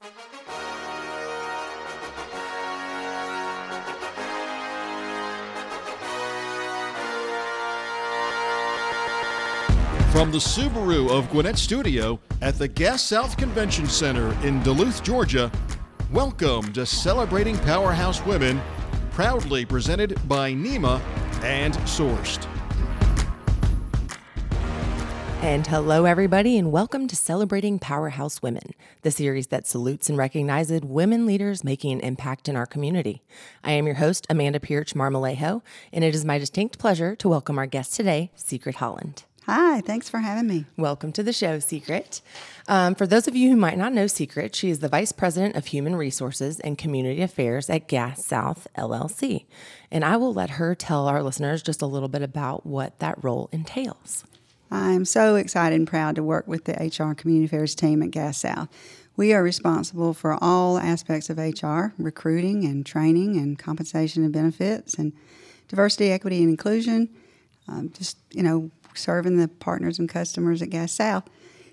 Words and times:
From 0.00 0.12
the 10.32 10.38
Subaru 10.38 11.10
of 11.10 11.28
Gwinnett 11.28 11.58
Studio 11.58 12.18
at 12.40 12.56
the 12.56 12.66
Gas 12.66 13.02
South 13.02 13.36
Convention 13.36 13.84
Center 13.84 14.32
in 14.42 14.62
Duluth, 14.62 15.02
Georgia, 15.02 15.52
welcome 16.10 16.72
to 16.72 16.86
Celebrating 16.86 17.58
Powerhouse 17.58 18.24
Women, 18.24 18.58
proudly 19.10 19.66
presented 19.66 20.18
by 20.26 20.54
NEMA 20.54 21.02
and 21.42 21.74
Sourced. 21.84 22.46
And 25.42 25.66
hello, 25.66 26.04
everybody, 26.04 26.58
and 26.58 26.70
welcome 26.70 27.08
to 27.08 27.16
Celebrating 27.16 27.78
Powerhouse 27.78 28.42
Women, 28.42 28.74
the 29.02 29.10
series 29.10 29.48
that 29.48 29.66
salutes 29.66 30.08
and 30.08 30.18
recognizes 30.18 30.82
women 30.82 31.26
leaders 31.26 31.64
making 31.64 31.92
an 31.92 32.00
impact 32.00 32.48
in 32.48 32.56
our 32.56 32.66
community. 32.66 33.22
I 33.64 33.72
am 33.72 33.86
your 33.86 33.96
host, 33.96 34.26
Amanda 34.28 34.60
Pierce 34.60 34.92
Marmolejo, 34.92 35.62
and 35.92 36.04
it 36.04 36.14
is 36.14 36.24
my 36.24 36.38
distinct 36.38 36.78
pleasure 36.78 37.16
to 37.16 37.28
welcome 37.28 37.58
our 37.58 37.66
guest 37.66 37.94
today, 37.94 38.30
Secret 38.34 38.76
Holland. 38.76 39.24
Hi, 39.46 39.80
thanks 39.80 40.08
for 40.08 40.18
having 40.18 40.46
me. 40.46 40.66
Welcome 40.76 41.12
to 41.12 41.22
the 41.22 41.32
show, 41.32 41.58
Secret. 41.58 42.20
Um, 42.68 42.94
for 42.94 43.06
those 43.06 43.26
of 43.26 43.34
you 43.34 43.50
who 43.50 43.56
might 43.56 43.78
not 43.78 43.92
know 43.92 44.06
Secret, 44.06 44.54
she 44.54 44.68
is 44.68 44.80
the 44.80 44.88
Vice 44.88 45.12
President 45.12 45.56
of 45.56 45.66
Human 45.66 45.96
Resources 45.96 46.60
and 46.60 46.76
Community 46.76 47.22
Affairs 47.22 47.70
at 47.70 47.88
Gas 47.88 48.24
South 48.24 48.68
LLC. 48.76 49.46
And 49.90 50.04
I 50.04 50.16
will 50.18 50.34
let 50.34 50.50
her 50.50 50.74
tell 50.74 51.08
our 51.08 51.22
listeners 51.22 51.62
just 51.62 51.82
a 51.82 51.86
little 51.86 52.08
bit 52.08 52.22
about 52.22 52.66
what 52.66 52.98
that 53.00 53.24
role 53.24 53.48
entails. 53.50 54.24
I'm 54.70 55.04
so 55.04 55.34
excited 55.34 55.74
and 55.76 55.88
proud 55.88 56.14
to 56.14 56.22
work 56.22 56.46
with 56.46 56.64
the 56.64 56.72
HR 56.74 57.14
Community 57.14 57.46
Affairs 57.46 57.74
team 57.74 58.02
at 58.02 58.12
Gas 58.12 58.38
South. 58.38 58.68
We 59.16 59.32
are 59.32 59.42
responsible 59.42 60.14
for 60.14 60.38
all 60.42 60.78
aspects 60.78 61.28
of 61.28 61.38
HR 61.38 61.92
recruiting 61.98 62.64
and 62.64 62.86
training 62.86 63.36
and 63.36 63.58
compensation 63.58 64.22
and 64.22 64.32
benefits 64.32 64.94
and 64.94 65.12
diversity, 65.68 66.12
equity, 66.12 66.38
and 66.38 66.50
inclusion. 66.50 67.08
Um, 67.66 67.90
just, 67.90 68.16
you 68.30 68.44
know, 68.44 68.70
serving 68.94 69.36
the 69.38 69.48
partners 69.48 69.98
and 69.98 70.08
customers 70.08 70.62
at 70.62 70.70
Gas 70.70 70.92
South. 70.92 71.28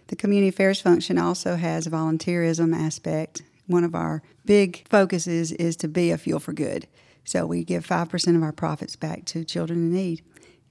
The 0.08 0.16
community 0.16 0.50
affairs 0.50 0.82
function 0.82 1.18
also 1.18 1.56
has 1.56 1.86
a 1.86 1.92
volunteerism 1.92 2.76
aspect. 2.76 3.44
One 3.68 3.84
of 3.84 3.94
our 3.94 4.24
big 4.46 4.88
focuses 4.88 5.52
is 5.52 5.76
to 5.78 5.88
be 5.88 6.10
a 6.10 6.18
fuel 6.18 6.40
for 6.40 6.54
good. 6.54 6.88
So 7.26 7.46
we 7.46 7.64
give 7.64 7.86
5% 7.86 8.36
of 8.36 8.44
our 8.44 8.54
profits 8.54 8.96
back 8.96 9.26
to 9.26 9.44
children 9.44 9.80
in 9.80 9.94
need 9.94 10.24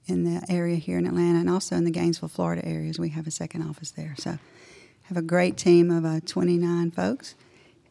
in 0.07 0.23
the 0.23 0.43
area 0.49 0.77
here 0.77 0.97
in 0.97 1.05
Atlanta 1.05 1.39
and 1.39 1.49
also 1.49 1.75
in 1.75 1.83
the 1.83 1.91
Gainesville, 1.91 2.29
Florida 2.29 2.65
areas. 2.65 2.97
We 2.97 3.09
have 3.09 3.27
a 3.27 3.31
second 3.31 3.63
office 3.63 3.91
there. 3.91 4.15
So 4.17 4.37
have 5.03 5.17
a 5.17 5.21
great 5.21 5.57
team 5.57 5.91
of 5.91 6.05
uh, 6.05 6.19
29 6.25 6.91
folks 6.91 7.35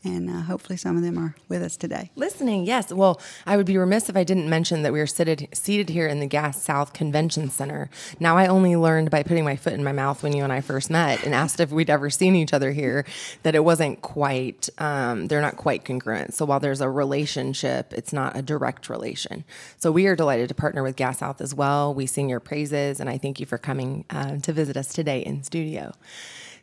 and 0.07 0.31
uh, 0.31 0.43
hopefully 0.43 0.77
some 0.77 0.97
of 0.97 1.03
them 1.03 1.19
are 1.19 1.35
with 1.49 1.63
us 1.63 1.77
today. 1.77 2.11
Listening, 2.15 2.65
yes. 2.65 2.93
Well, 2.93 3.21
I 3.47 3.57
would 3.57 3.67
be 3.67 3.77
remiss 3.77 4.09
if 4.09 4.17
I 4.17 4.25
didn't 4.25 4.49
mention 4.49 4.83
that 4.83 4.93
we 4.93 5.01
are 5.01 5.07
seated 5.07 5.49
seated 5.53 5.89
here 5.89 6.07
in 6.07 6.21
the 6.21 6.27
Gas 6.27 6.63
South 6.63 6.93
Convention 6.93 7.51
Center. 7.51 7.91
Now, 8.21 8.37
I 8.37 8.47
only 8.47 8.77
learned 8.77 9.11
by 9.11 9.23
putting 9.23 9.45
my 9.45 9.57
foot 9.57 9.73
in 9.73 9.85
my 9.85 9.93
mouth 9.93 10.23
when 10.23 10.35
you 10.35 10.45
and 10.45 10.53
I 10.53 10.61
first 10.61 10.91
met 10.91 11.25
and 11.25 11.35
asked 11.35 11.61
if 11.61 11.71
we'd 11.71 11.91
ever 11.91 12.11
seen 12.11 12.37
each 12.37 12.53
other 12.53 12.73
here 12.73 13.05
that 13.43 13.55
it 13.55 13.65
wasn't 13.65 14.03
quite. 14.03 14.69
Um, 14.79 15.27
they're 15.27 15.41
not 15.41 15.57
quite 15.57 15.85
congruent. 15.85 16.35
So 16.35 16.45
while 16.45 16.61
there's 16.61 16.81
a 16.81 16.89
relationship, 16.89 17.93
it's 17.93 18.13
not 18.13 18.37
a 18.37 18.43
direct 18.43 18.89
relation. 18.89 19.45
So 19.79 19.91
we 19.91 20.07
are 20.07 20.17
delighted 20.17 20.49
to 20.49 20.55
partner 20.55 20.83
with 20.83 20.97
Gas 20.97 21.19
South 21.19 21.41
as 21.41 21.55
well. 21.55 21.95
We 21.95 22.07
sing 22.07 22.29
your 22.29 22.41
praises, 22.41 23.01
and 23.01 23.11
I 23.11 23.19
thank 23.19 23.41
you 23.41 23.47
for 23.47 23.59
coming 23.59 24.05
uh, 24.11 24.37
to 24.39 24.53
visit 24.53 24.77
us 24.77 24.93
today 24.93 25.21
in 25.21 25.43
studio. 25.43 25.93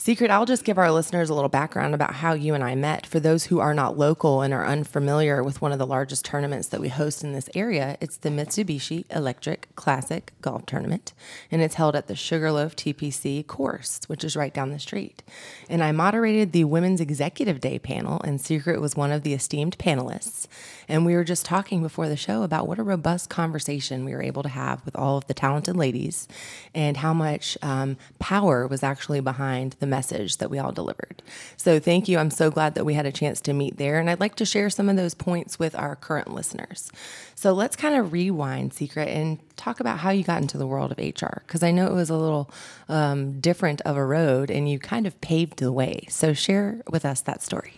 Secret, 0.03 0.29
I'll 0.29 0.45
just 0.45 0.65
give 0.65 0.77
our 0.77 0.91
listeners 0.91 1.29
a 1.29 1.33
little 1.33 1.47
background 1.47 1.95
about 1.95 2.15
how 2.15 2.33
you 2.33 2.53
and 2.53 2.61
I 2.61 2.75
met. 2.75 3.05
For 3.05 3.21
those 3.21 3.45
who 3.45 3.61
are 3.61 3.73
not 3.73 3.97
local 3.97 4.41
and 4.41 4.53
are 4.53 4.65
unfamiliar 4.65 5.41
with 5.41 5.61
one 5.61 5.71
of 5.71 5.79
the 5.79 5.87
largest 5.87 6.25
tournaments 6.25 6.67
that 6.67 6.81
we 6.81 6.89
host 6.89 7.23
in 7.23 7.31
this 7.31 7.49
area, 7.55 7.95
it's 8.01 8.17
the 8.17 8.27
Mitsubishi 8.27 9.05
Electric 9.09 9.73
Classic 9.77 10.33
Golf 10.41 10.65
Tournament, 10.65 11.13
and 11.49 11.61
it's 11.61 11.75
held 11.75 11.95
at 11.95 12.07
the 12.07 12.17
Sugarloaf 12.17 12.75
TPC 12.75 13.47
course, 13.47 14.01
which 14.07 14.25
is 14.25 14.35
right 14.35 14.53
down 14.53 14.71
the 14.71 14.77
street. 14.77 15.23
And 15.69 15.81
I 15.81 15.93
moderated 15.93 16.51
the 16.51 16.65
Women's 16.65 16.99
Executive 16.99 17.61
Day 17.61 17.79
panel, 17.79 18.19
and 18.25 18.41
Secret 18.41 18.81
was 18.81 18.97
one 18.97 19.13
of 19.13 19.23
the 19.23 19.33
esteemed 19.33 19.77
panelists. 19.77 20.47
And 20.89 21.05
we 21.05 21.15
were 21.15 21.23
just 21.23 21.45
talking 21.45 21.81
before 21.81 22.09
the 22.09 22.17
show 22.17 22.43
about 22.43 22.67
what 22.67 22.77
a 22.77 22.83
robust 22.83 23.29
conversation 23.29 24.03
we 24.03 24.11
were 24.11 24.21
able 24.21 24.43
to 24.43 24.49
have 24.49 24.83
with 24.83 24.97
all 24.97 25.15
of 25.15 25.27
the 25.27 25.33
talented 25.33 25.77
ladies 25.77 26.27
and 26.75 26.97
how 26.97 27.13
much 27.13 27.57
um, 27.61 27.95
power 28.19 28.67
was 28.67 28.83
actually 28.83 29.21
behind 29.21 29.77
the 29.79 29.92
message 29.93 30.37
that 30.37 30.49
we 30.49 30.57
all 30.57 30.71
delivered. 30.71 31.21
So 31.55 31.79
thank 31.79 32.07
you. 32.07 32.17
I'm 32.17 32.31
so 32.31 32.49
glad 32.49 32.73
that 32.73 32.83
we 32.83 32.95
had 32.95 33.05
a 33.05 33.11
chance 33.11 33.39
to 33.41 33.53
meet 33.53 33.77
there. 33.77 33.99
And 33.99 34.09
I'd 34.09 34.19
like 34.19 34.33
to 34.35 34.45
share 34.45 34.71
some 34.71 34.89
of 34.89 34.95
those 34.95 35.13
points 35.13 35.59
with 35.59 35.75
our 35.75 35.95
current 35.95 36.33
listeners. 36.33 36.91
So 37.35 37.53
let's 37.53 37.75
kind 37.75 37.95
of 37.95 38.11
rewind, 38.11 38.73
Secret, 38.73 39.09
and 39.09 39.37
talk 39.55 39.79
about 39.79 39.99
how 39.99 40.09
you 40.09 40.23
got 40.23 40.41
into 40.41 40.57
the 40.57 40.65
world 40.65 40.91
of 40.91 40.97
HR. 40.97 41.43
Because 41.45 41.61
I 41.61 41.69
know 41.69 41.85
it 41.85 41.93
was 41.93 42.09
a 42.09 42.17
little 42.17 42.49
um, 42.89 43.39
different 43.39 43.81
of 43.81 43.95
a 43.95 44.05
road 44.05 44.49
and 44.49 44.67
you 44.67 44.79
kind 44.79 45.05
of 45.05 45.19
paved 45.21 45.59
the 45.59 45.71
way. 45.71 46.07
So 46.09 46.33
share 46.33 46.81
with 46.89 47.05
us 47.05 47.21
that 47.21 47.43
story. 47.43 47.73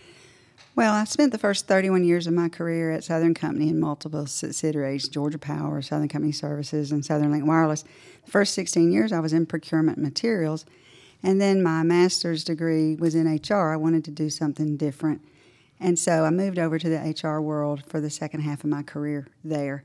Well, 0.76 0.92
I 0.92 1.04
spent 1.04 1.32
the 1.32 1.38
first 1.38 1.66
31 1.66 2.04
years 2.04 2.26
of 2.26 2.34
my 2.34 2.50
career 2.50 2.92
at 2.92 3.02
Southern 3.02 3.32
Company 3.32 3.68
in 3.70 3.80
multiple 3.80 4.26
subsidiaries 4.26 5.08
Georgia 5.08 5.38
Power, 5.38 5.80
Southern 5.80 6.08
Company 6.08 6.32
Services, 6.32 6.92
and 6.92 7.02
Southern 7.02 7.32
Linc 7.32 7.46
Wireless. 7.46 7.84
The 8.24 8.30
first 8.30 8.54
16 8.54 8.92
years 8.92 9.10
I 9.10 9.20
was 9.20 9.32
in 9.32 9.46
procurement 9.46 9.96
materials. 9.96 10.66
And 11.26 11.40
then 11.40 11.60
my 11.60 11.82
master's 11.82 12.44
degree 12.44 12.94
was 12.94 13.16
in 13.16 13.26
HR. 13.26 13.72
I 13.72 13.76
wanted 13.76 14.04
to 14.04 14.12
do 14.12 14.30
something 14.30 14.76
different. 14.76 15.22
And 15.80 15.98
so 15.98 16.24
I 16.24 16.30
moved 16.30 16.56
over 16.56 16.78
to 16.78 16.88
the 16.88 17.00
HR 17.20 17.40
world 17.40 17.82
for 17.88 18.00
the 18.00 18.10
second 18.10 18.42
half 18.42 18.62
of 18.62 18.70
my 18.70 18.84
career 18.84 19.26
there. 19.42 19.82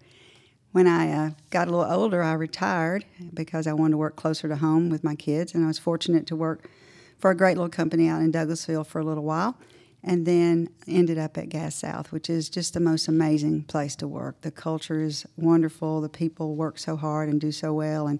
When 0.71 0.85
I 0.85 1.11
uh, 1.11 1.29
got 1.49 1.67
a 1.67 1.71
little 1.75 1.91
older, 1.91 2.21
I 2.21 2.33
retired 2.33 3.05
because 3.33 3.65
I 3.65 3.73
wanted 3.73 3.93
to 3.93 3.97
work 3.97 4.15
closer 4.15 4.47
to 4.49 4.55
home 4.57 4.91
with 4.91 5.03
my 5.03 5.15
kids. 5.15 5.55
And 5.55 5.63
I 5.63 5.67
was 5.67 5.79
fortunate 5.79 6.27
to 6.27 6.35
work 6.35 6.69
for 7.17 7.31
a 7.31 7.35
great 7.35 7.57
little 7.57 7.69
company 7.69 8.07
out 8.07 8.21
in 8.21 8.31
Douglasville 8.31 8.85
for 8.85 8.99
a 8.99 9.03
little 9.03 9.23
while 9.23 9.57
and 10.03 10.27
then 10.27 10.69
ended 10.87 11.17
up 11.17 11.39
at 11.39 11.49
Gas 11.49 11.73
South, 11.73 12.11
which 12.11 12.29
is 12.29 12.49
just 12.49 12.75
the 12.75 12.79
most 12.79 13.07
amazing 13.07 13.63
place 13.63 13.95
to 13.95 14.07
work. 14.07 14.41
The 14.41 14.51
culture 14.51 15.01
is 15.01 15.25
wonderful. 15.37 16.01
The 16.01 16.09
people 16.09 16.55
work 16.55 16.77
so 16.77 16.95
hard 16.95 17.29
and 17.29 17.41
do 17.41 17.51
so 17.51 17.73
well, 17.73 18.05
and 18.05 18.19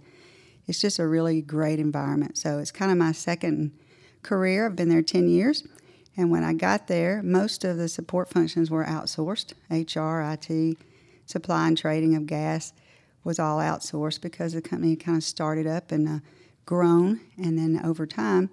it's 0.67 0.81
just 0.81 0.99
a 0.99 1.07
really 1.07 1.41
great 1.41 1.79
environment. 1.79 2.37
So 2.37 2.59
it's 2.59 2.71
kind 2.71 2.91
of 2.91 2.97
my 2.97 3.11
second 3.11 3.71
career. 4.23 4.65
I've 4.65 4.75
been 4.75 4.89
there 4.89 5.01
10 5.01 5.27
years. 5.27 5.63
And 6.17 6.29
when 6.29 6.43
I 6.43 6.53
got 6.53 6.87
there, 6.87 7.21
most 7.23 7.63
of 7.63 7.77
the 7.77 7.87
support 7.87 8.29
functions 8.29 8.69
were 8.69 8.83
outsourced 8.85 9.53
HR, 9.69 10.21
IT, 10.21 10.77
supply 11.25 11.67
and 11.67 11.77
trading 11.77 12.15
of 12.15 12.25
gas 12.25 12.73
was 13.23 13.39
all 13.39 13.59
outsourced 13.59 14.21
because 14.21 14.53
the 14.53 14.61
company 14.61 14.95
kind 14.95 15.17
of 15.17 15.23
started 15.23 15.67
up 15.67 15.91
and 15.91 16.07
uh, 16.07 16.19
grown. 16.65 17.21
And 17.37 17.57
then 17.57 17.81
over 17.83 18.05
time, 18.05 18.49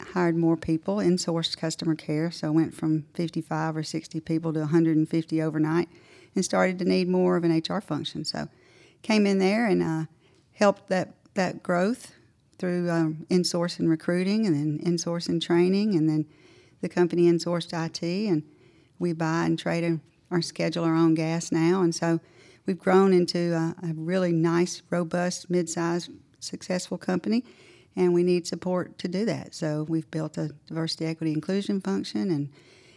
hired 0.00 0.36
more 0.36 0.56
people, 0.56 0.96
insourced 0.96 1.56
customer 1.56 1.94
care, 1.94 2.30
so 2.30 2.52
went 2.52 2.74
from 2.74 3.06
55 3.14 3.76
or 3.76 3.82
60 3.82 4.20
people 4.20 4.52
to 4.52 4.60
150 4.60 5.42
overnight, 5.42 5.88
and 6.34 6.44
started 6.44 6.78
to 6.80 6.84
need 6.84 7.08
more 7.08 7.36
of 7.36 7.44
an 7.44 7.56
HR 7.56 7.80
function. 7.80 8.24
So 8.24 8.48
came 9.02 9.26
in 9.26 9.38
there 9.38 9.66
and 9.66 9.82
uh, 9.82 10.04
helped 10.52 10.88
that 10.88 11.14
that 11.34 11.62
growth 11.62 12.12
through 12.58 12.90
um, 12.90 13.26
insourcing 13.30 13.88
recruiting 13.88 14.46
and 14.46 14.54
then 14.54 14.78
insourcing 14.84 15.40
training, 15.40 15.94
and 15.94 16.08
then 16.08 16.26
the 16.80 16.88
company 16.88 17.22
insourced 17.30 17.72
IT, 17.72 18.02
and 18.02 18.42
we 18.98 19.12
buy 19.12 19.44
and 19.44 19.58
trade 19.58 20.00
our 20.30 20.42
schedule 20.42 20.84
our 20.84 20.94
own 20.94 21.14
gas 21.14 21.52
now, 21.52 21.82
and 21.82 21.94
so 21.94 22.20
we've 22.66 22.78
grown 22.78 23.12
into 23.12 23.52
a, 23.52 23.74
a 23.86 23.92
really 23.94 24.32
nice, 24.32 24.82
robust, 24.90 25.50
mid-sized, 25.50 26.10
successful 26.40 26.98
company 26.98 27.44
and 27.96 28.12
we 28.12 28.22
need 28.22 28.46
support 28.46 28.98
to 28.98 29.08
do 29.08 29.24
that. 29.24 29.54
So 29.54 29.84
we've 29.88 30.10
built 30.10 30.36
a 30.36 30.50
diversity, 30.66 31.06
equity, 31.06 31.32
inclusion 31.32 31.80
function 31.80 32.30
and 32.30 32.50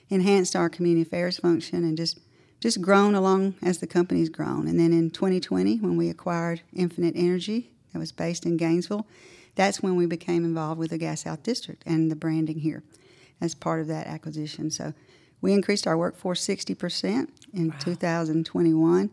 enhanced 0.10 0.56
our 0.56 0.70
community 0.70 1.04
affairs 1.04 1.38
function 1.38 1.84
and 1.84 1.98
just 1.98 2.20
just 2.60 2.82
grown 2.82 3.14
along 3.14 3.54
as 3.62 3.78
the 3.78 3.86
company's 3.86 4.30
grown. 4.30 4.68
And 4.68 4.80
then 4.80 4.92
in 4.92 5.12
2020, 5.12 5.78
when 5.78 5.96
we 5.96 6.10
acquired 6.10 6.62
Infinite 6.74 7.14
Energy, 7.16 7.70
that 7.98 8.02
was 8.02 8.12
based 8.12 8.46
in 8.46 8.58
Gainesville, 8.58 9.08
that's 9.56 9.82
when 9.82 9.96
we 9.96 10.06
became 10.06 10.46
involved 10.46 10.80
with 10.80 10.92
the 10.92 11.00
Gas 11.00 11.24
South 11.24 11.42
District 11.42 11.82
and 11.86 12.12
the 12.12 12.16
branding 12.16 12.60
here 12.60 12.84
as 13.42 13.56
part 13.56 13.82
of 13.82 13.88
that 13.88 14.06
acquisition. 14.06 14.70
So 14.70 14.94
we 15.42 15.52
increased 15.52 15.88
our 15.88 15.98
workforce 15.98 16.46
60% 16.46 17.30
in 17.54 17.70
wow. 17.70 17.76
2021 17.80 19.10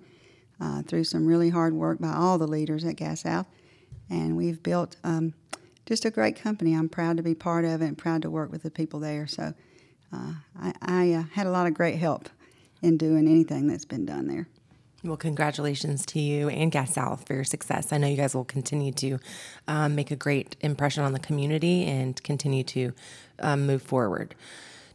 uh, 0.60 0.82
through 0.82 1.04
some 1.04 1.26
really 1.26 1.48
hard 1.48 1.72
work 1.72 1.98
by 1.98 2.12
all 2.12 2.36
the 2.36 2.46
leaders 2.46 2.84
at 2.84 2.96
Gas 2.96 3.22
South. 3.22 3.46
And 4.10 4.36
we've 4.36 4.62
built 4.62 4.96
um, 5.02 5.32
just 5.86 6.04
a 6.04 6.10
great 6.10 6.36
company. 6.36 6.74
I'm 6.74 6.90
proud 6.90 7.16
to 7.16 7.22
be 7.22 7.34
part 7.34 7.64
of 7.64 7.80
it 7.80 7.86
and 7.86 7.96
proud 7.96 8.20
to 8.22 8.30
work 8.30 8.52
with 8.52 8.62
the 8.62 8.70
people 8.70 9.00
there. 9.00 9.26
So 9.26 9.54
uh, 10.12 10.32
I, 10.60 10.74
I 10.82 11.12
uh, 11.12 11.22
had 11.32 11.46
a 11.46 11.50
lot 11.50 11.66
of 11.66 11.72
great 11.72 11.96
help 11.96 12.28
in 12.82 12.98
doing 12.98 13.26
anything 13.28 13.66
that's 13.66 13.86
been 13.86 14.04
done 14.04 14.26
there. 14.28 14.46
Well, 15.04 15.18
congratulations 15.18 16.06
to 16.06 16.18
you 16.18 16.48
and 16.48 16.72
Gas 16.72 16.94
South 16.94 17.26
for 17.26 17.34
your 17.34 17.44
success. 17.44 17.92
I 17.92 17.98
know 17.98 18.06
you 18.06 18.16
guys 18.16 18.34
will 18.34 18.46
continue 18.46 18.90
to 18.92 19.18
um, 19.68 19.94
make 19.94 20.10
a 20.10 20.16
great 20.16 20.56
impression 20.62 21.04
on 21.04 21.12
the 21.12 21.18
community 21.18 21.84
and 21.84 22.20
continue 22.22 22.64
to 22.64 22.94
um, 23.38 23.66
move 23.66 23.82
forward. 23.82 24.34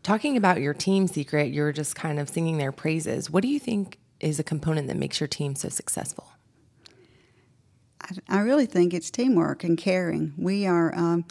Talking 0.01 0.35
about 0.35 0.61
your 0.61 0.73
team 0.73 1.07
secret, 1.07 1.53
you're 1.53 1.71
just 1.71 1.95
kind 1.95 2.19
of 2.19 2.27
singing 2.27 2.57
their 2.57 2.71
praises. 2.71 3.29
What 3.29 3.43
do 3.43 3.49
you 3.49 3.59
think 3.59 3.99
is 4.19 4.39
a 4.39 4.43
component 4.43 4.87
that 4.87 4.97
makes 4.97 5.19
your 5.19 5.27
team 5.27 5.53
so 5.53 5.69
successful? 5.69 6.31
I, 8.01 8.15
I 8.27 8.39
really 8.39 8.65
think 8.65 8.95
it's 8.95 9.11
teamwork 9.11 9.63
and 9.63 9.77
caring. 9.77 10.33
We 10.39 10.65
are 10.65 10.91
um, 10.97 11.25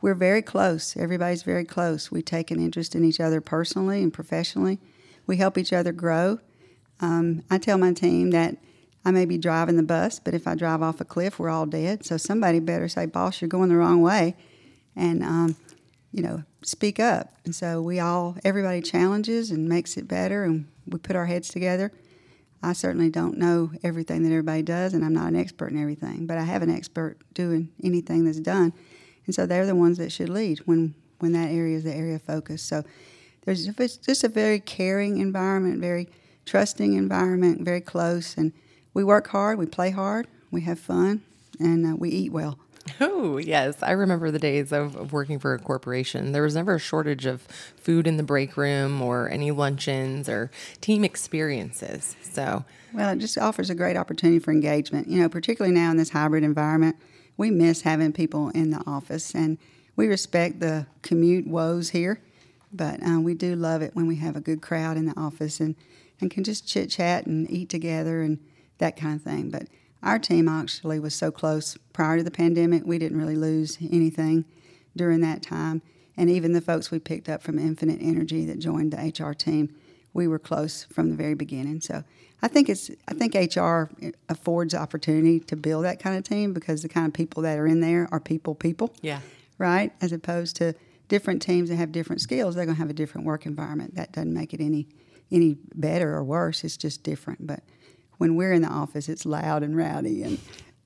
we're 0.00 0.14
very 0.14 0.42
close. 0.42 0.96
Everybody's 0.96 1.44
very 1.44 1.64
close. 1.64 2.10
We 2.10 2.20
take 2.20 2.50
an 2.50 2.58
interest 2.58 2.96
in 2.96 3.04
each 3.04 3.20
other 3.20 3.40
personally 3.40 4.02
and 4.02 4.12
professionally. 4.12 4.80
We 5.24 5.36
help 5.36 5.56
each 5.56 5.72
other 5.72 5.92
grow. 5.92 6.40
Um, 7.00 7.42
I 7.50 7.58
tell 7.58 7.78
my 7.78 7.92
team 7.92 8.30
that 8.30 8.56
I 9.04 9.10
may 9.10 9.24
be 9.24 9.36
driving 9.36 9.76
the 9.76 9.82
bus, 9.82 10.18
but 10.18 10.34
if 10.34 10.46
I 10.46 10.54
drive 10.54 10.82
off 10.82 11.00
a 11.00 11.04
cliff, 11.04 11.38
we're 11.38 11.50
all 11.50 11.66
dead. 11.66 12.04
So 12.04 12.16
somebody 12.16 12.60
better 12.60 12.88
say, 12.88 13.06
"Boss, 13.06 13.40
you're 13.40 13.48
going 13.48 13.68
the 13.68 13.76
wrong 13.76 14.00
way," 14.00 14.36
and 14.96 15.22
um, 15.22 15.56
you 16.12 16.22
know, 16.22 16.44
speak 16.62 17.00
up. 17.00 17.32
And 17.44 17.54
so 17.54 17.82
we 17.82 17.98
all, 17.98 18.36
everybody 18.44 18.80
challenges 18.80 19.50
and 19.50 19.68
makes 19.68 19.96
it 19.96 20.06
better, 20.06 20.44
and 20.44 20.66
we 20.86 20.98
put 20.98 21.16
our 21.16 21.26
heads 21.26 21.48
together. 21.48 21.92
I 22.62 22.72
certainly 22.72 23.10
don't 23.10 23.36
know 23.36 23.72
everything 23.82 24.22
that 24.22 24.30
everybody 24.30 24.62
does, 24.62 24.94
and 24.94 25.04
I'm 25.04 25.12
not 25.12 25.28
an 25.28 25.36
expert 25.36 25.72
in 25.72 25.80
everything, 25.80 26.26
but 26.26 26.38
I 26.38 26.44
have 26.44 26.62
an 26.62 26.70
expert 26.70 27.18
doing 27.34 27.68
anything 27.82 28.24
that's 28.24 28.40
done. 28.40 28.72
And 29.26 29.34
so 29.34 29.44
they're 29.44 29.66
the 29.66 29.74
ones 29.74 29.98
that 29.98 30.12
should 30.12 30.28
lead 30.28 30.60
when, 30.60 30.94
when 31.18 31.32
that 31.32 31.50
area 31.50 31.76
is 31.76 31.84
the 31.84 31.94
area 31.94 32.14
of 32.14 32.22
focus. 32.22 32.62
So 32.62 32.84
there's 33.44 33.66
just 33.66 34.24
a 34.24 34.28
very 34.28 34.60
caring 34.60 35.18
environment, 35.18 35.80
very 35.80 36.08
trusting 36.44 36.94
environment, 36.94 37.62
very 37.62 37.80
close. 37.80 38.36
And 38.36 38.52
we 38.92 39.04
work 39.04 39.28
hard, 39.28 39.58
we 39.58 39.66
play 39.66 39.90
hard, 39.90 40.26
we 40.50 40.62
have 40.62 40.78
fun, 40.78 41.22
and 41.58 41.86
uh, 41.86 41.96
we 41.96 42.10
eat 42.10 42.32
well. 42.32 42.58
Oh, 43.00 43.38
yes. 43.38 43.82
I 43.82 43.92
remember 43.92 44.30
the 44.30 44.38
days 44.38 44.70
of, 44.70 44.94
of, 44.94 45.12
working 45.12 45.38
for 45.38 45.54
a 45.54 45.58
corporation. 45.58 46.32
There 46.32 46.42
was 46.42 46.54
never 46.54 46.74
a 46.74 46.78
shortage 46.78 47.24
of 47.24 47.42
food 47.76 48.06
in 48.06 48.18
the 48.18 48.22
break 48.22 48.56
room 48.56 49.00
or 49.00 49.28
any 49.30 49.50
luncheons 49.50 50.28
or 50.28 50.50
team 50.80 51.02
experiences. 51.02 52.14
So, 52.22 52.64
well, 52.92 53.10
it 53.10 53.18
just 53.18 53.38
offers 53.38 53.70
a 53.70 53.74
great 53.74 53.96
opportunity 53.96 54.38
for 54.38 54.50
engagement. 54.50 55.08
You 55.08 55.22
know, 55.22 55.28
particularly 55.28 55.74
now 55.74 55.90
in 55.90 55.96
this 55.96 56.10
hybrid 56.10 56.44
environment, 56.44 56.96
we 57.36 57.50
miss 57.50 57.82
having 57.82 58.12
people 58.12 58.50
in 58.50 58.70
the 58.70 58.82
office 58.86 59.34
and 59.34 59.58
we 59.96 60.06
respect 60.06 60.60
the 60.60 60.86
commute 61.02 61.46
woes 61.46 61.90
here, 61.90 62.20
but 62.72 63.00
uh, 63.02 63.20
we 63.20 63.34
do 63.34 63.56
love 63.56 63.80
it 63.80 63.94
when 63.94 64.06
we 64.06 64.16
have 64.16 64.36
a 64.36 64.40
good 64.40 64.60
crowd 64.60 64.96
in 64.96 65.06
the 65.06 65.18
office 65.18 65.58
and, 65.58 65.74
and 66.20 66.30
can 66.30 66.44
just 66.44 66.66
chit 66.66 66.90
chat 66.90 67.26
and 67.26 67.50
eat 67.50 67.68
together 67.68 68.22
and 68.22 68.38
that 68.78 68.96
kind 68.96 69.16
of 69.16 69.22
thing. 69.22 69.50
But 69.50 69.68
our 70.02 70.18
team 70.18 70.48
actually 70.48 70.98
was 70.98 71.14
so 71.14 71.30
close 71.30 71.76
prior 71.92 72.18
to 72.18 72.22
the 72.22 72.30
pandemic, 72.30 72.82
we 72.84 72.98
didn't 72.98 73.18
really 73.18 73.36
lose 73.36 73.78
anything 73.80 74.44
during 74.96 75.20
that 75.20 75.42
time. 75.42 75.82
And 76.16 76.30
even 76.30 76.52
the 76.52 76.60
folks 76.60 76.90
we 76.90 76.98
picked 76.98 77.28
up 77.28 77.42
from 77.42 77.58
Infinite 77.58 78.00
Energy 78.00 78.44
that 78.46 78.58
joined 78.58 78.92
the 78.92 78.98
HR 78.98 79.32
team, 79.32 79.74
we 80.12 80.28
were 80.28 80.38
close 80.38 80.84
from 80.84 81.10
the 81.10 81.16
very 81.16 81.34
beginning. 81.34 81.80
So 81.80 82.04
I 82.40 82.48
think 82.48 82.68
it's 82.68 82.90
I 83.08 83.14
think 83.14 83.34
HR 83.34 83.84
affords 84.28 84.74
opportunity 84.74 85.40
to 85.40 85.56
build 85.56 85.84
that 85.84 85.98
kind 85.98 86.16
of 86.16 86.24
team 86.24 86.52
because 86.52 86.82
the 86.82 86.88
kind 86.88 87.06
of 87.06 87.14
people 87.14 87.42
that 87.42 87.58
are 87.58 87.66
in 87.66 87.80
there 87.80 88.08
are 88.12 88.20
people 88.20 88.54
people. 88.54 88.94
Yeah. 89.02 89.20
Right? 89.58 89.92
As 90.00 90.12
opposed 90.12 90.56
to 90.56 90.74
different 91.08 91.42
teams 91.42 91.68
that 91.68 91.76
have 91.76 91.92
different 91.92 92.20
skills, 92.20 92.54
they're 92.54 92.64
going 92.64 92.76
to 92.76 92.80
have 92.80 92.90
a 92.90 92.94
different 92.94 93.26
work 93.26 93.46
environment. 93.46 93.94
That 93.94 94.12
doesn't 94.12 94.32
make 94.32 94.54
it 94.54 94.60
any 94.60 94.88
any 95.30 95.56
better 95.74 96.14
or 96.14 96.22
worse. 96.22 96.64
It's 96.64 96.76
just 96.76 97.02
different. 97.02 97.46
But 97.46 97.62
when 98.18 98.36
we're 98.36 98.52
in 98.52 98.62
the 98.62 98.68
office, 98.68 99.08
it's 99.08 99.26
loud 99.26 99.62
and 99.62 99.76
rowdy 99.76 100.22
and 100.22 100.38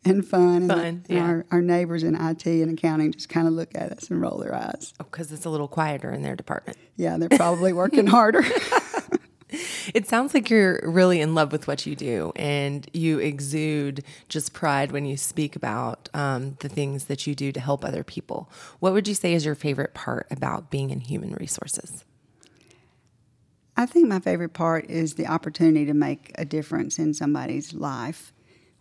and 0.05 0.27
fun. 0.27 0.69
Fun, 0.69 0.79
and, 0.79 1.07
yeah. 1.09 1.25
our, 1.25 1.47
our 1.51 1.61
neighbors 1.61 2.03
in 2.03 2.15
IT 2.15 2.47
and 2.47 2.79
accounting 2.79 3.13
just 3.13 3.29
kind 3.29 3.47
of 3.47 3.53
look 3.53 3.75
at 3.75 3.93
us 3.93 4.11
and 4.11 4.21
roll 4.21 4.39
their 4.39 4.55
eyes. 4.55 4.95
because 4.99 5.31
oh, 5.33 5.35
it's 5.35 5.45
a 5.45 5.51
little 5.51 5.69
quieter 5.69 6.11
in 6.11 6.23
their 6.23 6.37
department. 6.37 6.79
Yeah, 6.97 7.17
they're 7.19 7.29
probably 7.29 7.73
working 7.73 8.07
harder. 8.07 8.43
It 9.99 10.07
sounds 10.07 10.33
like 10.33 10.49
you're 10.49 10.79
really 10.85 11.21
in 11.21 11.35
love 11.35 11.51
with 11.51 11.67
what 11.67 11.85
you 11.85 11.97
do, 11.97 12.33
and 12.37 12.89
you 12.93 13.19
exude 13.19 14.05
just 14.29 14.53
pride 14.53 14.93
when 14.93 15.05
you 15.07 15.17
speak 15.17 15.57
about 15.57 16.09
um, 16.15 16.57
the 16.61 16.69
things 16.69 17.07
that 17.07 17.27
you 17.27 17.35
do 17.35 17.51
to 17.51 17.59
help 17.59 17.85
other 17.85 18.05
people. 18.05 18.49
What 18.79 18.93
would 18.93 19.09
you 19.09 19.15
say 19.15 19.35
is 19.35 19.45
your 19.45 19.57
favorite 19.57 19.95
part 19.95 20.29
about 20.31 20.71
being 20.71 20.91
in 20.91 21.01
human 21.01 21.33
resources? 21.35 22.05
I 23.77 23.87
think 23.87 24.07
my 24.07 24.21
favorite 24.21 24.53
part 24.53 24.89
is 24.89 25.15
the 25.15 25.27
opportunity 25.27 25.85
to 25.87 25.95
make 25.95 26.31
a 26.37 26.45
difference 26.45 27.01
in 27.01 27.13
somebody's 27.13 27.75
life, 27.75 28.33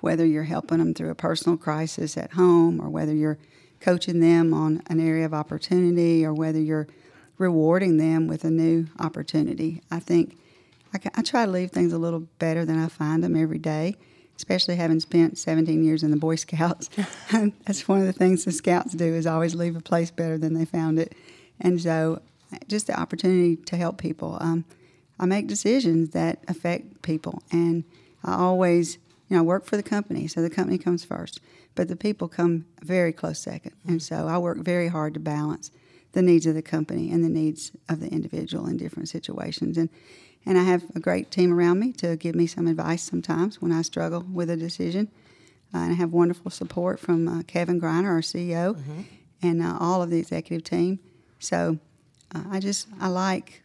whether 0.01 0.23
you're 0.23 0.43
helping 0.43 0.77
them 0.77 0.93
through 0.93 1.09
a 1.09 1.15
personal 1.15 1.57
crisis 1.57 2.15
at 2.15 2.33
home 2.33 2.79
or 2.79 2.91
whether 2.91 3.15
you're 3.15 3.39
coaching 3.81 4.19
them 4.19 4.53
on 4.53 4.83
an 4.85 4.99
area 4.99 5.25
of 5.25 5.33
opportunity 5.33 6.23
or 6.23 6.31
whether 6.35 6.59
you're 6.59 6.87
rewarding 7.39 7.97
them 7.97 8.27
with 8.27 8.43
a 8.43 8.51
new 8.51 8.85
opportunity. 8.99 9.81
I 9.89 9.97
think 9.97 10.37
I, 10.93 10.99
I 11.15 11.21
try 11.21 11.45
to 11.45 11.51
leave 11.51 11.71
things 11.71 11.93
a 11.93 11.97
little 11.97 12.21
better 12.39 12.65
than 12.65 12.77
I 12.77 12.87
find 12.87 13.23
them 13.23 13.35
every 13.35 13.59
day, 13.59 13.95
especially 14.35 14.75
having 14.75 14.99
spent 14.99 15.37
17 15.37 15.83
years 15.83 16.03
in 16.03 16.11
the 16.11 16.17
Boy 16.17 16.35
Scouts. 16.37 16.89
That's 17.31 17.87
one 17.87 17.99
of 17.99 18.05
the 18.05 18.13
things 18.13 18.45
the 18.45 18.51
Scouts 18.51 18.93
do 18.93 19.05
is 19.05 19.27
always 19.27 19.55
leave 19.55 19.75
a 19.75 19.81
place 19.81 20.11
better 20.11 20.37
than 20.37 20.53
they 20.53 20.65
found 20.65 20.99
it. 20.99 21.15
And 21.59 21.81
so 21.81 22.21
just 22.67 22.87
the 22.87 22.99
opportunity 22.99 23.55
to 23.55 23.77
help 23.77 23.97
people. 23.97 24.37
Um, 24.39 24.65
I 25.19 25.25
make 25.25 25.47
decisions 25.47 26.11
that 26.11 26.43
affect 26.47 27.01
people, 27.01 27.41
and 27.51 27.83
I 28.23 28.35
always, 28.35 28.97
you 29.29 29.37
know, 29.37 29.43
work 29.43 29.65
for 29.65 29.75
the 29.75 29.83
company, 29.83 30.27
so 30.27 30.41
the 30.41 30.49
company 30.49 30.77
comes 30.77 31.03
first, 31.03 31.39
but 31.75 31.87
the 31.87 31.95
people 31.95 32.27
come 32.27 32.65
very 32.83 33.11
close 33.11 33.39
second, 33.39 33.73
and 33.87 34.01
so 34.01 34.27
I 34.27 34.37
work 34.37 34.59
very 34.59 34.89
hard 34.89 35.13
to 35.15 35.19
balance 35.19 35.71
the 36.13 36.21
needs 36.21 36.45
of 36.45 36.55
the 36.55 36.61
company 36.61 37.11
and 37.11 37.23
the 37.23 37.29
needs 37.29 37.71
of 37.89 37.99
the 37.99 38.07
individual 38.09 38.67
in 38.67 38.77
different 38.77 39.09
situations, 39.09 39.77
and 39.77 39.89
and 40.47 40.57
I 40.57 40.63
have 40.63 40.85
a 40.95 40.99
great 40.99 41.29
team 41.29 41.53
around 41.53 41.79
me 41.79 41.91
to 41.93 42.15
give 42.15 42.33
me 42.33 42.47
some 42.47 42.67
advice 42.67 43.03
sometimes 43.03 43.61
when 43.61 43.73
I 43.73 43.81
struggle 43.81 44.25
with 44.31 44.49
a 44.49 44.55
decision, 44.55 45.11
uh, 45.73 45.79
and 45.79 45.91
I 45.91 45.95
have 45.95 46.13
wonderful 46.13 46.49
support 46.49 47.01
from 47.01 47.27
uh, 47.27 47.43
Kevin 47.43 47.81
Greiner, 47.81 48.05
our 48.05 48.21
CEO, 48.21 48.75
mm-hmm. 48.75 49.01
and 49.41 49.61
uh, 49.61 49.77
all 49.77 50.01
of 50.01 50.09
the 50.09 50.17
executive 50.17 50.63
team. 50.63 50.99
So 51.39 51.79
uh, 52.33 52.45
I 52.49 52.61
just 52.61 52.87
I 53.01 53.09
like 53.09 53.63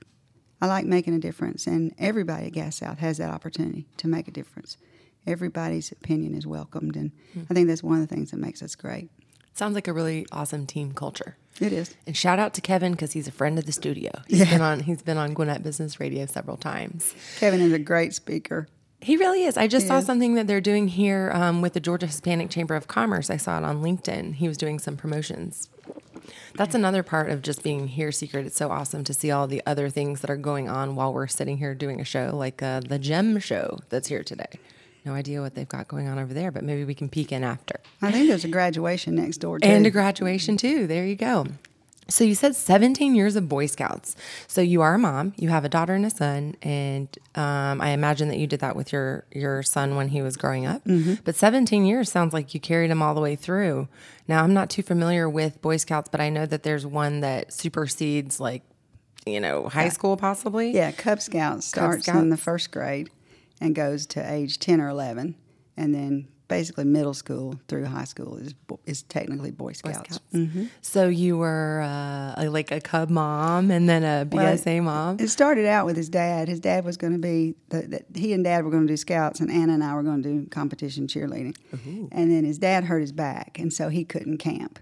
I 0.61 0.67
like 0.67 0.84
making 0.84 1.14
a 1.14 1.20
difference, 1.20 1.69
and 1.69 1.94
everybody 1.99 2.46
at 2.46 2.52
Gas 2.52 2.76
South 2.76 2.99
has 2.99 3.19
that 3.19 3.31
opportunity 3.31 3.87
to 3.99 4.08
make 4.08 4.26
a 4.26 4.32
difference. 4.32 4.76
Everybody's 5.25 5.93
opinion 5.93 6.34
is 6.34 6.49
welcomed, 6.49 6.96
and 6.96 7.12
mm. 7.37 7.46
I 7.49 7.55
think 7.55 7.69
that's 7.69 7.84
one 7.84 8.02
of 8.02 8.08
the 8.08 8.12
things 8.12 8.32
that 8.32 8.38
makes 8.38 8.61
us 8.61 8.75
great. 8.75 9.08
Sounds 9.55 9.75
like 9.75 9.89
a 9.89 9.93
really 9.93 10.27
awesome 10.33 10.67
team 10.67 10.93
culture. 10.93 11.37
It 11.61 11.73
is. 11.73 11.95
And 12.07 12.17
shout 12.17 12.39
out 12.39 12.55
to 12.55 12.61
Kevin 12.61 12.93
because 12.93 13.13
he's 13.13 13.29
a 13.29 13.33
friend 13.33 13.59
of 13.59 13.67
the 13.67 13.73
studio. 13.73 14.11
He's 14.27 14.41
yeah. 14.41 14.51
been 14.51 14.63
on 14.63 14.81
he's 14.81 15.03
been 15.03 15.19
on 15.19 15.35
Gwinnett 15.35 15.63
Business 15.63 16.01
Radio 16.01 16.27
several 16.27 16.57
times. 16.57 17.15
Kevin 17.39 17.61
is 17.61 17.73
a 17.73 17.79
great 17.79 18.15
speaker. 18.15 18.69
He 19.01 19.17
really 19.17 19.44
is. 19.44 19.56
I 19.56 19.67
just 19.67 19.85
he 19.85 19.89
saw 19.89 19.99
is. 19.99 20.06
something 20.06 20.35
that 20.35 20.47
they're 20.47 20.61
doing 20.61 20.89
here 20.89 21.31
um, 21.35 21.61
with 21.61 21.73
the 21.73 21.81
Georgia 21.81 22.06
Hispanic 22.06 22.51
Chamber 22.51 22.77
of 22.77 22.87
Commerce. 22.87 23.31
I 23.31 23.37
saw 23.37 23.59
it 23.59 23.65
on 23.65 23.82
LinkedIn. 23.82 24.35
He 24.37 24.49
was 24.49 24.56
doing 24.56 24.79
some 24.79 24.97
promotions 24.97 25.69
that's 26.55 26.75
another 26.75 27.03
part 27.03 27.31
of 27.31 27.43
just 27.43 27.63
being 27.63 27.89
here 27.89 28.13
secret. 28.13 28.47
It's 28.47 28.56
so 28.56 28.71
awesome 28.71 29.05
to 29.05 29.15
see 29.15 29.31
all 29.31 29.47
the 29.47 29.63
other 29.67 29.89
things 29.89 30.21
that 30.21 30.31
are 30.31 30.37
going 30.37 30.69
on 30.69 30.94
while 30.94 31.13
we're 31.13 31.27
sitting 31.27 31.59
here 31.59 31.75
doing 31.75 32.01
a 32.01 32.05
show 32.05 32.31
like 32.35 32.63
uh, 32.63 32.81
the 32.81 32.99
Gem 32.99 33.39
Show 33.39 33.79
that's 33.89 34.09
here 34.09 34.23
today. 34.23 34.59
No 35.05 35.15
idea 35.15 35.41
what 35.41 35.55
they've 35.55 35.69
got 35.69 35.89
going 35.89 36.09
on 36.09 36.19
over 36.19 36.32
there, 36.32 36.53
but 36.53 36.63
maybe 36.63 36.85
we 36.85 36.94
can 36.94 37.09
peek 37.09 37.32
in 37.32 37.43
after. 37.43 37.81
I 38.01 38.13
think 38.13 38.29
there's 38.29 38.44
a 38.44 38.49
graduation 38.49 39.17
next 39.17 39.39
door 39.39 39.59
too. 39.59 39.69
And 39.73 39.87
a 39.87 39.91
graduation 39.91 40.56
too. 40.56 40.87
There 40.87 41.05
you 41.05 41.17
go. 41.17 41.47
So 42.09 42.25
you 42.25 42.35
said 42.35 42.55
17 42.55 43.15
years 43.15 43.37
of 43.37 43.49
Boy 43.49 43.67
Scouts. 43.67 44.17
So 44.47 44.61
you 44.61 44.82
are 44.82 44.94
a 44.94 44.99
mom. 44.99 45.32
You 45.37 45.49
have 45.49 45.65
a 45.65 45.69
daughter 45.69 45.94
and 45.94 46.05
a 46.05 46.11
son, 46.11 46.56
and 46.61 47.09
um, 47.35 47.81
I 47.81 47.91
imagine 47.91 48.29
that 48.29 48.39
you 48.39 48.47
did 48.47 48.61
that 48.61 48.77
with 48.77 48.93
your 48.93 49.25
your 49.32 49.63
son 49.63 49.97
when 49.97 50.09
he 50.09 50.21
was 50.21 50.37
growing 50.37 50.67
up. 50.67 50.85
Mm-hmm. 50.85 51.15
But 51.25 51.37
17 51.37 51.87
years 51.87 52.11
sounds 52.11 52.32
like 52.32 52.55
you 52.55 52.61
carried 52.61 52.91
him 52.91 53.03
all 53.03 53.15
the 53.15 53.21
way 53.21 53.35
through. 53.35 53.89
Now 54.29 54.43
I'm 54.44 54.53
not 54.53 54.69
too 54.69 54.82
familiar 54.82 55.29
with 55.29 55.63
Boy 55.63 55.79
Scouts, 55.79 56.09
but 56.11 56.21
I 56.21 56.29
know 56.29 56.44
that 56.44 56.65
there's 56.65 56.85
one 56.85 57.21
that 57.21 57.53
supersedes 57.53 58.39
like 58.41 58.63
you 59.25 59.41
know 59.41 59.69
high 59.69 59.89
school 59.89 60.17
possibly. 60.17 60.73
Yeah, 60.73 60.93
Cub 60.93 61.21
Scouts 61.21 61.67
starts 61.67 61.97
Cub 61.97 62.03
Scouts. 62.03 62.19
in 62.19 62.31
the 62.31 62.37
first 62.37 62.71
grade 62.73 63.11
and 63.63 63.75
goes 63.75 64.07
to 64.07 64.33
age 64.33 64.59
10 64.59 64.81
or 64.81 64.89
11, 64.89 65.37
and 65.77 65.95
then 65.95 66.29
basically 66.49 66.85
middle 66.85 67.15
school 67.15 67.59
through 67.67 67.87
high 67.87 68.05
school 68.05 68.37
is 68.37 68.55
is 68.85 69.03
technically 69.05 69.51
Boy 69.51 69.73
Scouts. 69.73 69.99
Boy 69.99 70.05
Scouts. 70.05 70.21
Mm-hmm. 70.35 70.65
So 70.83 71.09
you 71.09 71.39
were 71.39 71.81
uh, 71.81 72.51
like 72.51 72.71
a 72.71 72.81
Cub 72.81 73.09
mom 73.09 73.71
and 73.71 73.89
then 73.89 74.03
a 74.03 74.27
BSA 74.27 74.77
well, 74.77 74.83
mom. 74.83 75.17
It 75.19 75.29
started 75.29 75.65
out 75.65 75.87
with 75.87 75.97
his 75.97 76.11
dad. 76.11 76.49
His 76.49 76.61
dad 76.61 76.85
was 76.85 76.99
going 76.99 77.15
to 77.15 77.19
be 77.19 77.55
the, 77.71 78.05
the, 78.13 78.21
he 78.21 78.33
and 78.35 78.45
Dad 78.45 78.65
were 78.65 78.71
going 78.71 78.87
to 78.87 78.93
do 78.93 78.97
Scouts, 78.97 79.41
and 79.41 79.51
Anna 79.51 79.75
and 79.75 79.85
I 79.85 79.95
were 79.95 80.03
going 80.03 80.23
to 80.23 80.29
do 80.29 80.47
competition 80.49 81.07
cheerleading. 81.07 81.57
Ooh. 81.87 82.09
And 82.13 82.31
then 82.31 82.45
his 82.45 82.59
dad 82.59 82.85
hurt 82.85 83.01
his 83.01 83.13
back, 83.13 83.59
and 83.59 83.73
so 83.73 83.89
he 83.89 84.05
couldn't 84.05 84.39
camp. 84.39 84.79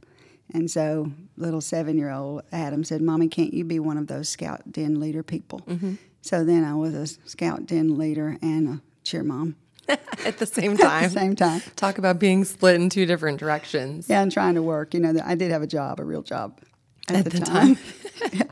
And 0.52 0.68
so 0.68 1.12
little 1.36 1.60
seven 1.60 1.96
year 1.96 2.10
old 2.10 2.42
Adam 2.50 2.82
said, 2.82 3.00
"Mommy, 3.00 3.28
can't 3.28 3.54
you 3.54 3.64
be 3.64 3.78
one 3.78 3.96
of 3.96 4.08
those 4.08 4.28
Scout 4.28 4.72
den 4.72 4.98
leader 4.98 5.22
people?" 5.22 5.60
Mm-hmm. 5.60 5.94
So 6.22 6.44
then 6.44 6.64
I 6.64 6.74
was 6.74 6.94
a 6.94 7.06
Scout 7.28 7.66
den 7.66 7.98
leader 7.98 8.36
and 8.42 8.68
a 8.68 8.82
cheer 9.04 9.22
mom. 9.22 9.56
at 10.24 10.38
the 10.38 10.46
same 10.46 10.76
time. 10.76 11.04
at 11.04 11.08
the 11.08 11.18
same 11.18 11.36
time. 11.36 11.62
Talk 11.76 11.98
about 11.98 12.18
being 12.18 12.44
split 12.44 12.76
in 12.76 12.90
two 12.90 13.06
different 13.06 13.38
directions. 13.38 14.08
Yeah, 14.08 14.22
and 14.22 14.30
trying 14.30 14.54
to 14.54 14.62
work. 14.62 14.94
You 14.94 15.00
know, 15.00 15.20
I 15.24 15.34
did 15.34 15.50
have 15.50 15.62
a 15.62 15.66
job, 15.66 16.00
a 16.00 16.04
real 16.04 16.22
job 16.22 16.60
at, 17.08 17.16
at 17.16 17.24
the, 17.24 17.30
the, 17.30 17.40
time. 17.40 17.76
time. 17.76 17.84
yeah. 18.32 18.42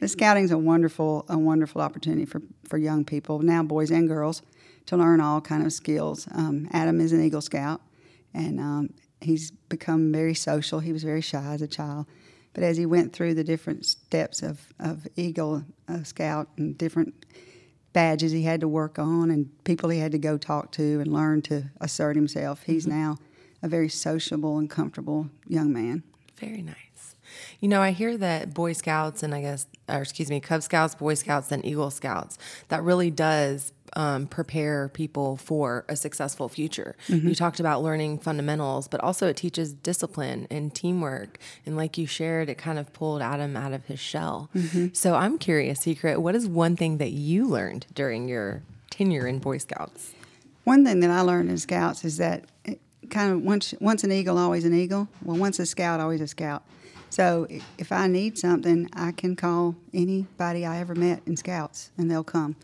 The 0.00 0.08
scouting's 0.08 0.50
a 0.50 0.58
wonderful, 0.58 1.24
a 1.28 1.38
wonderful 1.38 1.80
opportunity 1.80 2.24
for, 2.24 2.40
for 2.68 2.78
young 2.78 3.04
people 3.04 3.40
now, 3.40 3.62
boys 3.62 3.90
and 3.90 4.08
girls, 4.08 4.42
to 4.86 4.96
learn 4.96 5.20
all 5.20 5.40
kind 5.40 5.64
of 5.64 5.72
skills. 5.72 6.28
Um, 6.32 6.68
Adam 6.72 7.00
is 7.00 7.12
an 7.12 7.22
Eagle 7.22 7.40
Scout, 7.40 7.80
and 8.32 8.60
um, 8.60 8.90
he's 9.20 9.50
become 9.50 10.12
very 10.12 10.34
social. 10.34 10.80
He 10.80 10.92
was 10.92 11.02
very 11.02 11.20
shy 11.20 11.52
as 11.52 11.62
a 11.62 11.66
child, 11.66 12.06
but 12.58 12.64
as 12.64 12.76
he 12.76 12.86
went 12.86 13.12
through 13.12 13.34
the 13.34 13.44
different 13.44 13.86
steps 13.86 14.42
of 14.42 14.66
of 14.80 15.06
Eagle 15.14 15.62
uh, 15.88 16.02
Scout 16.02 16.48
and 16.56 16.76
different 16.76 17.24
badges 17.92 18.32
he 18.32 18.42
had 18.42 18.60
to 18.62 18.66
work 18.66 18.98
on 18.98 19.30
and 19.30 19.48
people 19.62 19.90
he 19.90 20.00
had 20.00 20.10
to 20.10 20.18
go 20.18 20.36
talk 20.36 20.72
to 20.72 20.98
and 20.98 21.12
learn 21.12 21.40
to 21.42 21.70
assert 21.80 22.16
himself, 22.16 22.64
he's 22.64 22.84
Mm-hmm. 22.84 22.98
now 22.98 23.16
a 23.62 23.68
very 23.68 23.88
sociable 23.88 24.58
and 24.58 24.68
comfortable 24.68 25.30
young 25.46 25.72
man. 25.72 26.02
Very 26.36 26.62
nice. 26.62 26.74
You 27.60 27.68
know, 27.68 27.80
I 27.80 27.92
hear 27.92 28.16
that 28.18 28.54
Boy 28.54 28.72
Scouts 28.72 29.22
and 29.22 29.34
I 29.34 29.40
guess, 29.40 29.66
or 29.88 30.02
excuse 30.02 30.30
me, 30.30 30.40
Cub 30.40 30.62
Scouts, 30.62 30.94
Boy 30.94 31.14
Scouts, 31.14 31.50
and 31.52 31.64
Eagle 31.64 31.90
Scouts, 31.90 32.38
that 32.68 32.82
really 32.82 33.10
does 33.10 33.72
um, 33.94 34.26
prepare 34.26 34.88
people 34.88 35.36
for 35.36 35.84
a 35.88 35.96
successful 35.96 36.48
future. 36.48 36.96
Mm-hmm. 37.08 37.28
You 37.28 37.34
talked 37.34 37.60
about 37.60 37.82
learning 37.82 38.18
fundamentals, 38.18 38.88
but 38.88 39.00
also 39.00 39.26
it 39.26 39.36
teaches 39.36 39.72
discipline 39.72 40.46
and 40.50 40.74
teamwork. 40.74 41.38
And 41.66 41.76
like 41.76 41.98
you 41.98 42.06
shared, 42.06 42.48
it 42.48 42.58
kind 42.58 42.78
of 42.78 42.92
pulled 42.92 43.22
Adam 43.22 43.56
out 43.56 43.72
of 43.72 43.86
his 43.86 44.00
shell. 44.00 44.50
Mm-hmm. 44.54 44.88
So 44.92 45.14
I'm 45.14 45.38
curious, 45.38 45.80
Secret, 45.80 46.20
what 46.20 46.34
is 46.34 46.46
one 46.46 46.76
thing 46.76 46.98
that 46.98 47.10
you 47.10 47.46
learned 47.46 47.86
during 47.94 48.28
your 48.28 48.62
tenure 48.90 49.26
in 49.26 49.38
Boy 49.38 49.58
Scouts? 49.58 50.14
One 50.64 50.84
thing 50.84 51.00
that 51.00 51.10
I 51.10 51.20
learned 51.22 51.50
in 51.50 51.58
Scouts 51.58 52.04
is 52.04 52.18
that 52.18 52.44
eh, 52.66 52.74
kind 53.10 53.32
of 53.32 53.42
once 53.42 53.74
once 53.80 54.04
an 54.04 54.12
eagle, 54.12 54.38
always 54.38 54.64
an 54.64 54.74
eagle. 54.74 55.08
Well, 55.24 55.36
once 55.36 55.58
a 55.58 55.66
scout, 55.66 56.00
always 56.00 56.20
a 56.20 56.26
scout. 56.26 56.62
So 57.10 57.46
if 57.78 57.90
I 57.90 58.06
need 58.06 58.38
something, 58.38 58.88
I 58.92 59.12
can 59.12 59.34
call 59.36 59.76
anybody 59.94 60.64
I 60.66 60.78
ever 60.78 60.94
met 60.94 61.22
in 61.26 61.36
Scouts, 61.36 61.90
and 61.96 62.10
they'll 62.10 62.24
come. 62.24 62.56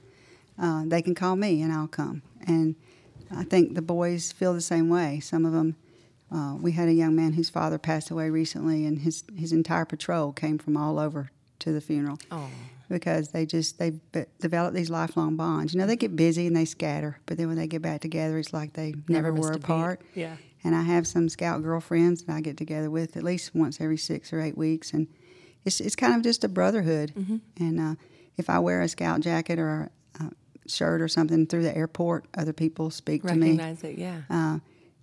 Uh, 0.60 0.84
they 0.86 1.02
can 1.02 1.14
call 1.14 1.36
me, 1.36 1.62
and 1.62 1.72
I'll 1.72 1.88
come. 1.88 2.22
And 2.46 2.76
I 3.34 3.42
think 3.44 3.74
the 3.74 3.82
boys 3.82 4.32
feel 4.32 4.54
the 4.54 4.60
same 4.60 4.88
way. 4.88 5.20
Some 5.20 5.44
of 5.44 5.52
them. 5.52 5.76
Uh, 6.32 6.56
we 6.56 6.72
had 6.72 6.88
a 6.88 6.92
young 6.92 7.14
man 7.14 7.32
whose 7.34 7.48
father 7.50 7.78
passed 7.78 8.10
away 8.10 8.28
recently, 8.30 8.86
and 8.86 9.00
his 9.00 9.24
his 9.36 9.52
entire 9.52 9.84
patrol 9.84 10.32
came 10.32 10.58
from 10.58 10.76
all 10.76 10.98
over 10.98 11.30
to 11.60 11.72
the 11.72 11.80
funeral 11.80 12.18
Oh, 12.30 12.48
because 12.88 13.28
they 13.28 13.46
just 13.46 13.78
they 13.78 13.92
develop 14.40 14.74
these 14.74 14.90
lifelong 14.90 15.36
bonds. 15.36 15.74
You 15.74 15.80
know, 15.80 15.86
they 15.86 15.96
get 15.96 16.16
busy 16.16 16.46
and 16.46 16.56
they 16.56 16.64
scatter, 16.64 17.18
but 17.26 17.36
then 17.36 17.46
when 17.48 17.56
they 17.56 17.66
get 17.68 17.82
back 17.82 18.00
together, 18.00 18.38
it's 18.38 18.52
like 18.52 18.72
they 18.72 18.94
never, 19.08 19.32
missed 19.32 19.44
were 19.44 19.52
beat. 19.52 19.64
apart. 19.64 20.00
Yeah. 20.14 20.36
And 20.64 20.74
I 20.74 20.82
have 20.82 21.06
some 21.06 21.28
scout 21.28 21.62
girlfriends 21.62 22.22
that 22.22 22.32
I 22.32 22.40
get 22.40 22.56
together 22.56 22.90
with 22.90 23.16
at 23.16 23.22
least 23.22 23.54
once 23.54 23.80
every 23.80 23.98
six 23.98 24.32
or 24.32 24.40
eight 24.40 24.56
weeks, 24.56 24.92
and 24.92 25.06
it's 25.64 25.80
it's 25.80 25.94
kind 25.96 26.14
of 26.14 26.22
just 26.22 26.42
a 26.42 26.48
brotherhood. 26.48 27.12
Mm-hmm. 27.14 27.36
And 27.58 27.80
uh, 27.80 27.94
if 28.36 28.48
I 28.48 28.58
wear 28.58 28.80
a 28.80 28.88
scout 28.88 29.20
jacket 29.20 29.58
or 29.58 29.90
a, 30.20 30.30
shirt 30.66 31.02
or 31.02 31.08
something 31.08 31.46
through 31.46 31.62
the 31.62 31.76
airport, 31.76 32.24
other 32.36 32.52
people 32.52 32.90
speak 32.90 33.22
to 33.22 33.34
me. 33.34 33.52
recognize 33.52 33.84
it, 33.84 33.98
yeah. 33.98 34.22
Uh, 34.30 34.58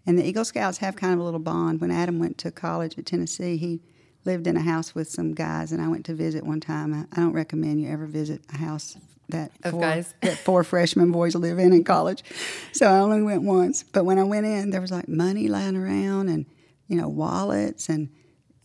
and 0.06 0.18
the 0.18 0.28
Eagle 0.28 0.46
Scouts 0.46 0.80
have 0.80 0.96
kind 0.96 1.14
of 1.14 1.20
a 1.20 1.24
little 1.24 1.40
bond. 1.40 1.80
When 1.80 1.92
Adam 1.92 2.18
went 2.18 2.38
to 2.40 2.52
college 2.52 2.98
at 2.98 3.06
Tennessee, 3.06 3.58
he 3.58 3.82
lived 4.26 4.48
in 4.48 4.58
a 4.58 4.62
house 4.62 4.96
with 4.96 5.10
some 5.10 5.34
guys, 5.34 5.72
and 5.72 5.82
I 5.82 5.88
went 5.88 6.06
to 6.06 6.16
visit 6.16 6.44
one 6.46 6.60
time. 6.60 6.94
I, 6.94 7.06
I 7.12 7.22
don't 7.22 7.34
recommend 7.34 7.82
you 7.82 7.90
ever 7.90 8.06
visit 8.06 8.42
a 8.54 8.58
house 8.58 8.98
that 9.32 9.52
Of 9.64 9.72
four, 9.72 9.82
guys? 9.82 10.14
that 10.22 10.38
four 10.38 10.64
freshman 10.64 11.12
boys 11.12 11.36
live 11.36 11.60
in 11.60 11.74
in 11.74 11.84
college. 11.84 12.24
So 12.72 12.88
I 12.88 13.00
only 13.00 13.22
went 13.22 13.44
once. 13.44 13.84
But 13.84 14.06
when 14.06 14.18
I 14.18 14.24
went 14.24 14.46
in, 14.46 14.70
there 14.70 14.82
was 14.82 14.92
like 14.92 15.08
money 15.08 15.48
lying 15.48 15.76
around, 15.76 16.30
and 16.30 16.46
you 16.88 16.96
know 16.96 17.08
wallets 17.08 17.90
and 17.90 18.10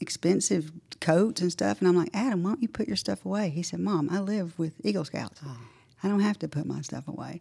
expensive 0.01 0.73
coats 1.01 1.41
and 1.41 1.51
stuff. 1.51 1.81
And 1.81 1.89
I'm 1.89 1.97
like, 1.97 2.11
Adam, 2.15 2.43
why 2.43 2.51
don't 2.51 2.63
you 2.63 2.69
put 2.69 2.87
your 2.87 2.97
stuff 2.97 3.25
away? 3.25 3.51
He 3.51 3.63
said, 3.63 3.81
Mom, 3.81 4.09
I 4.11 4.21
live 4.21 4.59
with 4.59 4.75
Eagle 4.85 5.05
Scouts. 5.05 5.41
Oh. 5.45 5.59
I 6.03 6.09
don't 6.09 6.21
have 6.21 6.39
to 6.41 6.49
put 6.49 6.67
my 6.67 6.83
stuff 6.83 7.09
away. 7.09 7.41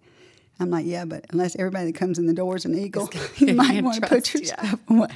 I'm 0.59 0.69
like, 0.69 0.85
yeah, 0.85 1.05
but 1.05 1.25
unless 1.31 1.55
everybody 1.57 1.91
that 1.91 1.97
comes 1.97 2.17
in 2.17 2.27
the 2.27 2.33
door 2.33 2.55
is 2.55 2.65
an 2.65 2.77
eagle, 2.77 3.09
you 3.37 3.53
might 3.53 3.83
want 3.83 4.01
to 4.01 4.07
put 4.07 4.33
your 4.33 4.43
yeah. 4.43 4.55
stuff 4.55 4.79
away. 4.89 5.07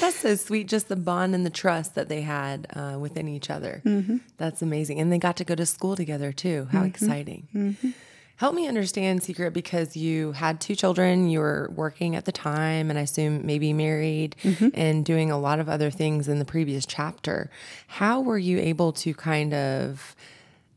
That's 0.00 0.16
so 0.16 0.34
sweet, 0.34 0.68
just 0.68 0.88
the 0.88 0.96
bond 0.96 1.34
and 1.34 1.46
the 1.46 1.50
trust 1.50 1.94
that 1.94 2.08
they 2.08 2.20
had 2.20 2.66
uh, 2.74 2.98
within 3.00 3.28
each 3.28 3.48
other. 3.48 3.80
Mm-hmm. 3.84 4.18
That's 4.36 4.60
amazing. 4.60 5.00
And 5.00 5.10
they 5.10 5.18
got 5.18 5.36
to 5.38 5.44
go 5.44 5.54
to 5.54 5.64
school 5.64 5.96
together 5.96 6.32
too. 6.32 6.68
How 6.70 6.80
mm-hmm. 6.80 6.88
exciting. 6.88 7.48
Mm-hmm. 7.54 7.90
Help 8.36 8.54
me 8.54 8.66
understand, 8.66 9.22
Secret, 9.22 9.52
because 9.52 9.96
you 9.96 10.32
had 10.32 10.60
two 10.60 10.74
children, 10.74 11.28
you 11.28 11.38
were 11.38 11.70
working 11.76 12.16
at 12.16 12.24
the 12.24 12.32
time, 12.32 12.90
and 12.90 12.98
I 12.98 13.02
assume 13.02 13.46
maybe 13.46 13.72
married 13.72 14.34
and 14.74 15.04
doing 15.04 15.30
a 15.30 15.38
lot 15.38 15.60
of 15.60 15.68
other 15.68 15.90
things 15.90 16.26
in 16.26 16.40
the 16.40 16.44
previous 16.44 16.84
chapter. 16.84 17.50
How 17.86 18.20
were 18.20 18.38
you 18.38 18.58
able 18.58 18.92
to 18.94 19.14
kind 19.14 19.54
of 19.54 20.16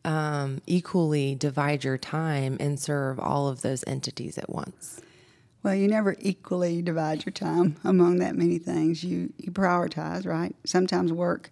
um, 0.05 0.61
equally 0.67 1.35
divide 1.35 1.83
your 1.83 1.97
time 1.97 2.57
and 2.59 2.79
serve 2.79 3.19
all 3.19 3.47
of 3.47 3.61
those 3.61 3.83
entities 3.87 4.37
at 4.37 4.49
once? 4.49 5.01
Well, 5.63 5.73
you 5.73 5.87
never 5.87 6.15
equally 6.19 6.83
divide 6.83 7.25
your 7.25 7.33
time 7.33 7.77
among 7.83 8.19
that 8.19 8.35
many 8.35 8.59
things. 8.59 9.03
You 9.03 9.33
you 9.37 9.51
prioritize, 9.51 10.25
right? 10.25 10.55
Sometimes 10.63 11.11
work 11.11 11.49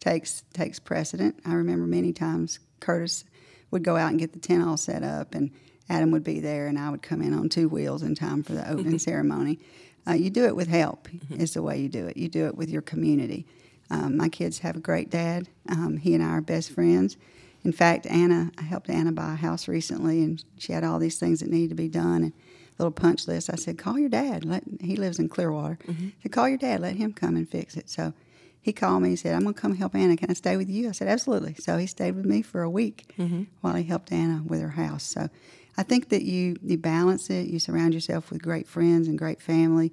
takes 0.00 0.44
takes 0.52 0.78
precedent. 0.78 1.40
I 1.46 1.54
remember 1.54 1.86
many 1.86 2.12
times 2.12 2.58
Curtis 2.80 3.24
would 3.70 3.82
go 3.82 3.96
out 3.96 4.10
and 4.10 4.20
get 4.20 4.34
the 4.34 4.38
tent 4.38 4.62
all 4.62 4.76
set 4.76 5.02
up, 5.02 5.34
and 5.34 5.50
Adam 5.88 6.10
would 6.10 6.24
be 6.24 6.40
there, 6.40 6.66
and 6.66 6.78
I 6.78 6.90
would 6.90 7.02
come 7.02 7.22
in 7.22 7.32
on 7.32 7.48
two 7.48 7.68
wheels 7.68 8.02
in 8.02 8.14
time 8.14 8.42
for 8.42 8.52
the 8.52 8.70
opening 8.70 8.98
ceremony. 9.10 9.58
Uh, 10.06 10.12
you 10.12 10.28
do 10.28 10.44
it 10.44 10.54
with 10.54 10.68
help, 10.68 11.08
is 11.30 11.54
the 11.54 11.62
way 11.62 11.78
you 11.78 11.88
do 11.88 12.06
it. 12.06 12.18
You 12.18 12.28
do 12.28 12.46
it 12.46 12.56
with 12.56 12.68
your 12.68 12.82
community. 12.82 13.46
Um, 13.90 14.18
my 14.18 14.28
kids 14.28 14.58
have 14.58 14.76
a 14.76 14.80
great 14.80 15.08
dad. 15.08 15.48
Um, 15.70 15.96
he 15.96 16.14
and 16.14 16.22
I 16.22 16.28
are 16.28 16.40
best 16.42 16.70
friends. 16.70 17.16
In 17.64 17.72
fact, 17.72 18.06
Anna, 18.06 18.52
I 18.58 18.62
helped 18.62 18.90
Anna 18.90 19.10
buy 19.10 19.32
a 19.32 19.36
house 19.36 19.66
recently, 19.68 20.22
and 20.22 20.44
she 20.58 20.72
had 20.72 20.84
all 20.84 20.98
these 20.98 21.18
things 21.18 21.40
that 21.40 21.50
needed 21.50 21.70
to 21.70 21.74
be 21.74 21.88
done, 21.88 22.22
and 22.22 22.32
a 22.32 22.82
little 22.82 22.92
punch 22.92 23.26
list. 23.26 23.50
I 23.50 23.56
said, 23.56 23.78
"Call 23.78 23.98
your 23.98 24.10
dad. 24.10 24.44
Let 24.44 24.64
he 24.80 24.96
lives 24.96 25.18
in 25.18 25.28
Clearwater. 25.28 25.78
Mm-hmm. 25.86 26.06
I 26.06 26.22
said, 26.22 26.32
call 26.32 26.48
your 26.48 26.58
dad. 26.58 26.80
Let 26.80 26.96
him 26.96 27.12
come 27.12 27.36
and 27.36 27.48
fix 27.48 27.76
it." 27.76 27.88
So 27.88 28.12
he 28.60 28.72
called 28.72 29.02
me. 29.02 29.10
He 29.10 29.16
said, 29.16 29.34
"I'm 29.34 29.42
going 29.42 29.54
to 29.54 29.60
come 29.60 29.76
help 29.76 29.94
Anna. 29.94 30.16
Can 30.16 30.30
I 30.30 30.34
stay 30.34 30.56
with 30.56 30.68
you?" 30.68 30.88
I 30.88 30.92
said, 30.92 31.08
"Absolutely." 31.08 31.54
So 31.54 31.78
he 31.78 31.86
stayed 31.86 32.16
with 32.16 32.26
me 32.26 32.42
for 32.42 32.62
a 32.62 32.70
week 32.70 33.12
mm-hmm. 33.18 33.44
while 33.60 33.74
he 33.74 33.84
helped 33.84 34.12
Anna 34.12 34.42
with 34.44 34.60
her 34.60 34.70
house. 34.70 35.04
So 35.04 35.28
I 35.76 35.82
think 35.82 36.10
that 36.10 36.22
you 36.22 36.56
you 36.62 36.76
balance 36.76 37.30
it. 37.30 37.46
You 37.46 37.58
surround 37.58 37.94
yourself 37.94 38.30
with 38.30 38.42
great 38.42 38.68
friends 38.68 39.08
and 39.08 39.18
great 39.18 39.40
family, 39.40 39.92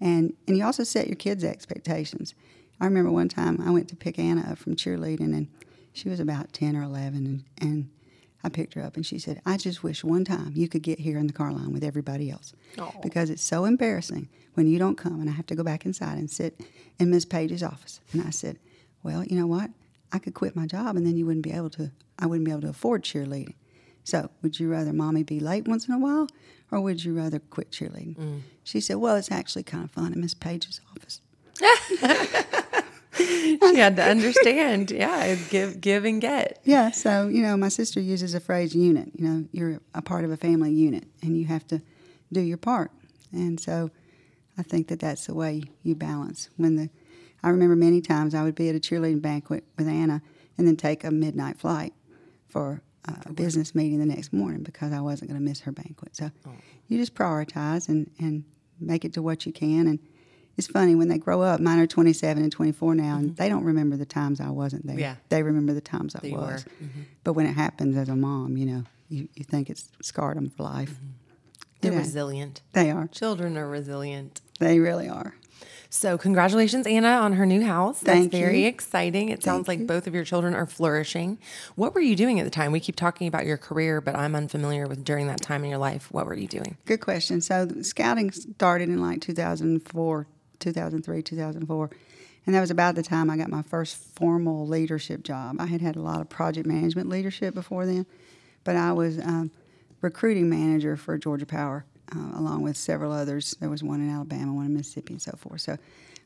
and 0.00 0.32
and 0.48 0.56
you 0.56 0.64
also 0.64 0.84
set 0.84 1.06
your 1.06 1.16
kids' 1.16 1.44
expectations. 1.44 2.34
I 2.80 2.86
remember 2.86 3.12
one 3.12 3.28
time 3.28 3.60
I 3.60 3.70
went 3.70 3.88
to 3.88 3.96
pick 3.96 4.18
Anna 4.18 4.50
up 4.50 4.58
from 4.58 4.74
cheerleading, 4.74 5.34
and 5.36 5.48
she 5.92 6.08
was 6.08 6.20
about 6.20 6.52
ten 6.52 6.76
or 6.76 6.82
eleven, 6.82 7.26
and, 7.26 7.44
and 7.60 7.90
I 8.44 8.48
picked 8.48 8.74
her 8.74 8.82
up, 8.82 8.96
and 8.96 9.06
she 9.06 9.18
said, 9.18 9.40
"I 9.46 9.56
just 9.56 9.82
wish 9.82 10.02
one 10.02 10.24
time 10.24 10.52
you 10.54 10.68
could 10.68 10.82
get 10.82 10.98
here 11.00 11.18
in 11.18 11.26
the 11.26 11.32
car 11.32 11.52
line 11.52 11.72
with 11.72 11.84
everybody 11.84 12.30
else, 12.30 12.52
because 13.02 13.30
it's 13.30 13.42
so 13.42 13.64
embarrassing 13.64 14.28
when 14.54 14.66
you 14.66 14.78
don't 14.78 14.96
come, 14.96 15.20
and 15.20 15.28
I 15.30 15.32
have 15.32 15.46
to 15.46 15.54
go 15.54 15.62
back 15.62 15.86
inside 15.86 16.18
and 16.18 16.30
sit 16.30 16.60
in 16.98 17.10
Miss 17.10 17.24
Page's 17.24 17.62
office." 17.62 18.00
And 18.12 18.22
I 18.22 18.30
said, 18.30 18.58
"Well, 19.02 19.24
you 19.24 19.36
know 19.38 19.46
what? 19.46 19.70
I 20.12 20.18
could 20.18 20.34
quit 20.34 20.56
my 20.56 20.66
job, 20.66 20.96
and 20.96 21.06
then 21.06 21.16
you 21.16 21.24
wouldn't 21.26 21.44
be 21.44 21.52
able 21.52 21.70
to. 21.70 21.90
I 22.18 22.26
wouldn't 22.26 22.44
be 22.44 22.50
able 22.50 22.62
to 22.62 22.68
afford 22.68 23.02
cheerleading. 23.02 23.54
So, 24.04 24.30
would 24.42 24.58
you 24.58 24.68
rather 24.68 24.92
mommy 24.92 25.22
be 25.22 25.38
late 25.40 25.68
once 25.68 25.86
in 25.88 25.94
a 25.94 25.98
while, 25.98 26.26
or 26.70 26.80
would 26.80 27.04
you 27.04 27.14
rather 27.14 27.38
quit 27.38 27.70
cheerleading?" 27.70 28.16
Mm. 28.16 28.40
She 28.64 28.80
said, 28.80 28.96
"Well, 28.96 29.16
it's 29.16 29.30
actually 29.30 29.62
kind 29.62 29.84
of 29.84 29.90
fun 29.90 30.12
in 30.12 30.20
Miss 30.20 30.34
Page's 30.34 30.80
office." 30.90 31.20
She 33.18 33.78
had 33.78 33.96
to 33.96 34.02
understand. 34.02 34.90
Yeah, 34.90 35.34
give, 35.50 35.80
give 35.80 36.04
and 36.04 36.20
get. 36.20 36.60
Yeah, 36.64 36.90
so 36.90 37.28
you 37.28 37.42
know, 37.42 37.56
my 37.56 37.68
sister 37.68 38.00
uses 38.00 38.34
a 38.34 38.40
phrase 38.40 38.74
unit. 38.74 39.10
You 39.16 39.28
know, 39.28 39.44
you're 39.52 39.80
a 39.94 40.02
part 40.02 40.24
of 40.24 40.30
a 40.30 40.36
family 40.36 40.72
unit, 40.72 41.04
and 41.22 41.36
you 41.36 41.46
have 41.46 41.66
to 41.68 41.82
do 42.32 42.40
your 42.40 42.56
part. 42.56 42.90
And 43.32 43.58
so, 43.58 43.90
I 44.58 44.62
think 44.62 44.88
that 44.88 45.00
that's 45.00 45.26
the 45.26 45.34
way 45.34 45.62
you 45.82 45.94
balance. 45.94 46.50
When 46.56 46.76
the, 46.76 46.90
I 47.42 47.50
remember 47.50 47.76
many 47.76 48.00
times 48.00 48.34
I 48.34 48.42
would 48.42 48.54
be 48.54 48.68
at 48.68 48.74
a 48.74 48.80
cheerleading 48.80 49.22
banquet 49.22 49.64
with 49.78 49.88
Anna, 49.88 50.22
and 50.58 50.66
then 50.66 50.76
take 50.76 51.04
a 51.04 51.10
midnight 51.10 51.58
flight 51.58 51.94
for 52.48 52.82
uh, 53.08 53.14
a 53.26 53.32
business 53.32 53.74
meeting 53.74 53.98
the 53.98 54.06
next 54.06 54.32
morning 54.32 54.62
because 54.62 54.92
I 54.92 55.00
wasn't 55.00 55.30
going 55.30 55.40
to 55.40 55.44
miss 55.44 55.60
her 55.60 55.72
banquet. 55.72 56.16
So, 56.16 56.30
you 56.88 56.98
just 56.98 57.14
prioritize 57.14 57.88
and 57.88 58.10
and 58.18 58.44
make 58.80 59.04
it 59.04 59.12
to 59.14 59.22
what 59.22 59.46
you 59.46 59.52
can. 59.52 59.86
And 59.86 59.98
it's 60.56 60.66
funny 60.66 60.94
when 60.94 61.08
they 61.08 61.18
grow 61.18 61.42
up. 61.42 61.60
Mine 61.60 61.78
are 61.78 61.86
27 61.86 62.42
and 62.42 62.52
24 62.52 62.94
now, 62.94 63.16
and 63.16 63.26
mm-hmm. 63.26 63.34
they 63.34 63.48
don't 63.48 63.64
remember 63.64 63.96
the 63.96 64.04
times 64.06 64.40
I 64.40 64.50
wasn't 64.50 64.86
there. 64.86 64.98
Yeah. 64.98 65.16
They 65.28 65.42
remember 65.42 65.72
the 65.72 65.80
times 65.80 66.14
I 66.14 66.26
you 66.26 66.34
was. 66.34 66.64
were. 66.64 66.70
Mm-hmm. 66.84 67.00
But 67.24 67.32
when 67.34 67.46
it 67.46 67.54
happens 67.54 67.96
as 67.96 68.08
a 68.08 68.16
mom, 68.16 68.56
you 68.56 68.66
know, 68.66 68.84
you, 69.08 69.28
you 69.34 69.44
think 69.44 69.70
it's 69.70 69.88
scarred 70.02 70.36
them 70.36 70.50
for 70.50 70.64
life. 70.64 70.90
Mm-hmm. 70.90 71.06
They're 71.80 71.92
Yeah. 71.92 71.98
resilient. 71.98 72.62
They 72.72 72.90
are. 72.90 73.08
Children 73.08 73.56
are 73.56 73.68
resilient. 73.68 74.40
They 74.60 74.78
really 74.78 75.08
are. 75.08 75.34
So, 75.94 76.16
congratulations, 76.16 76.86
Anna, 76.86 77.08
on 77.08 77.34
her 77.34 77.44
new 77.44 77.62
house. 77.66 78.00
That's 78.00 78.18
Thank 78.18 78.32
very 78.32 78.62
you. 78.62 78.68
exciting. 78.68 79.28
It 79.28 79.42
sounds 79.42 79.68
like 79.68 79.86
both 79.86 80.06
of 80.06 80.14
your 80.14 80.24
children 80.24 80.54
are 80.54 80.64
flourishing. 80.64 81.38
What 81.74 81.94
were 81.94 82.00
you 82.00 82.16
doing 82.16 82.40
at 82.40 82.44
the 82.44 82.50
time? 82.50 82.72
We 82.72 82.80
keep 82.80 82.96
talking 82.96 83.26
about 83.28 83.44
your 83.44 83.58
career, 83.58 84.00
but 84.00 84.16
I'm 84.16 84.34
unfamiliar 84.34 84.86
with 84.86 85.04
during 85.04 85.26
that 85.26 85.42
time 85.42 85.64
in 85.64 85.70
your 85.70 85.78
life. 85.78 86.10
What 86.10 86.24
were 86.24 86.34
you 86.34 86.48
doing? 86.48 86.78
Good 86.86 87.00
question. 87.02 87.42
So 87.42 87.68
scouting 87.82 88.30
started 88.30 88.88
in 88.88 89.02
like 89.02 89.20
2004, 89.20 90.26
2003, 90.62 91.22
2004. 91.22 91.90
And 92.46 92.54
that 92.54 92.60
was 92.60 92.70
about 92.70 92.94
the 92.94 93.02
time 93.02 93.30
I 93.30 93.36
got 93.36 93.50
my 93.50 93.62
first 93.62 93.96
formal 93.96 94.66
leadership 94.66 95.22
job. 95.22 95.56
I 95.58 95.66
had 95.66 95.80
had 95.80 95.96
a 95.96 96.00
lot 96.00 96.20
of 96.20 96.28
project 96.28 96.66
management 96.66 97.08
leadership 97.08 97.54
before 97.54 97.86
then, 97.86 98.06
but 98.64 98.74
I 98.74 98.92
was 98.92 99.18
um, 99.18 99.50
recruiting 100.00 100.50
manager 100.50 100.96
for 100.96 101.16
Georgia 101.18 101.46
Power, 101.46 101.84
uh, 102.14 102.38
along 102.38 102.62
with 102.62 102.76
several 102.76 103.12
others. 103.12 103.56
There 103.60 103.70
was 103.70 103.82
one 103.82 104.00
in 104.00 104.10
Alabama, 104.10 104.52
one 104.52 104.66
in 104.66 104.74
Mississippi, 104.74 105.14
and 105.14 105.22
so 105.22 105.32
forth. 105.38 105.60
So 105.60 105.72
I 105.72 105.78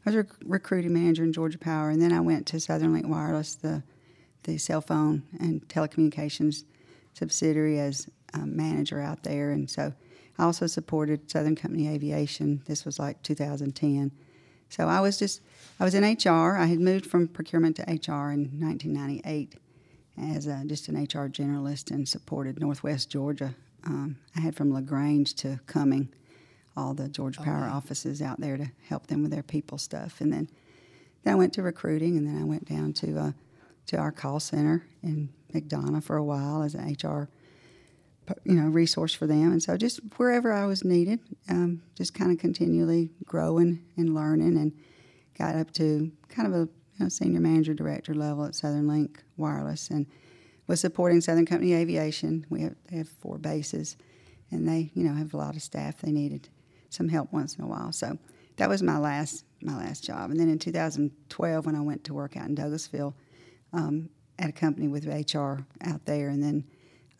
was 0.06 0.16
rec- 0.16 0.26
recruiting 0.44 0.94
manager 0.94 1.22
in 1.22 1.32
Georgia 1.32 1.58
Power, 1.58 1.90
and 1.90 2.00
then 2.00 2.12
I 2.12 2.20
went 2.20 2.46
to 2.48 2.60
Southern 2.60 2.94
Linc 2.94 3.06
Wireless, 3.08 3.56
the 3.56 3.82
the 4.44 4.58
cell 4.58 4.80
phone 4.80 5.24
and 5.40 5.66
telecommunications 5.66 6.62
subsidiary, 7.14 7.80
as 7.80 8.08
a 8.32 8.46
manager 8.46 9.00
out 9.00 9.24
there, 9.24 9.50
and 9.50 9.68
so 9.68 9.92
I 10.38 10.44
also 10.44 10.66
supported 10.66 11.30
Southern 11.30 11.56
Company 11.56 11.88
Aviation. 11.88 12.62
This 12.66 12.84
was 12.84 12.98
like 12.98 13.22
2010. 13.22 14.12
So 14.68 14.88
I 14.88 15.00
was 15.00 15.18
just 15.18 15.40
I 15.78 15.84
was 15.84 15.94
in 15.94 16.04
HR. 16.04 16.56
I 16.56 16.66
had 16.66 16.80
moved 16.80 17.06
from 17.06 17.28
procurement 17.28 17.76
to 17.76 17.82
HR 17.82 18.30
in 18.32 18.50
1998 18.60 19.54
as 20.18 20.46
a, 20.46 20.62
just 20.66 20.88
an 20.88 20.96
HR 20.96 21.28
generalist 21.28 21.90
and 21.90 22.08
supported 22.08 22.58
Northwest 22.58 23.10
Georgia. 23.10 23.54
Um, 23.84 24.16
I 24.34 24.40
had 24.40 24.56
from 24.56 24.72
Lagrange 24.72 25.34
to 25.34 25.60
Cumming, 25.66 26.08
all 26.76 26.94
the 26.94 27.08
Georgia 27.08 27.42
Power 27.42 27.64
offices 27.64 28.22
out 28.22 28.40
there 28.40 28.56
to 28.56 28.70
help 28.88 29.06
them 29.06 29.22
with 29.22 29.30
their 29.30 29.42
people 29.42 29.78
stuff, 29.78 30.20
and 30.20 30.32
then 30.32 30.48
then 31.24 31.34
I 31.34 31.36
went 31.36 31.52
to 31.54 31.62
recruiting, 31.62 32.16
and 32.16 32.26
then 32.26 32.40
I 32.40 32.44
went 32.44 32.68
down 32.68 32.92
to 32.94 33.18
uh, 33.18 33.32
to 33.86 33.96
our 33.98 34.12
call 34.12 34.40
center 34.40 34.86
in 35.02 35.28
McDonough 35.52 36.02
for 36.02 36.16
a 36.16 36.24
while 36.24 36.62
as 36.62 36.74
an 36.74 36.96
HR 37.00 37.28
you 38.44 38.54
know 38.54 38.68
resource 38.68 39.14
for 39.14 39.26
them. 39.26 39.52
And 39.52 39.62
so 39.62 39.76
just 39.76 40.00
wherever 40.16 40.52
i 40.52 40.64
was 40.66 40.84
needed 40.84 41.20
um, 41.48 41.82
just 41.94 42.14
kind 42.14 42.32
of 42.32 42.38
continually 42.38 43.10
growing 43.24 43.82
and 43.96 44.14
learning 44.14 44.56
and 44.56 44.72
got 45.38 45.54
up 45.54 45.72
to 45.72 46.10
kind 46.28 46.48
of 46.48 46.54
a 46.54 46.68
you 46.98 47.04
know, 47.04 47.08
senior 47.08 47.40
manager 47.40 47.74
director 47.74 48.14
level 48.14 48.44
at 48.44 48.54
southern 48.54 48.88
linc 48.88 49.22
wireless 49.36 49.90
and 49.90 50.06
was 50.66 50.80
supporting 50.80 51.20
southern 51.20 51.46
company 51.46 51.74
aviation. 51.74 52.44
We 52.50 52.62
have, 52.62 52.74
they 52.90 52.96
have 52.96 53.08
four 53.08 53.38
bases 53.38 53.96
and 54.50 54.68
they 54.68 54.90
you 54.94 55.04
know 55.04 55.14
have 55.14 55.34
a 55.34 55.36
lot 55.36 55.56
of 55.56 55.62
staff. 55.62 56.00
They 56.00 56.12
needed 56.12 56.48
some 56.90 57.08
help 57.08 57.32
once 57.32 57.56
in 57.56 57.64
a 57.64 57.66
while. 57.66 57.92
So 57.92 58.18
that 58.56 58.68
was 58.68 58.82
my 58.82 58.98
last 58.98 59.44
my 59.62 59.76
last 59.76 60.04
job. 60.04 60.30
And 60.30 60.38
then 60.40 60.48
in 60.48 60.58
2012 60.58 61.66
when 61.66 61.74
i 61.74 61.80
went 61.80 62.04
to 62.04 62.14
work 62.14 62.36
out 62.36 62.48
in 62.48 62.56
douglasville 62.56 63.14
um, 63.72 64.08
at 64.38 64.48
a 64.48 64.52
company 64.52 64.88
with 64.88 65.06
hr 65.06 65.64
out 65.82 66.04
there 66.04 66.28
and 66.28 66.42
then 66.42 66.64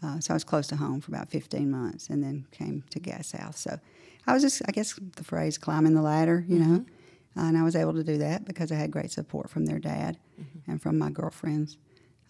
uh, 0.06 0.20
so 0.20 0.32
I 0.32 0.36
was 0.36 0.44
close 0.44 0.66
to 0.68 0.76
home 0.76 1.00
for 1.00 1.10
about 1.10 1.28
15 1.30 1.70
months 1.70 2.08
and 2.08 2.22
then 2.22 2.46
came 2.52 2.84
to 2.90 3.00
Gas 3.00 3.28
South. 3.28 3.56
So 3.56 3.78
I 4.26 4.32
was 4.34 4.42
just, 4.42 4.62
I 4.68 4.72
guess 4.72 4.98
the 5.16 5.25
phrase 5.25 5.58
climbing 5.58 5.94
the 5.94 6.02
ladder, 6.02 6.44
you 6.48 6.58
know. 6.58 6.78
Mm-hmm. 6.80 7.38
Uh, 7.40 7.48
and 7.48 7.58
I 7.58 7.62
was 7.64 7.76
able 7.76 7.92
to 7.94 8.04
do 8.04 8.18
that 8.18 8.44
because 8.46 8.72
I 8.72 8.76
had 8.76 8.90
great 8.90 9.10
support 9.10 9.50
from 9.50 9.66
their 9.66 9.78
dad 9.78 10.18
Mm-hmm. 10.40 10.70
and 10.70 10.82
from 10.82 10.98
my 10.98 11.08
girlfriends. 11.10 11.78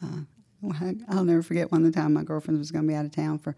Uh, 0.00 0.20
I'll 1.08 1.24
never 1.24 1.42
forget 1.42 1.72
one 1.72 1.84
of 1.84 1.92
the 1.92 2.00
time 2.00 2.12
my 2.12 2.22
girlfriend 2.22 2.58
was 2.58 2.70
going 2.70 2.84
to 2.84 2.88
be 2.88 2.94
out 2.94 3.04
of 3.04 3.10
town 3.10 3.38
for 3.40 3.56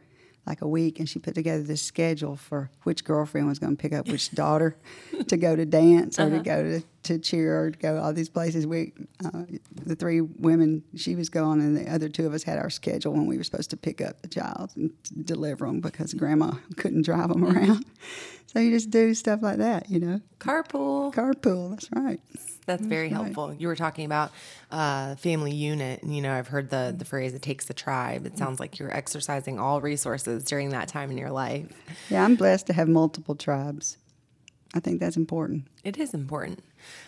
like 0.48 0.62
a 0.62 0.66
week, 0.68 0.98
and 0.98 1.08
she 1.08 1.18
put 1.18 1.34
together 1.34 1.62
this 1.62 1.82
schedule 1.82 2.34
for 2.36 2.70
which 2.84 3.04
girlfriend 3.04 3.46
was 3.46 3.58
going 3.58 3.76
to 3.76 3.80
pick 3.80 3.92
up 3.92 4.08
which 4.08 4.30
daughter 4.34 4.76
to 5.28 5.36
go 5.36 5.54
to 5.54 5.64
dance 5.66 6.18
or 6.18 6.22
Uh-huh. 6.22 6.38
to 6.38 6.42
go 6.42 6.62
to, 6.62 6.82
to 7.04 7.18
cheer 7.18 7.60
or 7.64 7.70
to 7.70 7.78
go 7.78 7.98
all 7.98 8.12
these 8.12 8.28
places. 8.30 8.66
We, 8.66 8.92
uh, 9.24 9.42
the 9.84 9.94
three 9.94 10.20
women, 10.22 10.82
she 10.96 11.14
was 11.14 11.28
gone, 11.28 11.60
and 11.60 11.76
the 11.76 11.88
other 11.92 12.08
two 12.08 12.26
of 12.26 12.32
us 12.34 12.42
had 12.42 12.58
our 12.58 12.70
schedule 12.70 13.12
when 13.12 13.26
we 13.26 13.36
were 13.36 13.44
supposed 13.44 13.70
to 13.70 13.76
pick 13.76 14.00
up 14.00 14.22
the 14.22 14.28
child 14.28 14.70
and 14.76 14.90
deliver 15.24 15.66
them 15.66 15.80
because 15.80 16.14
grandma 16.14 16.52
couldn't 16.76 17.02
drive 17.04 17.28
them 17.28 17.44
around. 17.44 17.84
So 18.50 18.60
you 18.60 18.70
just 18.70 18.88
do 18.88 19.12
stuff 19.12 19.42
like 19.42 19.58
that, 19.58 19.90
you 19.90 20.00
know. 20.00 20.22
Carpool. 20.38 21.12
Carpool, 21.12 21.68
that's 21.68 21.90
right. 21.94 22.18
That's 22.68 22.84
very 22.84 23.08
helpful. 23.08 23.54
You 23.54 23.66
were 23.66 23.76
talking 23.76 24.04
about 24.04 24.30
uh, 24.70 25.14
family 25.16 25.52
unit, 25.52 26.02
and 26.02 26.14
you 26.14 26.20
know 26.20 26.34
I've 26.34 26.48
heard 26.48 26.68
the 26.68 26.94
the 26.96 27.06
phrase 27.06 27.32
"it 27.32 27.40
takes 27.40 27.68
a 27.70 27.72
tribe." 27.72 28.26
It 28.26 28.36
sounds 28.36 28.60
like 28.60 28.78
you're 28.78 28.94
exercising 28.94 29.58
all 29.58 29.80
resources 29.80 30.44
during 30.44 30.68
that 30.70 30.86
time 30.86 31.10
in 31.10 31.16
your 31.16 31.30
life. 31.30 31.66
Yeah, 32.10 32.22
I'm 32.22 32.36
blessed 32.36 32.66
to 32.66 32.74
have 32.74 32.86
multiple 32.86 33.34
tribes. 33.34 33.96
I 34.74 34.80
think 34.80 35.00
that's 35.00 35.16
important. 35.16 35.66
It 35.82 35.96
is 35.96 36.12
important. 36.12 36.62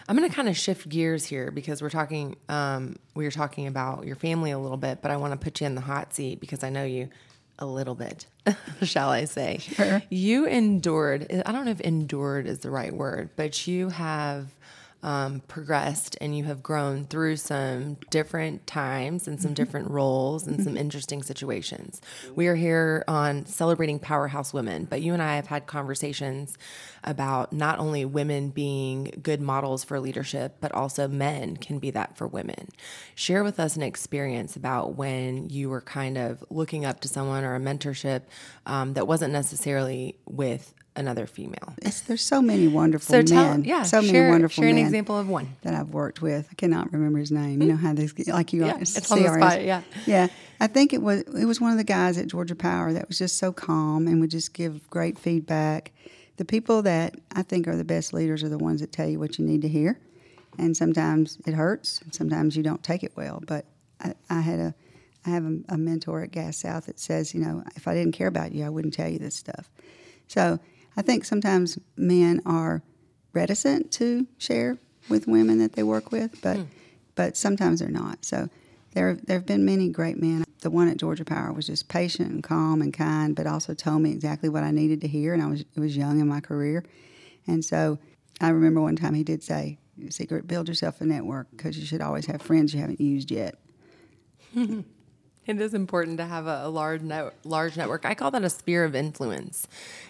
I'm 0.09 0.17
going 0.17 0.27
to 0.27 0.35
kind 0.35 0.49
of 0.49 0.57
shift 0.57 0.89
gears 0.89 1.27
here 1.27 1.51
because 1.51 1.83
we're 1.83 1.91
talking. 1.91 2.37
Um, 2.49 2.97
we 3.15 3.25
were 3.25 3.31
talking 3.31 3.67
about 3.67 4.07
your 4.07 4.17
family 4.17 4.53
a 4.53 4.59
little 4.59 4.79
bit, 4.79 5.03
but 5.03 5.11
I 5.11 5.19
want 5.19 5.35
to 5.35 5.39
put 5.39 5.61
you 5.61 5.67
in 5.67 5.75
the 5.75 5.83
hot 5.83 6.15
seat 6.15 6.41
because 6.41 6.65
I 6.65 6.71
know 6.71 6.85
you 6.85 7.11
a 7.59 7.67
little 7.67 7.95
bit, 7.95 8.25
shall 8.83 9.11
I 9.11 9.27
say? 9.27 9.59
Sure. 9.59 10.03
You 10.09 10.47
endured. 10.47 11.43
I 11.45 11.53
don't 11.53 11.67
know 11.67 11.71
if 11.71 11.81
endured 11.83 12.47
is 12.47 12.61
the 12.61 12.71
right 12.71 12.95
word, 12.95 13.29
but 13.37 13.67
you 13.67 13.91
have 13.91 14.55
um, 15.03 15.41
progressed 15.49 16.17
and 16.21 16.37
you 16.37 16.45
have 16.45 16.63
grown 16.63 17.07
through 17.07 17.37
some 17.37 17.97
different 18.11 18.67
times 18.67 19.27
and 19.27 19.41
some 19.41 19.55
different 19.55 19.91
roles 19.91 20.47
and 20.47 20.63
some 20.63 20.77
interesting 20.77 21.23
situations. 21.23 22.01
We 22.35 22.47
are 22.49 22.55
here 22.55 23.05
on 23.09 23.47
celebrating 23.47 23.99
powerhouse 23.99 24.53
women, 24.53 24.85
but 24.85 25.01
you 25.01 25.13
and 25.13 25.23
I 25.23 25.37
have 25.37 25.47
had 25.47 25.67
conversations 25.67 26.59
about 27.03 27.53
not 27.53 27.79
only 27.79 28.05
women 28.05 28.51
being 28.51 29.13
good 29.23 29.41
models 29.41 29.85
for 29.85 29.99
leadership, 29.99 30.57
but 30.61 30.73
also 30.73 31.09
men 31.09 31.57
can 31.57 31.79
be 31.79 31.91
that 31.93 32.17
for 32.17 32.27
women. 32.27 32.69
Share 33.15 33.43
with 33.43 33.59
us 33.59 33.77
an 33.77 33.83
experience 33.83 34.55
about 34.55 34.97
when 34.97 35.49
you 35.49 35.71
were 35.71 35.81
kind 35.81 36.19
of 36.19 36.45
looking 36.51 36.85
up 36.85 37.01
to 37.01 37.09
someone 37.09 37.45
or 37.45 37.55
a 37.55 37.61
mentorship 37.61 38.23
um, 38.67 38.95
that 38.95 39.07
wasn't 39.07 39.33
necessarily 39.33 40.17
with 40.27 40.75
another 40.97 41.27
female. 41.27 41.75
It's, 41.79 42.01
there's 42.03 42.23
so 42.23 42.43
many 42.43 42.69
wonderful 42.69 43.15
So 43.15 43.23
tell, 43.23 43.51
men. 43.51 43.65
yeah, 43.65 43.83
so 43.83 44.03
share, 44.03 44.13
many 44.13 44.31
wonderful 44.31 44.63
share 44.63 44.71
an 44.71 44.77
men 44.77 44.85
example 44.85 45.19
of 45.19 45.29
one. 45.29 45.57
that 45.63 45.75
I've 45.75 45.91
worked 45.91 46.23
with. 46.23 46.49
I 46.51 46.55
cannot 46.55 46.93
remember 46.93 47.19
his 47.19 47.31
name. 47.31 47.63
You 47.63 47.69
hmm. 47.69 47.75
know 47.75 47.77
how 47.77 47.95
this, 47.95 48.17
like 48.29 48.53
you, 48.53 48.65
Yeah, 48.65 48.75
are, 48.75 48.81
it's 48.81 49.11
on 49.11 49.23
the 49.23 49.29
spot, 49.29 49.65
yeah. 49.65 49.83
yeah. 50.07 50.29
I 50.61 50.67
think 50.67 50.93
it 50.93 51.01
was 51.01 51.23
it 51.23 51.47
was 51.47 51.61
one 51.61 51.73
of 51.73 51.79
the 51.79 51.85
guys 51.85 52.19
at 52.19 52.27
Georgia 52.27 52.55
Power 52.55 52.93
that 52.93 53.09
was 53.09 53.19
just 53.19 53.39
so 53.39 53.51
calm 53.51 54.07
and 54.07 54.21
would 54.21 54.31
just 54.31 54.53
give 54.53 54.89
great 54.91 55.19
feedback. 55.19 55.93
The 56.37 56.45
people 56.45 56.83
that 56.83 57.15
I 57.35 57.43
think 57.43 57.67
are 57.67 57.77
the 57.77 57.85
best 57.85 58.13
leaders 58.13 58.43
are 58.43 58.49
the 58.49 58.59
ones 58.59 58.81
that 58.81 58.93
tell 58.93 59.09
you 59.09 59.19
what 59.19 59.39
you 59.39 59.45
need 59.45 59.63
to 59.63 59.69
hear, 59.69 59.99
and 60.59 60.77
sometimes 60.77 61.39
it 61.47 61.55
hurts, 61.55 62.03
and 62.03 62.15
sometimes 62.15 62.57
you 62.57 62.63
don't 62.63 62.83
take 62.83 63.03
it 63.03 63.13
well. 63.17 63.43
But 63.47 63.65
I, 64.01 64.15
I 64.29 64.41
had 64.41 64.59
a 64.59 64.75
I 65.25 65.31
have 65.31 65.45
a, 65.45 65.59
a 65.71 65.79
mentor 65.79 66.23
at 66.23 66.31
Gas 66.31 66.59
South 66.59 66.87
that 66.87 66.99
says, 66.99 67.35
you 67.35 67.41
know, 67.41 67.63
if 67.77 67.89
I 67.89 67.95
didn't 67.95 68.13
care 68.13 68.29
about 68.29 68.53
you, 68.53 68.65
I 68.65 68.69
wouldn't 68.69 68.95
tell 68.95 69.09
you 69.09 69.19
this 69.19 69.35
stuff. 69.35 69.71
So 70.29 70.59
I 71.01 71.03
think 71.03 71.25
sometimes 71.25 71.79
men 71.97 72.43
are 72.45 72.83
reticent 73.33 73.91
to 73.93 74.27
share 74.37 74.77
with 75.09 75.27
women 75.27 75.57
that 75.61 75.73
they 75.73 75.83
work 75.83 76.13
with, 76.13 76.43
but 76.43 76.59
hmm. 76.59 76.65
but 77.15 77.39
sometimes 77.39 77.81
they're 77.81 77.89
not. 77.89 78.23
So 78.23 78.51
there 78.93 79.15
there 79.15 79.39
have 79.39 79.47
been 79.47 79.65
many 79.65 79.89
great 79.89 80.21
men. 80.21 80.45
The 80.61 80.69
one 80.69 80.89
at 80.89 80.99
Georgia 80.99 81.25
Power 81.25 81.55
was 81.55 81.69
just 81.69 81.89
patient 81.89 82.31
and 82.31 82.43
calm 82.43 82.83
and 82.83 82.93
kind, 82.93 83.35
but 83.35 83.47
also 83.47 83.73
told 83.73 84.03
me 84.03 84.13
exactly 84.13 84.51
what 84.51 84.63
I 84.63 84.73
needed 84.73 85.01
to 85.01 85.09
hear. 85.09 85.33
And 85.33 85.43
I 85.43 85.47
was 85.47 85.63
it 85.63 85.81
was 85.81 85.97
young 85.97 86.21
in 86.21 86.29
my 86.29 86.41
career, 86.41 86.85
and 87.47 87.65
so 87.65 87.99
I 88.39 88.51
remember 88.51 88.83
one 88.83 88.97
time 88.97 89.15
he 89.15 89.25
did 89.25 89.43
say, 89.43 89.79
"Secret, 90.11 90.47
build 90.47 90.69
yourself 90.69 91.01
a 91.01 91.07
network 91.07 91.47
because 91.51 91.79
you 91.79 91.87
should 91.87 92.03
always 92.03 92.27
have 92.27 92.43
friends 92.43 92.75
you 92.75 92.81
haven't 92.81 93.01
used 93.01 93.31
yet." 93.31 93.55
It 95.47 95.61
is 95.61 95.75
important 95.75 96.19
to 96.19 96.27
have 96.27 96.47
a, 96.47 96.63
a 96.65 96.69
large 96.69 97.03
net, 97.03 97.33
large 97.45 97.77
network. 97.77 98.05
I 98.05 98.15
call 98.15 98.31
that 98.31 98.45
a 98.45 98.51
sphere 98.51 98.85
of 98.85 98.95
influence, 98.95 99.67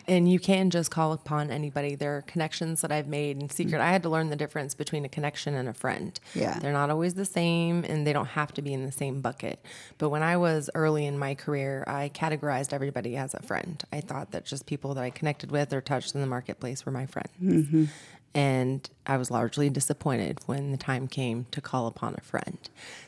and 0.07 0.31
you 0.31 0.39
can 0.39 0.71
just 0.71 0.91
call 0.91 1.13
upon 1.13 1.51
anybody. 1.51 1.95
There 1.95 2.17
are 2.17 2.23
connections 2.23 2.81
that 2.81 2.91
I've 2.91 3.07
made 3.07 3.41
in 3.41 3.49
secret. 3.49 3.75
Mm-hmm. 3.75 3.89
I 3.89 3.93
had 3.93 4.03
to 4.03 4.09
learn 4.09 4.31
the 4.31 4.37
difference 4.37 4.75
between 4.75 5.05
a 5.05 5.09
connection 5.09 5.55
and 5.55 5.69
a 5.69 5.73
friend. 5.73 6.19
Yeah. 6.35 6.59
they're 6.59 6.73
not 6.73 6.91
always 6.91 7.15
the 7.15 7.25
same, 7.25 7.85
and 7.85 8.07
they 8.07 8.13
don't 8.13 8.27
have 8.27 8.53
to 8.55 8.63
be 8.63 8.75
in 8.75 8.85
the 8.85 8.93
same 8.93 9.21
bucket. 9.21 9.65
But 9.99 10.11
when 10.11 10.23
I 10.23 10.37
was 10.37 10.69
early 10.75 11.07
in 11.07 11.19
my 11.19 11.35
career, 11.35 11.85
I 11.87 12.11
categorized 12.13 12.73
everybody 12.73 13.17
as 13.17 13.33
a 13.33 13.41
friend. 13.41 13.83
I 13.93 14.01
thought 14.01 14.33
that 14.33 14.45
just 14.45 14.67
people 14.67 14.95
that 14.95 15.05
I 15.05 15.11
connected 15.11 15.51
with 15.53 15.73
or 15.73 15.81
touched 15.81 16.15
in 16.15 16.21
the 16.21 16.27
marketplace 16.27 16.85
were 16.85 16.93
my 16.93 17.07
friends. 17.07 17.31
Mm-hmm. 17.43 17.85
And 18.33 18.89
I 19.07 19.17
was 19.17 19.31
largely 19.31 19.69
disappointed 19.71 20.39
when 20.47 20.71
the 20.71 20.77
time 20.77 21.09
came 21.09 21.47
to 21.51 21.61
call 21.61 21.89
upon 21.89 22.15
a 22.17 22.21
friend. 22.21 22.59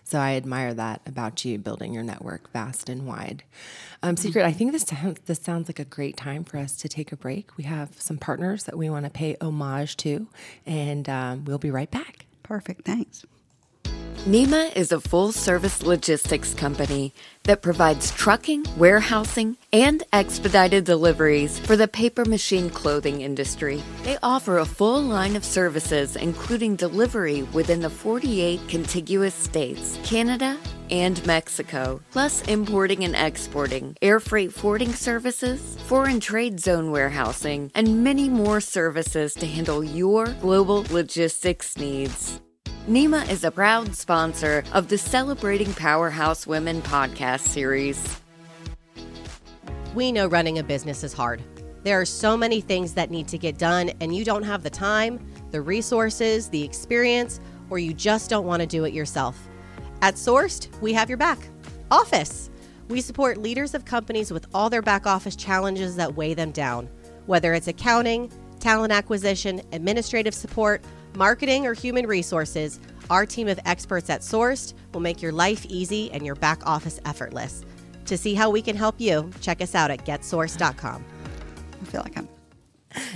So 0.02 0.18
I 0.18 0.34
admire 0.34 0.74
that 0.74 1.00
about 1.06 1.44
you, 1.44 1.58
building 1.58 1.94
your 1.94 2.02
network 2.02 2.50
vast 2.52 2.88
and 2.88 3.06
wide. 3.06 3.44
Um, 4.02 4.16
Secret, 4.16 4.44
I 4.44 4.52
think 4.52 4.72
this 4.72 4.82
sounds, 4.82 5.20
this 5.26 5.38
sounds 5.40 5.68
like 5.68 5.78
a 5.78 5.84
great 5.84 6.16
time 6.16 6.42
for 6.42 6.58
us 6.58 6.76
to 6.76 6.88
take 6.88 7.12
a 7.12 7.16
break. 7.16 7.56
We 7.56 7.64
have 7.64 8.00
some 8.00 8.18
partners 8.18 8.64
that 8.64 8.76
we 8.76 8.90
want 8.90 9.04
to 9.04 9.10
pay 9.10 9.36
homage 9.40 9.96
to, 9.98 10.26
and 10.66 11.08
um, 11.08 11.44
we'll 11.44 11.58
be 11.58 11.70
right 11.70 11.90
back. 11.90 12.26
Perfect. 12.42 12.84
Thanks. 12.84 13.24
NEMA 14.24 14.70
is 14.76 14.92
a 14.92 15.00
full 15.00 15.32
service 15.32 15.82
logistics 15.82 16.54
company 16.54 17.12
that 17.42 17.60
provides 17.60 18.12
trucking, 18.12 18.64
warehousing, 18.76 19.56
and 19.72 20.04
expedited 20.12 20.84
deliveries 20.84 21.58
for 21.58 21.74
the 21.74 21.88
paper 21.88 22.24
machine 22.24 22.70
clothing 22.70 23.22
industry. 23.22 23.82
They 24.04 24.18
offer 24.22 24.58
a 24.58 24.64
full 24.64 25.02
line 25.02 25.34
of 25.34 25.44
services, 25.44 26.14
including 26.14 26.76
delivery 26.76 27.42
within 27.42 27.80
the 27.80 27.90
48 27.90 28.60
contiguous 28.68 29.34
states, 29.34 29.98
Canada, 30.04 30.56
and 30.88 31.26
Mexico, 31.26 32.00
plus 32.12 32.42
importing 32.42 33.02
and 33.02 33.16
exporting, 33.16 33.96
air 34.02 34.20
freight 34.20 34.52
forwarding 34.52 34.94
services, 34.94 35.76
foreign 35.88 36.20
trade 36.20 36.60
zone 36.60 36.92
warehousing, 36.92 37.72
and 37.74 38.04
many 38.04 38.28
more 38.28 38.60
services 38.60 39.34
to 39.34 39.46
handle 39.46 39.82
your 39.82 40.26
global 40.40 40.84
logistics 40.90 41.76
needs. 41.76 42.40
NEMA 42.88 43.30
is 43.30 43.44
a 43.44 43.50
proud 43.52 43.94
sponsor 43.94 44.64
of 44.72 44.88
the 44.88 44.98
Celebrating 44.98 45.72
Powerhouse 45.72 46.48
Women 46.48 46.82
podcast 46.82 47.42
series. 47.42 48.20
We 49.94 50.10
know 50.10 50.26
running 50.26 50.58
a 50.58 50.64
business 50.64 51.04
is 51.04 51.12
hard. 51.12 51.44
There 51.84 52.00
are 52.00 52.04
so 52.04 52.36
many 52.36 52.60
things 52.60 52.92
that 52.94 53.12
need 53.12 53.28
to 53.28 53.38
get 53.38 53.56
done, 53.56 53.92
and 54.00 54.12
you 54.12 54.24
don't 54.24 54.42
have 54.42 54.64
the 54.64 54.70
time, 54.70 55.24
the 55.52 55.60
resources, 55.62 56.48
the 56.48 56.64
experience, 56.64 57.38
or 57.70 57.78
you 57.78 57.94
just 57.94 58.28
don't 58.28 58.46
want 58.46 58.62
to 58.62 58.66
do 58.66 58.82
it 58.82 58.92
yourself. 58.92 59.38
At 60.00 60.16
Sourced, 60.16 60.66
we 60.80 60.92
have 60.92 61.08
your 61.08 61.18
back. 61.18 61.38
Office. 61.92 62.50
We 62.88 63.00
support 63.00 63.38
leaders 63.38 63.74
of 63.74 63.84
companies 63.84 64.32
with 64.32 64.48
all 64.52 64.68
their 64.68 64.82
back 64.82 65.06
office 65.06 65.36
challenges 65.36 65.94
that 65.94 66.16
weigh 66.16 66.34
them 66.34 66.50
down. 66.50 66.88
Whether 67.26 67.54
it's 67.54 67.68
accounting, 67.68 68.32
talent 68.62 68.92
acquisition, 68.92 69.60
administrative 69.72 70.34
support, 70.34 70.82
marketing, 71.14 71.66
or 71.66 71.74
human 71.74 72.06
resources, 72.06 72.80
our 73.10 73.26
team 73.26 73.48
of 73.48 73.58
experts 73.66 74.08
at 74.08 74.20
Sourced 74.20 74.72
will 74.94 75.00
make 75.00 75.20
your 75.20 75.32
life 75.32 75.66
easy 75.66 76.10
and 76.12 76.24
your 76.24 76.36
back 76.36 76.64
office 76.64 77.00
effortless. 77.04 77.64
To 78.06 78.16
see 78.16 78.34
how 78.34 78.50
we 78.50 78.62
can 78.62 78.76
help 78.76 79.00
you, 79.00 79.30
check 79.40 79.60
us 79.60 79.74
out 79.74 79.90
at 79.90 80.06
getsource.com. 80.06 81.04
I 81.80 81.84
feel 81.86 82.02
like 82.02 82.16
I'm 82.16 82.28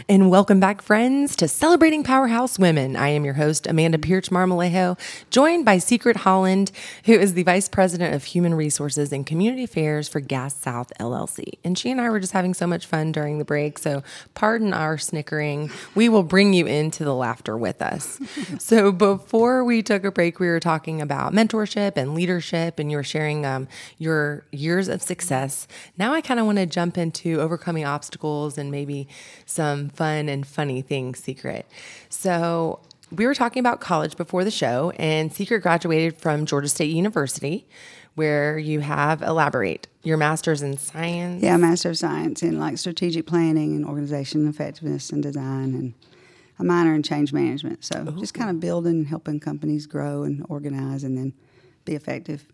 And 0.08 0.30
welcome 0.30 0.60
back, 0.60 0.82
friends, 0.82 1.34
to 1.36 1.48
Celebrating 1.48 2.04
Powerhouse 2.04 2.58
Women. 2.58 2.96
I 2.96 3.08
am 3.08 3.24
your 3.24 3.34
host, 3.34 3.66
Amanda 3.66 3.98
Pierce 3.98 4.28
Marmolejo, 4.28 4.98
joined 5.30 5.64
by 5.64 5.78
Secret 5.78 6.18
Holland, 6.18 6.70
who 7.06 7.12
is 7.12 7.34
the 7.34 7.42
Vice 7.42 7.68
President 7.68 8.14
of 8.14 8.24
Human 8.24 8.54
Resources 8.54 9.12
and 9.12 9.26
Community 9.26 9.64
Affairs 9.64 10.08
for 10.08 10.20
Gas 10.20 10.54
South 10.54 10.92
LLC. 11.00 11.54
And 11.64 11.76
she 11.76 11.90
and 11.90 12.00
I 12.00 12.08
were 12.08 12.20
just 12.20 12.32
having 12.32 12.54
so 12.54 12.66
much 12.66 12.86
fun 12.86 13.10
during 13.10 13.38
the 13.38 13.44
break, 13.44 13.78
so 13.78 14.02
pardon 14.34 14.72
our 14.72 14.96
snickering. 14.96 15.70
We 15.94 16.08
will 16.08 16.22
bring 16.22 16.52
you 16.52 16.66
into 16.66 17.04
the 17.04 17.14
laughter 17.14 17.56
with 17.56 17.82
us. 17.82 18.20
so 18.58 18.92
before 18.92 19.64
we 19.64 19.82
took 19.82 20.04
a 20.04 20.12
break, 20.12 20.38
we 20.38 20.46
were 20.46 20.60
talking 20.60 21.02
about 21.02 21.32
mentorship 21.32 21.96
and 21.96 22.14
leadership, 22.14 22.78
and 22.78 22.90
you 22.90 22.96
were 22.96 23.02
sharing 23.02 23.44
um, 23.44 23.66
your 23.98 24.44
years 24.52 24.88
of 24.88 25.02
success. 25.02 25.66
Now 25.98 26.14
I 26.14 26.20
kind 26.20 26.38
of 26.38 26.46
want 26.46 26.58
to 26.58 26.66
jump 26.66 26.96
into 26.96 27.40
overcoming 27.40 27.84
obstacles 27.84 28.56
and 28.56 28.70
maybe 28.70 29.08
some 29.44 29.65
fun 29.94 30.28
and 30.28 30.46
funny 30.46 30.82
things, 30.82 31.18
Secret. 31.22 31.66
So 32.08 32.80
we 33.10 33.26
were 33.26 33.34
talking 33.34 33.60
about 33.60 33.80
college 33.80 34.16
before 34.16 34.44
the 34.44 34.50
show, 34.50 34.92
and 34.98 35.32
Secret 35.32 35.60
graduated 35.60 36.16
from 36.16 36.46
Georgia 36.46 36.68
State 36.68 36.90
University, 36.90 37.66
where 38.14 38.58
you 38.58 38.80
have 38.80 39.22
elaborate 39.22 39.86
your 40.02 40.16
master's 40.16 40.62
in 40.62 40.78
science. 40.78 41.42
Yeah, 41.42 41.56
Master 41.56 41.90
of 41.90 41.98
Science 41.98 42.42
in 42.42 42.58
like 42.58 42.78
strategic 42.78 43.26
planning 43.26 43.76
and 43.76 43.84
organization 43.84 44.48
effectiveness 44.48 45.10
and 45.10 45.22
design, 45.22 45.74
and 45.74 45.94
a 46.58 46.64
minor 46.64 46.94
in 46.94 47.02
change 47.02 47.32
management. 47.32 47.84
So 47.84 48.04
just 48.18 48.32
kind 48.32 48.48
of 48.48 48.58
building, 48.58 49.04
helping 49.04 49.38
companies 49.38 49.86
grow 49.86 50.22
and 50.22 50.44
organize, 50.48 51.04
and 51.04 51.18
then 51.18 51.34
be 51.84 51.94
effective. 51.94 52.46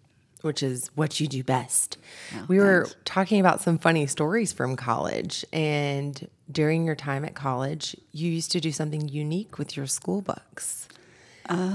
which 0.43 0.63
is 0.63 0.91
what 0.95 1.21
you 1.21 1.27
do 1.27 1.43
best. 1.43 1.97
Oh, 2.35 2.45
we 2.49 2.59
were 2.59 2.87
talking 3.05 3.41
about 3.41 3.61
some 3.61 3.79
funny 3.79 4.07
stories 4.07 4.53
from 4.53 4.77
college, 4.77 5.45
and 5.53 6.29
during 6.53 6.85
your 6.85 6.95
time 6.95 7.25
at 7.25 7.35
college, 7.35 7.97
you 8.13 8.31
used 8.31 8.53
to 8.53 8.61
do 8.61 8.73
something 8.73 9.09
unique 9.09 9.59
with 9.59 9.77
your 9.77 9.87
school 9.87 10.21
books. 10.21 10.89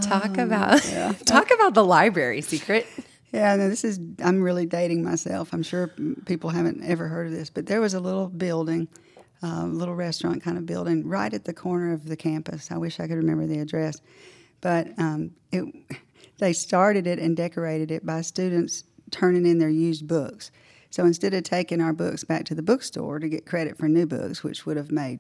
talk 0.01 0.37
about 0.37 0.81
talk 1.25 1.51
about 1.51 1.73
the 1.73 1.83
library 1.83 2.41
secret. 2.41 2.87
Yeah, 3.33 3.55
no, 3.57 3.67
this 3.69 3.83
is, 3.83 3.99
I'm 4.23 4.41
really 4.41 4.65
dating 4.65 5.03
myself. 5.03 5.49
I'm 5.51 5.63
sure 5.63 5.91
people 6.25 6.49
haven't 6.49 6.83
ever 6.83 7.07
heard 7.07 7.27
of 7.27 7.33
this, 7.33 7.49
but 7.49 7.65
there 7.65 7.81
was 7.81 7.93
a 7.93 7.99
little 7.99 8.29
building, 8.29 8.87
a 9.43 9.47
uh, 9.47 9.65
little 9.65 9.95
restaurant 9.95 10.41
kind 10.41 10.57
of 10.57 10.65
building 10.65 11.05
right 11.05 11.33
at 11.33 11.43
the 11.43 11.53
corner 11.53 11.91
of 11.91 12.05
the 12.05 12.15
campus. 12.15 12.71
I 12.71 12.77
wish 12.77 12.99
I 12.99 13.07
could 13.07 13.17
remember 13.17 13.45
the 13.45 13.59
address. 13.59 13.99
But 14.61 14.87
um, 14.97 15.31
it, 15.51 15.65
they 16.37 16.53
started 16.53 17.05
it 17.05 17.19
and 17.19 17.35
decorated 17.35 17.91
it 17.91 18.05
by 18.05 18.21
students 18.21 18.85
turning 19.11 19.45
in 19.45 19.59
their 19.59 19.69
used 19.69 20.07
books. 20.07 20.51
So 20.89 21.05
instead 21.05 21.33
of 21.33 21.43
taking 21.43 21.81
our 21.81 21.93
books 21.93 22.23
back 22.23 22.45
to 22.45 22.55
the 22.55 22.61
bookstore 22.61 23.19
to 23.19 23.29
get 23.29 23.45
credit 23.45 23.77
for 23.77 23.87
new 23.87 24.05
books, 24.05 24.43
which 24.43 24.65
would 24.65 24.77
have 24.77 24.91
made 24.91 25.19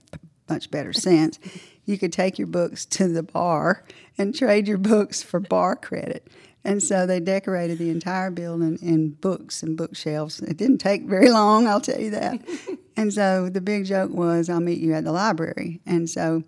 much 0.49 0.71
better 0.71 0.93
sense, 0.93 1.39
you 1.85 1.97
could 1.97 2.13
take 2.13 2.37
your 2.37 2.47
books 2.47 2.85
to 2.85 3.07
the 3.07 3.23
bar 3.23 3.83
and 4.17 4.35
trade 4.35 4.67
your 4.67 4.77
books 4.77 5.21
for 5.21 5.39
bar 5.39 5.75
credit. 5.75 6.27
And 6.63 6.83
so 6.83 7.05
they 7.05 7.19
decorated 7.19 7.77
the 7.77 7.89
entire 7.89 8.29
building 8.29 8.77
in 8.81 9.11
books 9.11 9.63
and 9.63 9.77
bookshelves. 9.77 10.41
It 10.41 10.57
didn't 10.57 10.79
take 10.79 11.03
very 11.03 11.29
long, 11.29 11.67
I'll 11.67 11.79
tell 11.79 11.99
you 11.99 12.11
that. 12.11 12.41
and 12.97 13.13
so 13.13 13.47
the 13.47 13.61
big 13.61 13.85
joke 13.85 14.11
was, 14.11 14.49
I'll 14.49 14.59
meet 14.59 14.79
you 14.79 14.93
at 14.93 15.05
the 15.05 15.13
library. 15.13 15.79
And 15.85 16.09
so 16.09 16.43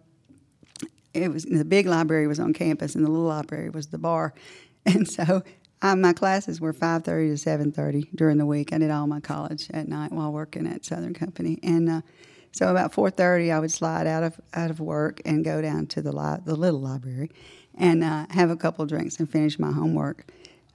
it 1.13 1.31
was 1.31 1.45
the 1.45 1.65
big 1.65 1.85
library 1.85 2.27
was 2.27 2.39
on 2.39 2.53
campus 2.53 2.95
and 2.95 3.05
the 3.05 3.09
little 3.09 3.27
library 3.27 3.69
was 3.69 3.87
the 3.87 3.97
bar 3.97 4.33
and 4.85 5.07
so 5.07 5.43
uh, 5.81 5.95
my 5.95 6.13
classes 6.13 6.59
were 6.59 6.73
5.30 6.73 7.41
to 7.41 7.49
7.30 7.49 8.09
during 8.15 8.37
the 8.37 8.45
week. 8.45 8.73
I 8.73 8.77
did 8.77 8.91
all 8.91 9.07
my 9.07 9.19
college 9.19 9.69
at 9.73 9.87
night 9.87 10.11
while 10.11 10.31
working 10.31 10.67
at 10.67 10.85
southern 10.85 11.13
company. 11.13 11.59
And 11.63 11.89
uh, 11.89 12.01
so 12.51 12.69
about 12.69 12.91
4.30 12.91 13.53
i 13.53 13.59
would 13.59 13.71
slide 13.71 14.07
out 14.07 14.23
of 14.23 14.39
out 14.53 14.71
of 14.71 14.79
work 14.79 15.21
and 15.23 15.45
go 15.45 15.61
down 15.61 15.85
to 15.87 16.01
the 16.01 16.11
li- 16.11 16.39
the 16.45 16.55
little 16.55 16.79
library 16.79 17.29
and 17.75 18.03
uh, 18.03 18.25
have 18.31 18.49
a 18.49 18.55
couple 18.55 18.85
drinks 18.85 19.17
and 19.19 19.29
finish 19.29 19.59
my 19.59 19.71
homework. 19.71 20.25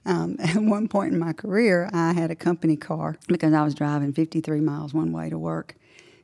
Um, 0.05 0.37
at 0.39 0.55
one 0.55 0.87
point 0.87 1.13
in 1.13 1.19
my 1.19 1.33
career 1.33 1.89
i 1.91 2.13
had 2.13 2.31
a 2.31 2.35
company 2.35 2.77
car 2.77 3.17
because 3.27 3.53
i 3.53 3.63
was 3.63 3.75
driving 3.75 4.13
53 4.13 4.61
miles 4.61 4.93
one 4.93 5.11
way 5.11 5.29
to 5.29 5.37
work 5.37 5.75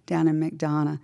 down 0.06 0.28
in 0.28 0.40
mcdonough. 0.40 1.00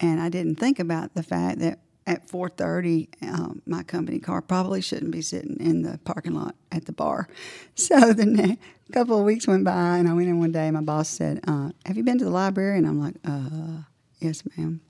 And 0.00 0.20
I 0.20 0.28
didn't 0.28 0.56
think 0.56 0.78
about 0.78 1.14
the 1.14 1.22
fact 1.22 1.60
that 1.60 1.78
at 2.06 2.28
4:30, 2.28 3.08
um, 3.22 3.62
my 3.66 3.82
company 3.82 4.18
car 4.18 4.42
probably 4.42 4.80
shouldn't 4.80 5.12
be 5.12 5.22
sitting 5.22 5.56
in 5.60 5.82
the 5.82 5.98
parking 6.04 6.34
lot 6.34 6.54
at 6.70 6.86
the 6.86 6.92
bar. 6.92 7.28
So 7.74 8.12
the 8.12 8.26
ne- 8.26 8.58
couple 8.92 9.18
of 9.18 9.24
weeks 9.24 9.46
went 9.46 9.64
by, 9.64 9.96
and 9.96 10.06
I 10.06 10.12
went 10.12 10.28
in 10.28 10.38
one 10.38 10.52
day. 10.52 10.70
My 10.70 10.82
boss 10.82 11.08
said, 11.08 11.40
uh, 11.46 11.70
"Have 11.86 11.96
you 11.96 12.02
been 12.02 12.18
to 12.18 12.24
the 12.24 12.30
library?" 12.30 12.76
And 12.76 12.86
I'm 12.86 13.00
like, 13.00 13.14
"Uh, 13.24 13.84
yes, 14.20 14.42
ma'am." 14.56 14.80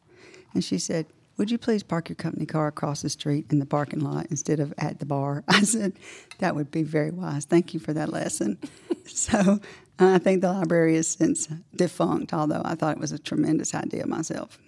And 0.53 0.65
she 0.65 0.79
said, 0.79 1.07
"Would 1.37 1.51
you 1.51 1.59
please 1.59 1.83
park 1.83 2.09
your 2.09 2.17
company 2.17 2.45
car 2.45 2.67
across 2.67 3.03
the 3.03 3.09
street 3.09 3.47
in 3.51 3.61
the 3.61 3.67
parking 3.67 4.01
lot 4.01 4.27
instead 4.31 4.59
of 4.59 4.75
at 4.79 4.99
the 4.99 5.07
bar?" 5.07 5.45
I 5.49 5.63
said, 5.63 5.93
"That 6.39 6.57
would 6.57 6.71
be 6.71 6.83
very 6.83 7.11
wise. 7.11 7.45
Thank 7.45 7.73
you 7.75 7.81
for 7.81 7.93
that 7.93 8.13
lesson." 8.13 8.59
so. 9.07 9.61
I 9.99 10.19
think 10.19 10.41
the 10.41 10.53
library 10.53 10.97
is 10.97 11.07
since 11.07 11.49
defunct, 11.77 12.33
although 12.33 12.63
I 12.65 12.75
thought 12.75 12.97
it 12.97 13.01
was 13.01 13.13
a 13.13 13.19
tremendous 13.19 13.73
idea 13.73 14.05
myself. 14.07 14.59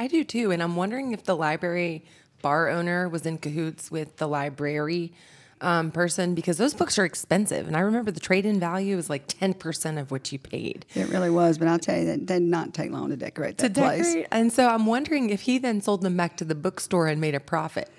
I 0.00 0.06
do 0.06 0.24
too, 0.24 0.50
and 0.50 0.62
I'm 0.62 0.76
wondering 0.76 1.12
if 1.12 1.24
the 1.24 1.36
library 1.36 2.04
bar 2.40 2.70
owner 2.70 3.06
was 3.06 3.26
in 3.26 3.36
cahoots 3.36 3.90
with 3.90 4.16
the 4.16 4.26
library 4.26 5.12
um, 5.60 5.90
person 5.90 6.34
because 6.34 6.56
those 6.56 6.72
books 6.72 6.98
are 6.98 7.04
expensive, 7.04 7.66
and 7.66 7.76
I 7.76 7.80
remember 7.80 8.10
the 8.10 8.18
trade-in 8.18 8.58
value 8.58 8.96
is 8.96 9.10
like 9.10 9.24
ten 9.26 9.52
percent 9.52 9.98
of 9.98 10.10
what 10.10 10.32
you 10.32 10.38
paid. 10.38 10.86
It 10.94 11.10
really 11.10 11.28
was, 11.28 11.58
but 11.58 11.68
I'll 11.68 11.78
tell 11.78 11.98
you 11.98 12.06
that 12.06 12.24
did 12.24 12.40
not 12.40 12.72
take 12.72 12.90
long 12.90 13.10
to 13.10 13.16
decorate 13.16 13.58
that 13.58 13.74
to 13.74 13.80
place. 13.80 14.06
decorate. 14.06 14.28
And 14.30 14.50
so 14.50 14.68
I'm 14.68 14.86
wondering 14.86 15.28
if 15.28 15.42
he 15.42 15.58
then 15.58 15.82
sold 15.82 16.00
them 16.00 16.16
back 16.16 16.38
to 16.38 16.46
the 16.46 16.54
bookstore 16.54 17.06
and 17.06 17.20
made 17.20 17.34
a 17.34 17.40
profit. 17.40 17.90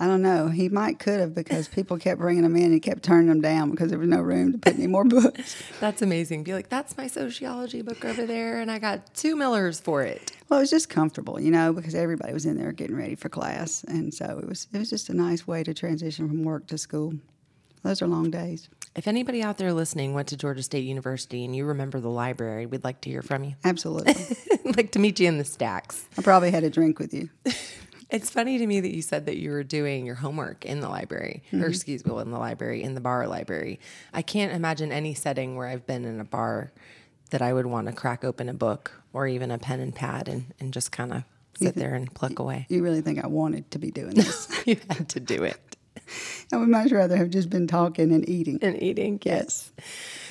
I 0.00 0.06
don't 0.06 0.22
know. 0.22 0.48
He 0.48 0.70
might 0.70 0.98
could 0.98 1.20
have 1.20 1.34
because 1.34 1.68
people 1.68 1.98
kept 1.98 2.18
bringing 2.18 2.42
them 2.42 2.56
in 2.56 2.64
and 2.64 2.72
he 2.72 2.80
kept 2.80 3.02
turning 3.02 3.28
them 3.28 3.42
down 3.42 3.70
because 3.70 3.90
there 3.90 3.98
was 3.98 4.08
no 4.08 4.22
room 4.22 4.52
to 4.52 4.58
put 4.58 4.74
any 4.74 4.86
more 4.86 5.04
books. 5.04 5.62
That's 5.78 6.00
amazing. 6.00 6.42
Be 6.42 6.54
like, 6.54 6.70
that's 6.70 6.96
my 6.96 7.06
sociology 7.06 7.82
book 7.82 8.02
over 8.06 8.24
there, 8.24 8.60
and 8.60 8.70
I 8.70 8.78
got 8.78 9.14
two 9.14 9.36
Millers 9.36 9.78
for 9.78 10.02
it. 10.02 10.32
Well, 10.48 10.58
it 10.58 10.62
was 10.62 10.70
just 10.70 10.88
comfortable, 10.88 11.38
you 11.38 11.50
know, 11.50 11.74
because 11.74 11.94
everybody 11.94 12.32
was 12.32 12.46
in 12.46 12.56
there 12.56 12.72
getting 12.72 12.96
ready 12.96 13.14
for 13.14 13.28
class, 13.28 13.84
and 13.84 14.12
so 14.12 14.40
it 14.42 14.48
was. 14.48 14.68
It 14.72 14.78
was 14.78 14.88
just 14.88 15.10
a 15.10 15.14
nice 15.14 15.46
way 15.46 15.62
to 15.64 15.74
transition 15.74 16.28
from 16.28 16.44
work 16.44 16.66
to 16.68 16.78
school. 16.78 17.12
Those 17.82 18.00
are 18.00 18.06
long 18.06 18.30
days. 18.30 18.70
If 18.96 19.06
anybody 19.06 19.42
out 19.42 19.58
there 19.58 19.72
listening 19.72 20.14
went 20.14 20.28
to 20.28 20.36
Georgia 20.36 20.62
State 20.62 20.84
University 20.84 21.44
and 21.44 21.54
you 21.54 21.64
remember 21.64 22.00
the 22.00 22.08
library, 22.08 22.66
we'd 22.66 22.84
like 22.84 23.00
to 23.02 23.10
hear 23.10 23.22
from 23.22 23.44
you. 23.44 23.54
Absolutely. 23.64 24.14
like 24.64 24.92
to 24.92 24.98
meet 24.98 25.20
you 25.20 25.28
in 25.28 25.38
the 25.38 25.44
stacks. 25.44 26.06
I 26.18 26.22
probably 26.22 26.50
had 26.50 26.64
a 26.64 26.70
drink 26.70 26.98
with 26.98 27.14
you. 27.14 27.30
It's 28.10 28.30
funny 28.30 28.58
to 28.58 28.66
me 28.66 28.80
that 28.80 28.94
you 28.94 29.02
said 29.02 29.26
that 29.26 29.36
you 29.36 29.50
were 29.50 29.62
doing 29.62 30.04
your 30.04 30.16
homework 30.16 30.64
in 30.64 30.80
the 30.80 30.88
library, 30.88 31.42
or 31.52 31.58
mm-hmm. 31.58 31.68
excuse 31.68 32.04
me, 32.04 32.18
in 32.20 32.30
the 32.30 32.38
library, 32.38 32.82
in 32.82 32.94
the 32.94 33.00
bar 33.00 33.26
library. 33.26 33.78
I 34.12 34.22
can't 34.22 34.52
imagine 34.52 34.90
any 34.90 35.14
setting 35.14 35.56
where 35.56 35.68
I've 35.68 35.86
been 35.86 36.04
in 36.04 36.20
a 36.20 36.24
bar 36.24 36.72
that 37.30 37.42
I 37.42 37.52
would 37.52 37.66
want 37.66 37.86
to 37.86 37.92
crack 37.92 38.24
open 38.24 38.48
a 38.48 38.54
book 38.54 38.92
or 39.12 39.26
even 39.26 39.50
a 39.50 39.58
pen 39.58 39.80
and 39.80 39.94
pad 39.94 40.28
and, 40.28 40.52
and 40.58 40.72
just 40.72 40.92
kind 40.92 41.12
of 41.12 41.22
sit 41.54 41.74
there 41.74 41.94
and 41.94 42.12
pluck 42.12 42.38
away. 42.38 42.66
You 42.68 42.82
really 42.82 43.00
think 43.00 43.22
I 43.22 43.26
wanted 43.26 43.70
to 43.72 43.78
be 43.78 43.90
doing 43.90 44.14
this? 44.14 44.48
you 44.66 44.76
had 44.88 45.08
to 45.10 45.20
do 45.20 45.44
it. 45.44 45.76
I 46.52 46.56
would 46.56 46.68
much 46.68 46.90
rather 46.90 47.16
have 47.16 47.30
just 47.30 47.50
been 47.50 47.66
talking 47.66 48.12
and 48.12 48.28
eating. 48.28 48.58
And 48.62 48.82
eating, 48.82 49.20
yes. 49.22 49.72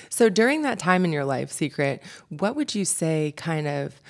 So 0.10 0.28
during 0.28 0.64
that 0.64 0.80
time 0.80 1.06
in 1.06 1.14
your 1.14 1.26
life, 1.26 1.52
Secret, 1.52 2.04
what 2.30 2.56
would 2.56 2.76
you 2.76 2.84
say 2.84 3.34
kind 3.38 3.68
of 3.68 4.02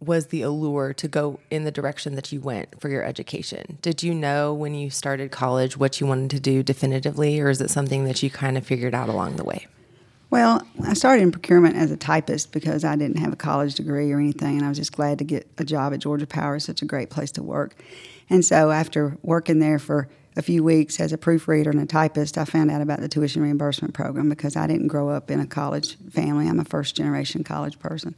was 0.00 0.26
the 0.26 0.42
allure 0.42 0.92
to 0.94 1.08
go 1.08 1.40
in 1.50 1.64
the 1.64 1.70
direction 1.70 2.14
that 2.14 2.32
you 2.32 2.40
went 2.40 2.80
for 2.80 2.88
your 2.88 3.04
education? 3.04 3.78
Did 3.80 4.02
you 4.02 4.14
know 4.14 4.52
when 4.52 4.74
you 4.74 4.90
started 4.90 5.30
college 5.30 5.76
what 5.76 6.00
you 6.00 6.06
wanted 6.06 6.30
to 6.30 6.40
do 6.40 6.62
definitively, 6.62 7.40
or 7.40 7.48
is 7.48 7.60
it 7.60 7.70
something 7.70 8.04
that 8.04 8.22
you 8.22 8.30
kind 8.30 8.58
of 8.58 8.66
figured 8.66 8.94
out 8.94 9.08
along 9.08 9.36
the 9.36 9.44
way? 9.44 9.66
Well, 10.30 10.66
I 10.82 10.94
started 10.94 11.22
in 11.22 11.30
procurement 11.30 11.76
as 11.76 11.92
a 11.92 11.96
typist 11.96 12.50
because 12.52 12.84
I 12.84 12.96
didn't 12.96 13.18
have 13.18 13.32
a 13.32 13.36
college 13.36 13.76
degree 13.76 14.10
or 14.10 14.18
anything, 14.18 14.56
and 14.56 14.64
I 14.64 14.68
was 14.68 14.78
just 14.78 14.92
glad 14.92 15.18
to 15.18 15.24
get 15.24 15.48
a 15.58 15.64
job 15.64 15.92
at 15.94 16.00
Georgia 16.00 16.26
Power. 16.26 16.58
Such 16.58 16.82
a 16.82 16.86
great 16.86 17.08
place 17.08 17.30
to 17.32 17.42
work. 17.42 17.76
And 18.28 18.44
so 18.44 18.70
after 18.70 19.16
working 19.22 19.60
there 19.60 19.78
for 19.78 20.08
a 20.36 20.42
few 20.42 20.64
weeks 20.64 20.98
as 20.98 21.12
a 21.12 21.18
proofreader 21.18 21.70
and 21.70 21.80
a 21.80 21.86
typist, 21.86 22.36
I 22.36 22.44
found 22.44 22.70
out 22.70 22.80
about 22.80 23.00
the 23.00 23.08
tuition 23.08 23.42
reimbursement 23.42 23.94
program 23.94 24.28
because 24.28 24.56
I 24.56 24.66
didn't 24.66 24.88
grow 24.88 25.08
up 25.08 25.30
in 25.30 25.38
a 25.38 25.46
college 25.46 25.96
family. 26.10 26.48
I'm 26.48 26.58
a 26.58 26.64
first 26.64 26.96
generation 26.96 27.44
college 27.44 27.78
person. 27.78 28.16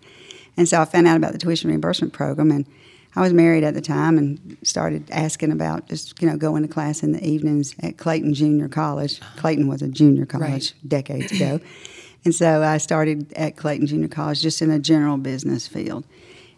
And 0.56 0.68
so 0.68 0.80
I 0.80 0.84
found 0.84 1.06
out 1.06 1.16
about 1.16 1.32
the 1.32 1.38
tuition 1.38 1.68
reimbursement 1.70 2.12
program 2.12 2.50
and 2.50 2.66
I 3.14 3.20
was 3.22 3.32
married 3.32 3.64
at 3.64 3.72
the 3.74 3.80
time 3.80 4.18
and 4.18 4.58
started 4.62 5.10
asking 5.10 5.50
about 5.50 5.88
just, 5.88 6.20
you 6.20 6.28
know, 6.28 6.36
going 6.36 6.62
to 6.62 6.68
class 6.68 7.02
in 7.02 7.12
the 7.12 7.26
evenings 7.26 7.74
at 7.80 7.96
Clayton 7.96 8.34
Junior 8.34 8.68
College. 8.68 9.20
Clayton 9.36 9.68
was 9.68 9.80
a 9.80 9.88
junior 9.88 10.26
college 10.26 10.46
Right. 10.50 10.74
decades 10.86 11.32
ago. 11.32 11.60
And 12.26 12.34
so 12.34 12.62
I 12.62 12.76
started 12.78 13.32
at 13.34 13.56
Clayton 13.56 13.86
Junior 13.86 14.08
College 14.08 14.42
just 14.42 14.60
in 14.60 14.70
a 14.70 14.78
general 14.78 15.16
business 15.16 15.66
field. 15.66 16.04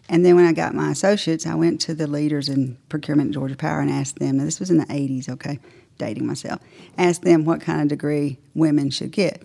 And 0.09 0.25
then 0.25 0.35
when 0.35 0.45
I 0.45 0.51
got 0.51 0.73
my 0.73 0.91
associates, 0.91 1.45
I 1.45 1.55
went 1.55 1.79
to 1.81 1.93
the 1.93 2.07
leaders 2.07 2.49
in 2.49 2.77
procurement 2.89 3.29
at 3.29 3.33
Georgia 3.35 3.55
Power 3.55 3.79
and 3.79 3.89
asked 3.91 4.17
them, 4.19 4.37
now 4.37 4.43
this 4.45 4.59
was 4.59 4.69
in 4.71 4.77
the 4.79 4.85
80s, 4.87 5.29
okay, 5.29 5.59
dating 5.97 6.25
myself, 6.25 6.59
asked 6.97 7.21
them 7.21 7.45
what 7.45 7.61
kind 7.61 7.81
of 7.81 7.87
degree 7.87 8.37
women 8.55 8.89
should 8.89 9.11
get. 9.11 9.43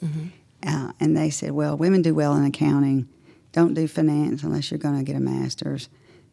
Uh, 0.66 0.92
and 0.98 1.16
they 1.16 1.28
said, 1.30 1.50
well, 1.52 1.76
women 1.76 2.00
do 2.02 2.14
well 2.14 2.34
in 2.34 2.44
accounting. 2.44 3.06
Don't 3.54 3.72
do 3.72 3.88
finance 3.88 4.42
unless 4.42 4.70
you're 4.70 4.78
going 4.78 4.98
to 4.98 5.04
get 5.04 5.16
a 5.16 5.20
master's. 5.20 5.88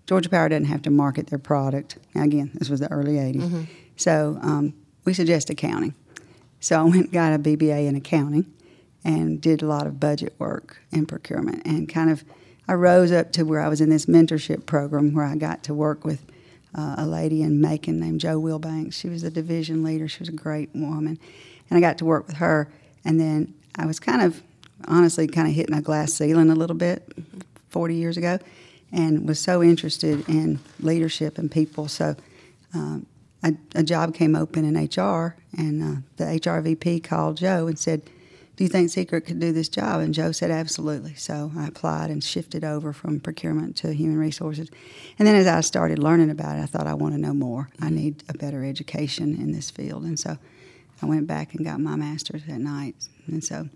Georgia 0.08 0.30
Power 0.30 0.50
doesn't 0.50 0.66
have 0.66 0.82
to 0.82 0.90
market 0.90 1.28
their 1.28 1.40
product. 1.40 1.98
Now, 2.14 2.24
again, 2.24 2.52
this 2.56 2.70
was 2.70 2.80
the 2.82 2.92
early 2.92 3.14
80s. 3.14 3.68
So 3.96 4.38
um, 4.42 4.74
we 5.06 5.14
suggest 5.14 5.50
accounting. 5.50 5.94
So 6.60 6.80
I 6.80 6.84
went 6.84 6.96
and 6.96 7.12
got 7.12 7.34
a 7.34 7.40
BBA 7.40 7.88
in 7.88 7.96
accounting 7.96 8.52
and 9.06 9.40
did 9.40 9.62
a 9.62 9.68
lot 9.68 9.88
of 9.88 10.00
budget 10.00 10.34
work 10.38 10.82
and 10.92 11.08
procurement 11.08 11.66
and 11.66 11.88
kind 11.88 12.10
of 12.10 12.26
I 12.68 12.74
rose 12.74 13.12
up 13.12 13.32
to 13.34 13.44
where 13.44 13.60
I 13.60 13.68
was 13.68 13.82
in 13.82 13.90
this 13.90 14.06
mentorship 14.06 14.66
program 14.66 15.14
where 15.14 15.26
I 15.26 15.36
got 15.36 15.64
to 15.64 15.74
work 15.74 16.06
with 16.06 16.26
uh, 16.74 16.96
a 16.98 17.06
lady 17.06 17.42
in 17.42 17.60
Macon 17.60 18.00
named 18.00 18.22
Joe 18.22 18.40
Wilbanks. 18.40 18.94
She 18.94 19.10
was 19.10 19.24
the 19.24 19.30
division 19.32 19.84
leader. 19.84 20.08
She 20.08 20.20
was 20.20 20.30
a 20.30 20.34
great 20.34 20.70
woman. 20.74 21.20
And 21.70 21.78
I 21.78 21.82
got 21.82 21.98
to 22.00 22.06
work 22.06 22.28
with 22.28 22.38
her. 22.38 22.72
And 23.04 23.20
then 23.20 23.54
I 23.76 23.86
was 23.86 24.00
kind 24.00 24.22
of, 24.22 24.42
honestly, 24.88 25.28
kind 25.28 25.48
of 25.48 25.54
hitting 25.54 25.76
a 25.76 25.82
glass 25.82 26.14
ceiling 26.14 26.50
a 26.50 26.56
little 26.56 26.76
bit 26.76 27.12
40 27.70 27.96
years 27.96 28.18
ago 28.18 28.40
and 28.92 29.28
was 29.28 29.40
so 29.40 29.64
interested 29.64 30.28
in 30.28 30.60
leadership 30.80 31.38
and 31.38 31.52
people. 31.52 31.88
So 31.88 32.16
um, 32.74 33.06
a, 33.44 33.54
a 33.76 33.84
job 33.84 34.14
came 34.14 34.36
open 34.36 34.66
in 34.66 34.76
HR, 34.76 35.36
and 35.58 35.84
uh, 35.84 36.02
the 36.18 36.40
HR 36.46 36.62
VP 36.62 37.00
called 37.02 37.38
Joe 37.38 37.68
and 37.68 37.80
said, 37.80 38.04
Do 38.56 38.64
you 38.64 38.70
think 38.70 38.90
Secret 38.90 39.22
could 39.26 39.40
do 39.40 39.52
this 39.52 39.70
job? 39.70 40.02
And 40.02 40.14
Joe 40.14 40.32
said, 40.32 40.52
Absolutely. 40.52 41.16
So 41.16 41.52
I 41.58 41.68
applied 41.68 42.10
and 42.10 42.24
shifted 42.24 42.64
over 42.64 42.94
from 42.94 43.20
procurement 43.20 43.78
to 43.78 43.94
human 43.94 44.18
resources. 44.18 44.70
And 45.18 45.28
then 45.28 45.36
as 45.36 45.48
I 45.48 45.62
started 45.62 46.00
learning 46.00 46.30
about 46.30 46.58
it, 46.58 46.62
I 46.62 46.66
thought, 46.66 46.88
I 46.88 46.94
want 46.94 47.16
to 47.16 47.22
know 47.22 47.34
more. 47.34 47.70
I 47.80 47.90
need 47.90 48.24
a 48.30 48.34
better 48.34 48.64
education 48.64 49.36
in 49.36 49.52
this 49.54 49.72
field. 49.72 50.04
And 50.04 50.20
so 50.20 50.38
I 51.02 51.06
went 51.06 51.28
back 51.28 51.56
and 51.56 51.66
got 51.66 51.80
my 51.80 51.96
master's 51.96 52.44
at 52.48 52.60
night. 52.60 52.96
And 53.28 53.44
so 53.44 53.70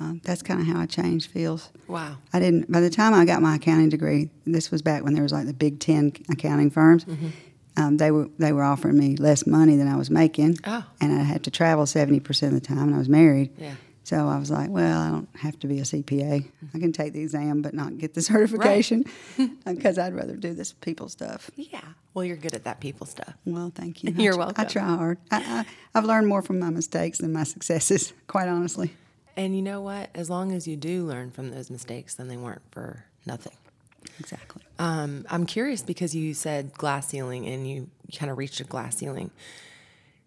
um, 0.00 0.20
that's 0.24 0.42
kind 0.42 0.60
of 0.60 0.66
how 0.66 0.80
I 0.80 0.86
changed 0.86 1.30
fields. 1.30 1.70
Wow. 1.86 2.16
I 2.32 2.40
didn't. 2.40 2.70
By 2.70 2.80
the 2.80 2.90
time 2.90 3.14
I 3.14 3.24
got 3.24 3.40
my 3.42 3.56
accounting 3.56 3.88
degree, 3.90 4.30
this 4.44 4.70
was 4.70 4.82
back 4.82 5.04
when 5.04 5.14
there 5.14 5.22
was 5.22 5.32
like 5.32 5.46
the 5.46 5.52
Big 5.52 5.78
Ten 5.80 6.12
accounting 6.30 6.70
firms. 6.70 7.06
Um, 7.76 7.96
they 7.96 8.10
were 8.10 8.28
they 8.38 8.52
were 8.52 8.62
offering 8.62 8.96
me 8.98 9.16
less 9.16 9.46
money 9.46 9.76
than 9.76 9.88
I 9.88 9.96
was 9.96 10.08
making, 10.10 10.58
Oh. 10.66 10.84
and 11.00 11.12
I 11.12 11.22
had 11.24 11.42
to 11.44 11.50
travel 11.50 11.86
seventy 11.86 12.20
percent 12.20 12.54
of 12.54 12.60
the 12.60 12.66
time, 12.66 12.84
and 12.84 12.94
I 12.94 12.98
was 12.98 13.08
married. 13.08 13.50
Yeah. 13.58 13.74
So 14.04 14.28
I 14.28 14.38
was 14.38 14.50
like, 14.50 14.68
well, 14.68 15.00
I 15.00 15.10
don't 15.10 15.28
have 15.36 15.58
to 15.60 15.66
be 15.66 15.78
a 15.78 15.82
CPA. 15.82 16.44
I 16.74 16.78
can 16.78 16.92
take 16.92 17.14
the 17.14 17.22
exam, 17.22 17.62
but 17.62 17.72
not 17.72 17.96
get 17.96 18.12
the 18.12 18.20
certification 18.20 19.06
because 19.64 19.96
I'd 19.98 20.14
rather 20.14 20.36
do 20.36 20.52
this 20.52 20.72
people 20.74 21.08
stuff. 21.08 21.50
Yeah. 21.56 21.80
Well, 22.12 22.22
you're 22.24 22.36
good 22.36 22.54
at 22.54 22.64
that 22.64 22.80
people 22.80 23.06
stuff. 23.06 23.32
Well, 23.46 23.72
thank 23.74 24.04
you. 24.04 24.12
You're 24.18 24.34
I 24.34 24.36
welcome. 24.36 24.62
I 24.62 24.68
try 24.68 24.82
hard. 24.84 25.18
I, 25.30 25.38
I, 25.38 25.64
I've 25.98 26.04
learned 26.04 26.28
more 26.28 26.42
from 26.42 26.58
my 26.58 26.68
mistakes 26.68 27.18
than 27.18 27.32
my 27.32 27.44
successes, 27.44 28.12
quite 28.26 28.46
honestly. 28.48 28.92
And 29.36 29.56
you 29.56 29.62
know 29.62 29.80
what? 29.80 30.10
As 30.14 30.30
long 30.30 30.52
as 30.52 30.66
you 30.68 30.76
do 30.76 31.04
learn 31.04 31.30
from 31.30 31.50
those 31.50 31.70
mistakes, 31.70 32.14
then 32.14 32.28
they 32.28 32.36
weren't 32.36 32.62
for 32.70 33.04
nothing. 33.26 33.54
Exactly. 34.20 34.62
Um, 34.78 35.26
I'm 35.30 35.46
curious 35.46 35.82
because 35.82 36.14
you 36.14 36.34
said 36.34 36.72
glass 36.74 37.08
ceiling 37.08 37.46
and 37.46 37.68
you 37.68 37.88
kind 38.16 38.30
of 38.30 38.38
reached 38.38 38.60
a 38.60 38.64
glass 38.64 38.96
ceiling. 38.96 39.30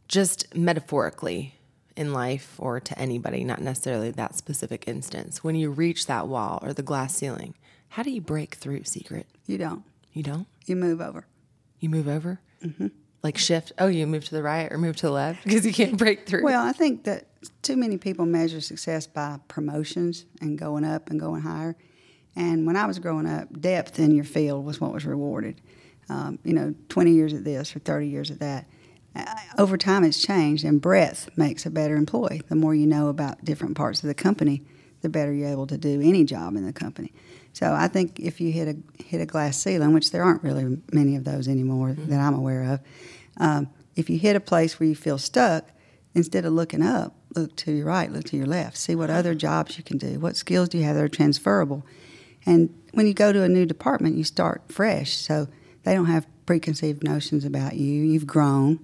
Just 0.08 0.56
metaphorically 0.56 1.56
in 1.96 2.14
life 2.14 2.56
or 2.60 2.80
to 2.80 2.98
anybody, 2.98 3.44
not 3.44 3.60
necessarily 3.60 4.12
that 4.12 4.36
specific 4.36 4.88
instance, 4.88 5.44
when 5.44 5.56
you 5.56 5.72
reach 5.72 6.06
that 6.06 6.28
wall 6.28 6.60
or 6.62 6.74
the 6.74 6.84
glass 6.84 7.16
ceiling, 7.16 7.56
how 7.90 8.04
do 8.04 8.12
you 8.12 8.22
break 8.22 8.56
through 8.56 8.84
secret? 8.84 9.26
You 9.46 9.58
don't. 9.58 9.84
You 10.14 10.24
don't? 10.24 10.48
You 10.66 10.76
move 10.76 11.02
over. 11.02 11.26
You 11.80 11.90
move 11.90 12.08
over? 12.08 12.40
Mm-hmm. 12.64 12.88
Like 13.24 13.38
shift? 13.38 13.72
Oh, 13.80 13.88
you 13.88 14.06
move 14.08 14.26
to 14.26 14.36
the 14.36 14.44
right 14.44 14.72
or 14.72 14.78
move 14.78 14.96
to 14.98 15.08
the 15.08 15.12
left 15.12 15.44
because 15.46 15.66
you 15.66 15.74
can't 15.74 15.98
break 15.98 16.28
through. 16.28 16.44
Well, 16.44 16.64
I 16.64 16.72
think 16.72 17.04
that 17.06 17.27
too 17.62 17.78
many 17.78 17.98
people 17.98 18.26
measure 18.26 18.62
success 18.62 19.08
by 19.08 19.40
promotions 19.48 20.26
and 20.42 20.58
going 20.58 20.84
up 20.84 21.10
and 21.10 21.20
going 21.20 21.42
higher. 21.42 21.76
And 22.36 22.66
when 22.66 22.76
I 22.76 22.86
was 22.86 23.00
growing 23.00 23.28
up, 23.28 23.48
depth 23.60 24.00
in 24.00 24.14
your 24.14 24.24
field 24.24 24.66
was 24.66 24.80
what 24.80 24.94
was 24.94 25.06
rewarded. 25.06 25.60
Um, 26.10 26.40
you 26.44 26.54
know, 26.54 26.74
20 26.90 27.12
years 27.12 27.34
at 27.34 27.44
this 27.44 27.76
or 27.76 27.80
30 27.80 28.08
years 28.08 28.32
at 28.32 28.40
that. 28.40 28.68
Uh, 29.16 29.26
over 29.58 29.78
time, 29.78 30.04
it's 30.04 30.22
changed, 30.22 30.64
and 30.64 30.80
breadth 30.80 31.30
makes 31.36 31.66
a 31.66 31.72
better 31.72 31.96
employee. 31.96 32.42
The 32.48 32.56
more 32.56 32.76
you 32.76 32.86
know 32.86 33.08
about 33.08 33.44
different 33.44 33.76
parts 33.76 34.04
of 34.04 34.08
the 34.08 34.14
company, 34.14 34.64
the 35.02 35.10
better 35.10 35.34
you're 35.34 35.50
able 35.50 35.68
to 35.68 35.78
do 35.78 36.00
any 36.02 36.24
job 36.24 36.56
in 36.56 36.66
the 36.66 36.74
company. 36.74 37.12
So 37.54 37.74
I 37.74 37.88
think 37.88 38.20
if 38.20 38.40
you 38.40 38.52
hit 38.52 38.68
a 38.68 39.04
hit 39.04 39.20
a 39.20 39.26
glass 39.26 39.58
ceiling, 39.58 39.94
which 39.94 40.12
there 40.12 40.24
aren't 40.24 40.44
really 40.44 40.78
many 40.94 41.16
of 41.16 41.24
those 41.24 41.48
anymore 41.48 41.94
that 41.94 42.20
I'm 42.20 42.36
aware 42.36 42.74
of, 42.74 42.80
um, 43.38 43.70
if 43.96 44.10
you 44.10 44.20
hit 44.20 44.36
a 44.36 44.40
place 44.40 44.80
where 44.80 44.88
you 44.88 44.96
feel 44.96 45.18
stuck, 45.18 45.66
instead 46.14 46.46
of 46.46 46.54
looking 46.54 46.84
up, 46.84 47.16
look 47.38 47.56
to 47.58 47.72
your 47.72 47.86
right, 47.86 48.12
look 48.12 48.26
to 48.26 48.38
your 48.38 48.46
left, 48.48 48.78
see 48.78 48.96
what 48.96 49.10
other 49.10 49.36
jobs 49.36 49.78
you 49.78 49.84
can 49.84 49.98
do, 49.98 50.20
what 50.20 50.36
skills 50.36 50.70
do 50.70 50.78
you 50.78 50.84
have 50.84 50.96
that 50.96 51.04
are 51.04 51.08
transferable. 51.10 51.86
And 52.46 52.74
when 52.94 53.08
you 53.08 53.14
go 53.14 53.32
to 53.34 53.44
a 53.44 53.50
new 53.50 53.66
department, 53.66 54.16
you 54.16 54.24
start 54.24 54.62
fresh, 54.70 55.14
so 55.16 55.48
they 55.84 55.94
don't 55.94 56.06
have 56.06 56.26
preconceived 56.46 57.04
notions 57.04 57.46
about 57.46 57.76
you. 57.76 58.04
You've 58.04 58.28
grown. 58.28 58.80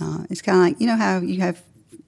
Uh, 0.00 0.24
it's 0.30 0.42
kind 0.42 0.58
of 0.58 0.64
like 0.64 0.80
you 0.80 0.86
know 0.86 0.96
how 0.96 1.20
you 1.20 1.40
have 1.40 1.62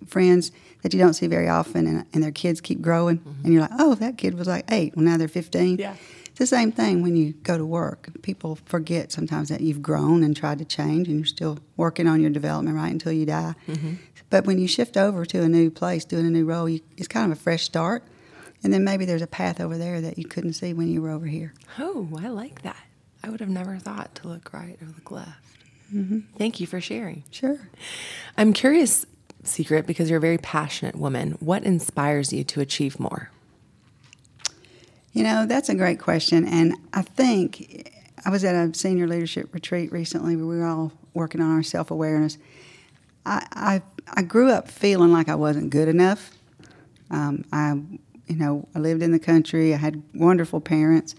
friends 0.06 0.50
that 0.82 0.92
you 0.94 0.98
don't 1.00 1.14
see 1.14 1.26
very 1.26 1.48
often, 1.48 1.86
and, 1.86 2.06
and 2.12 2.22
their 2.22 2.30
kids 2.32 2.60
keep 2.60 2.80
growing, 2.80 3.20
and 3.44 3.52
you're 3.52 3.62
like, 3.62 3.70
oh, 3.78 3.94
that 3.96 4.16
kid 4.16 4.34
was 4.34 4.46
like 4.48 4.64
eight, 4.70 4.94
well 4.96 5.04
now 5.04 5.16
they're 5.16 5.28
15. 5.28 5.78
Yeah. 5.78 5.94
It's 6.38 6.51
the 6.51 6.57
same 6.57 6.70
thing 6.70 7.03
when 7.03 7.16
you 7.16 7.33
go 7.33 7.59
to 7.59 7.66
work. 7.66 8.11
People 8.22 8.61
forget 8.64 9.11
sometimes 9.11 9.48
that 9.48 9.61
you've 9.61 9.83
grown 9.83 10.22
and 10.22 10.37
tried 10.37 10.61
to 10.61 10.64
change, 10.64 11.09
and 11.09 11.16
you're 11.16 11.27
still 11.27 11.59
working 11.77 12.07
on 12.07 12.20
your 12.20 12.31
development 12.31 12.77
right 12.77 12.92
until 12.92 13.11
you 13.11 13.27
die. 13.27 13.57
Mm-hmm. 13.66 13.94
But 14.31 14.46
when 14.46 14.61
you 14.61 14.68
shift 14.68 14.96
over 14.96 15.27
to 15.27 15.42
a 15.42 15.48
new 15.48 15.68
place, 15.68 16.05
doing 16.05 16.27
a 16.27 16.31
new 16.31 16.44
role, 16.44 16.68
you, 16.68 16.79
it's 16.96 17.09
kind 17.09 17.33
of 17.33 17.37
a 17.37 17.40
fresh 17.40 17.64
start. 17.64 18.05
And 18.62 18.72
then 18.72 18.85
maybe 18.85 19.05
there's 19.05 19.20
a 19.20 19.27
path 19.27 19.61
over 19.61 19.77
there 19.77 20.01
that 20.01 20.16
you 20.16 20.27
couldn't 20.27 20.53
see 20.53 20.72
when 20.72 20.87
you 20.87 21.03
were 21.03 21.11
over 21.11 21.27
here. 21.27 21.55
Oh, 21.77 22.09
I 22.16 22.29
like 22.29 22.62
that. 22.62 22.85
I 23.24 23.31
would 23.31 23.40
have 23.40 23.48
never 23.48 23.77
thought 23.79 24.14
to 24.16 24.29
look 24.29 24.53
right 24.53 24.79
or 24.81 24.87
look 24.87 25.11
left. 25.11 25.42
Mm-hmm. 25.92 26.20
Thank 26.37 26.61
you 26.61 26.68
for 26.68 26.81
sharing. 26.81 27.24
Sure. 27.33 27.59
I'm 28.37 28.53
curious, 28.53 29.07
Secret, 29.42 29.88
because 29.88 30.09
you're 30.09 30.18
a 30.18 30.20
very 30.20 30.38
passionate 30.38 30.94
woman. 30.94 31.33
What 31.40 31.64
inspires 31.64 32.33
you 32.33 32.44
to 32.44 32.61
achieve 32.61 33.01
more? 33.01 33.33
You 35.12 35.23
know, 35.25 35.47
that's 35.47 35.68
a 35.68 35.75
great 35.75 35.99
question. 35.99 36.47
And 36.47 36.75
I 36.92 37.03
think 37.03 37.92
I 38.25 38.31
was 38.31 38.44
at 38.44 38.55
a 38.55 38.75
senior 38.75 39.07
leadership 39.07 39.53
retreat 39.53 39.90
recently 39.90 40.37
where 40.37 40.47
we 40.47 40.59
were 40.59 40.66
all 40.66 40.92
working 41.14 41.40
on 41.40 41.51
our 41.51 41.62
self 41.62 41.90
awareness. 41.90 42.38
I, 43.25 43.47
I, 43.53 43.83
I 44.14 44.23
grew 44.23 44.51
up 44.51 44.68
feeling 44.68 45.12
like 45.12 45.29
I 45.29 45.35
wasn't 45.35 45.71
good 45.71 45.88
enough. 45.88 46.33
Um, 47.11 47.44
I, 47.53 47.81
you 48.27 48.37
know, 48.37 48.68
I 48.75 48.79
lived 48.79 49.03
in 49.03 49.12
the 49.12 49.18
country. 49.18 49.75
I 49.75 49.79
had 49.79 50.03
wonderful 50.14 50.61
parents, 50.61 51.14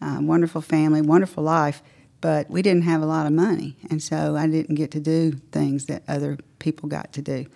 uh, 0.00 0.18
wonderful 0.20 0.60
family, 0.60 1.02
wonderful 1.02 1.44
life, 1.44 1.82
but 2.20 2.48
we 2.50 2.62
didn't 2.62 2.82
have 2.82 3.02
a 3.02 3.06
lot 3.06 3.26
of 3.26 3.32
money, 3.32 3.76
and 3.90 4.02
so 4.02 4.34
I 4.34 4.46
didn't 4.46 4.76
get 4.76 4.90
to 4.92 5.00
do 5.00 5.32
things 5.52 5.86
that 5.86 6.02
other 6.08 6.38
people 6.58 6.88
got 6.88 7.12
to 7.12 7.22
do. 7.22 7.46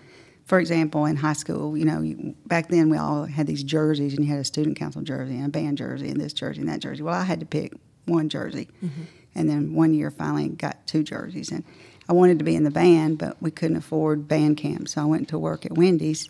For 0.49 0.59
example, 0.59 1.05
in 1.05 1.17
high 1.17 1.35
school, 1.35 1.77
you 1.77 1.85
know, 1.85 2.01
you, 2.01 2.35
back 2.47 2.69
then 2.69 2.89
we 2.89 2.97
all 2.97 3.27
had 3.27 3.47
these 3.47 3.63
jerseys, 3.63 4.15
and 4.15 4.25
you 4.25 4.31
had 4.33 4.41
a 4.41 4.45
student 4.45 4.79
council 4.79 5.03
jersey 5.03 5.37
and 5.37 5.45
a 5.45 5.49
band 5.51 5.77
jersey 5.77 6.09
and 6.09 6.19
this 6.19 6.33
jersey 6.33 6.61
and 6.61 6.71
that 6.71 6.81
jersey. 6.81 7.03
Well, 7.03 7.15
I 7.15 7.25
had 7.25 7.39
to 7.41 7.47
pick 7.47 7.75
one 8.07 8.31
jersey, 8.31 8.67
and 9.35 9.47
then 9.47 9.75
one 9.75 9.93
year 9.93 10.11
finally 10.11 10.49
got 10.49 10.87
two 10.87 11.03
jerseys, 11.03 11.51
and 11.53 11.65
I 12.09 12.15
wanted 12.15 12.39
to 12.39 12.47
be 12.47 12.57
in 12.57 12.65
the 12.65 12.71
band, 12.71 13.19
but 13.19 13.37
we 13.43 13.51
couldn't 13.51 13.77
afford 13.77 14.27
band 14.27 14.57
camp, 14.57 14.89
so 14.89 15.03
I 15.03 15.05
went 15.05 15.29
to 15.29 15.39
work 15.39 15.67
at 15.67 15.73
Wendy's 15.73 16.27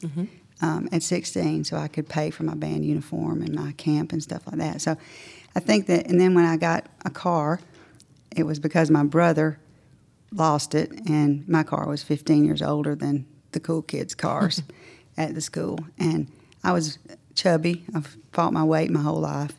um, 0.61 0.89
at 0.91 1.05
16 1.05 1.63
so 1.63 1.77
I 1.77 1.87
could 1.87 2.09
pay 2.09 2.31
for 2.31 2.43
my 2.43 2.55
band 2.57 2.85
uniform 2.85 3.43
and 3.43 3.55
my 3.55 3.71
camp 3.73 4.13
and 4.13 4.21
stuff 4.21 4.43
like 4.49 4.57
that. 4.57 4.81
So 4.81 4.97
I 5.55 5.61
think 5.61 5.87
that, 5.87 6.09
and 6.09 6.21
then 6.21 6.35
when 6.35 6.45
I 6.45 6.57
got 6.57 6.89
a 7.05 7.11
car, 7.11 7.61
it 8.35 8.43
was 8.43 8.59
because 8.59 8.91
my 8.91 9.05
brother 9.05 9.61
lost 10.33 10.75
it, 10.75 10.91
and 11.09 11.49
my 11.49 11.63
car 11.63 11.87
was 11.87 12.03
15 12.03 12.45
years 12.45 12.63
older 12.63 12.97
than 12.97 13.25
the 13.53 13.61
cool 13.61 13.83
kids' 13.83 14.15
cars 14.15 14.63
at 15.17 15.35
the 15.35 15.41
school. 15.41 15.79
And 15.99 16.29
I 16.65 16.73
was 16.73 16.99
chubby, 17.35 17.85
I've 17.95 18.17
fought 18.33 18.53
my 18.53 18.65
weight 18.65 18.91
my 18.91 19.03
whole 19.03 19.21
life. 19.21 19.53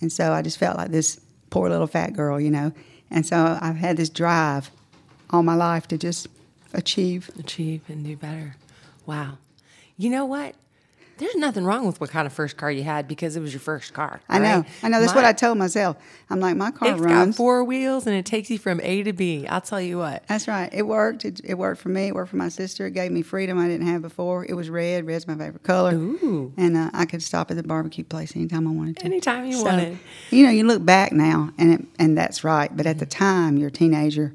And 0.00 0.12
so 0.12 0.32
I 0.32 0.42
just 0.42 0.58
felt 0.58 0.76
like 0.76 0.90
this 0.90 1.20
poor 1.50 1.68
little 1.68 1.86
fat 1.86 2.12
girl, 2.14 2.40
you 2.40 2.50
know. 2.50 2.72
And 3.10 3.24
so 3.24 3.58
I've 3.60 3.76
had 3.76 3.96
this 3.96 4.08
drive 4.08 4.70
all 5.30 5.42
my 5.42 5.54
life 5.54 5.88
to 5.88 5.98
just 5.98 6.26
achieve. 6.72 7.30
Achieve 7.38 7.82
and 7.88 8.04
do 8.04 8.16
better. 8.16 8.56
Wow. 9.06 9.38
You 9.96 10.10
know 10.10 10.24
what? 10.24 10.54
There's 11.22 11.36
nothing 11.36 11.64
wrong 11.64 11.86
with 11.86 12.00
what 12.00 12.10
kind 12.10 12.26
of 12.26 12.32
first 12.32 12.56
car 12.56 12.70
you 12.70 12.82
had 12.82 13.06
because 13.06 13.36
it 13.36 13.40
was 13.40 13.52
your 13.52 13.60
first 13.60 13.94
car. 13.94 14.20
I 14.28 14.38
know. 14.40 14.64
I 14.82 14.88
know. 14.88 15.00
That's 15.00 15.14
what 15.14 15.24
I 15.24 15.32
told 15.32 15.56
myself. 15.56 15.96
I'm 16.28 16.40
like, 16.40 16.56
my 16.56 16.70
car 16.72 16.90
It's 16.92 17.00
runs. 17.00 17.34
got 17.34 17.36
four 17.36 17.62
wheels 17.62 18.06
and 18.08 18.16
it 18.16 18.26
takes 18.26 18.50
you 18.50 18.58
from 18.58 18.80
A 18.82 19.02
to 19.04 19.12
B. 19.12 19.46
I'll 19.46 19.60
tell 19.60 19.80
you 19.80 19.98
what. 19.98 20.24
That's 20.26 20.48
right. 20.48 20.68
It 20.72 20.82
worked. 20.82 21.24
It, 21.24 21.40
it 21.44 21.54
worked 21.54 21.80
for 21.80 21.90
me. 21.90 22.08
It 22.08 22.14
worked 22.14 22.30
for 22.30 22.36
my 22.36 22.48
sister. 22.48 22.86
It 22.86 22.94
gave 22.94 23.12
me 23.12 23.22
freedom 23.22 23.58
I 23.58 23.68
didn't 23.68 23.86
have 23.86 24.02
before. 24.02 24.44
It 24.44 24.54
was 24.54 24.68
red. 24.68 25.06
Red's 25.06 25.28
my 25.28 25.36
favorite 25.36 25.62
color. 25.62 25.94
Ooh. 25.94 26.52
And 26.56 26.76
uh, 26.76 26.90
I 26.92 27.04
could 27.04 27.22
stop 27.22 27.50
at 27.52 27.56
the 27.56 27.62
barbecue 27.62 28.02
place 28.04 28.34
anytime 28.34 28.66
I 28.66 28.72
wanted 28.72 28.96
to. 28.98 29.04
Anytime 29.04 29.46
you 29.46 29.52
So, 29.52 29.64
wanted. 29.64 29.98
You 30.30 30.44
know, 30.46 30.50
you 30.50 30.64
look 30.64 30.84
back 30.84 31.12
now, 31.12 31.50
and 31.56 31.72
it, 31.74 31.86
and 32.00 32.18
that's 32.18 32.42
right. 32.42 32.76
But 32.76 32.86
at 32.86 32.98
the 32.98 33.06
time, 33.06 33.56
you're 33.56 33.68
a 33.68 33.70
teenager. 33.72 34.34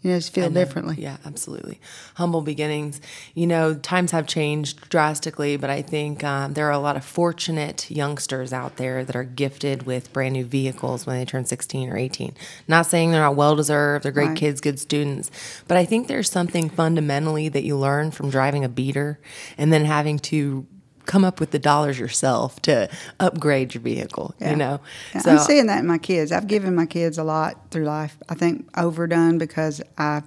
You 0.00 0.14
just 0.14 0.32
feel 0.32 0.48
know. 0.48 0.54
differently. 0.60 0.94
Yeah, 0.98 1.16
absolutely. 1.26 1.80
Humble 2.14 2.40
beginnings. 2.40 3.00
You 3.34 3.48
know, 3.48 3.74
times 3.74 4.12
have 4.12 4.28
changed 4.28 4.88
drastically, 4.88 5.56
but 5.56 5.70
I 5.70 5.82
think 5.82 6.22
um, 6.22 6.54
there 6.54 6.66
are 6.68 6.72
a 6.72 6.78
lot 6.78 6.96
of 6.96 7.04
fortunate 7.04 7.90
youngsters 7.90 8.52
out 8.52 8.76
there 8.76 9.04
that 9.04 9.16
are 9.16 9.24
gifted 9.24 9.84
with 9.86 10.12
brand 10.12 10.34
new 10.34 10.44
vehicles 10.44 11.04
when 11.04 11.18
they 11.18 11.24
turn 11.24 11.46
16 11.46 11.88
or 11.90 11.96
18. 11.96 12.34
Not 12.68 12.86
saying 12.86 13.10
they're 13.10 13.20
not 13.20 13.34
well 13.34 13.56
deserved, 13.56 14.04
they're 14.04 14.12
great 14.12 14.28
Right. 14.28 14.36
kids, 14.36 14.60
good 14.60 14.78
students, 14.78 15.30
but 15.66 15.76
I 15.76 15.84
think 15.84 16.06
there's 16.06 16.30
something 16.30 16.70
fundamentally 16.70 17.48
that 17.48 17.64
you 17.64 17.76
learn 17.76 18.12
from 18.12 18.30
driving 18.30 18.64
a 18.64 18.68
beater 18.68 19.18
and 19.56 19.72
then 19.72 19.84
having 19.84 20.18
to 20.20 20.64
come 21.08 21.24
up 21.24 21.40
with 21.40 21.50
the 21.50 21.58
dollars 21.58 21.98
yourself 21.98 22.60
to 22.62 22.88
upgrade 23.18 23.74
your 23.74 23.80
vehicle, 23.82 24.34
Yeah. 24.38 24.50
you 24.50 24.56
know? 24.56 24.80
Yeah, 25.14 25.22
I'm 25.24 25.38
seeing 25.38 25.66
that 25.66 25.80
in 25.80 25.86
my 25.86 25.98
kids. 25.98 26.30
I've 26.30 26.46
given 26.46 26.74
my 26.74 26.86
kids 26.86 27.16
a 27.18 27.24
lot 27.24 27.56
through 27.70 27.84
life. 27.86 28.16
I 28.28 28.34
think 28.34 28.68
overdone 28.76 29.38
because 29.38 29.80
I 29.96 30.22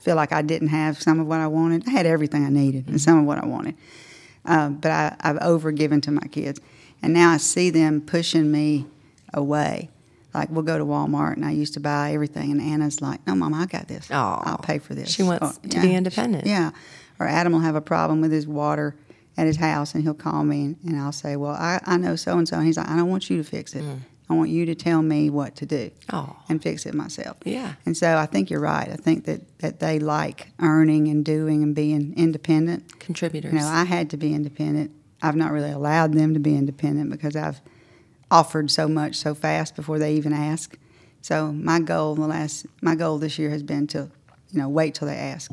feel 0.00 0.16
like 0.16 0.32
I 0.32 0.42
didn't 0.42 0.68
have 0.68 1.00
some 1.00 1.20
of 1.20 1.26
what 1.28 1.38
I 1.40 1.46
wanted. 1.46 1.84
I 1.86 1.92
had 1.92 2.04
everything 2.04 2.44
I 2.44 2.50
needed 2.50 2.88
and 2.88 3.00
some 3.00 3.16
of 3.18 3.24
what 3.24 3.38
I 3.42 3.46
wanted, 3.46 3.76
um, 4.44 4.74
but 4.74 4.90
I, 4.90 5.16
I've 5.20 5.36
overgiven 5.38 6.02
to 6.02 6.10
my 6.10 6.26
kids, 6.30 6.60
and 7.00 7.12
now 7.14 7.30
I 7.30 7.36
see 7.36 7.70
them 7.70 8.00
pushing 8.00 8.50
me 8.50 8.86
away. 9.32 9.88
Like 10.34 10.50
we'll 10.50 10.62
go 10.64 10.78
to 10.78 10.84
Walmart, 10.84 11.34
and 11.34 11.44
I 11.44 11.52
used 11.52 11.74
to 11.74 11.80
buy 11.80 12.12
everything, 12.12 12.50
and 12.50 12.60
Anna's 12.60 13.00
like, 13.00 13.24
"No, 13.26 13.34
Mom, 13.34 13.54
I 13.54 13.66
got 13.66 13.86
this. 13.88 14.10
I'll 14.10 14.58
pay 14.58 14.78
for 14.78 14.94
this." 14.94 15.10
She 15.10 15.22
wants 15.22 15.58
Or- 15.58 15.68
to 15.68 15.80
be 15.80 15.94
independent. 15.94 16.46
Yeah, 16.46 16.70
or 17.20 17.26
Adam 17.26 17.52
will 17.52 17.60
have 17.60 17.74
a 17.76 17.80
problem 17.80 18.20
with 18.20 18.30
his 18.32 18.46
water 18.46 18.94
at 19.38 19.46
his 19.46 19.56
house, 19.56 19.94
and 19.94 20.02
he'll 20.02 20.14
call 20.14 20.44
me, 20.44 20.64
and, 20.64 20.76
and 20.84 21.00
I'll 21.00 21.12
say, 21.12 21.36
"Well, 21.36 21.52
I, 21.52 21.80
I 21.86 21.96
know 21.96 22.16
so 22.16 22.36
and 22.36 22.46
so," 22.46 22.56
and 22.56 22.66
he's 22.66 22.76
like, 22.76 22.90
"I 22.90 22.96
don't 22.96 23.08
want 23.08 23.30
you 23.30 23.36
to 23.36 23.44
fix 23.44 23.74
it. 23.74 23.84
Mm. 23.84 24.00
I 24.28 24.34
want 24.34 24.50
you 24.50 24.66
to 24.66 24.74
tell 24.74 25.00
me 25.00 25.30
what 25.30 25.56
to 25.56 25.64
do 25.64 25.90
Aw. 26.10 26.36
and 26.48 26.60
fix 26.60 26.84
it 26.84 26.92
myself." 26.92 27.36
Yeah. 27.44 27.74
And 27.86 27.96
so 27.96 28.18
I 28.18 28.26
think 28.26 28.50
you're 28.50 28.60
right. 28.60 28.88
I 28.88 28.96
think 28.96 29.24
that 29.26 29.58
that 29.60 29.78
they 29.78 30.00
like 30.00 30.48
earning 30.58 31.06
and 31.06 31.24
doing 31.24 31.62
and 31.62 31.74
being 31.74 32.14
independent. 32.16 32.98
Contributors. 32.98 33.52
You 33.52 33.60
know, 33.60 33.66
I 33.66 33.84
had 33.84 34.10
to 34.10 34.16
be 34.16 34.34
independent. 34.34 34.90
I've 35.22 35.36
not 35.36 35.52
really 35.52 35.70
allowed 35.70 36.14
them 36.14 36.34
to 36.34 36.40
be 36.40 36.56
independent 36.56 37.10
because 37.10 37.36
I've 37.36 37.60
offered 38.30 38.72
so 38.72 38.88
much 38.88 39.14
so 39.14 39.34
fast 39.34 39.76
before 39.76 40.00
they 40.00 40.14
even 40.14 40.32
ask. 40.32 40.76
So 41.22 41.52
my 41.52 41.78
goal 41.78 42.14
in 42.16 42.20
the 42.20 42.26
last 42.26 42.66
my 42.82 42.96
goal 42.96 43.18
this 43.18 43.38
year 43.38 43.50
has 43.50 43.62
been 43.62 43.86
to, 43.88 44.10
you 44.50 44.60
know, 44.60 44.68
wait 44.68 44.94
till 44.94 45.06
they 45.06 45.16
ask, 45.16 45.52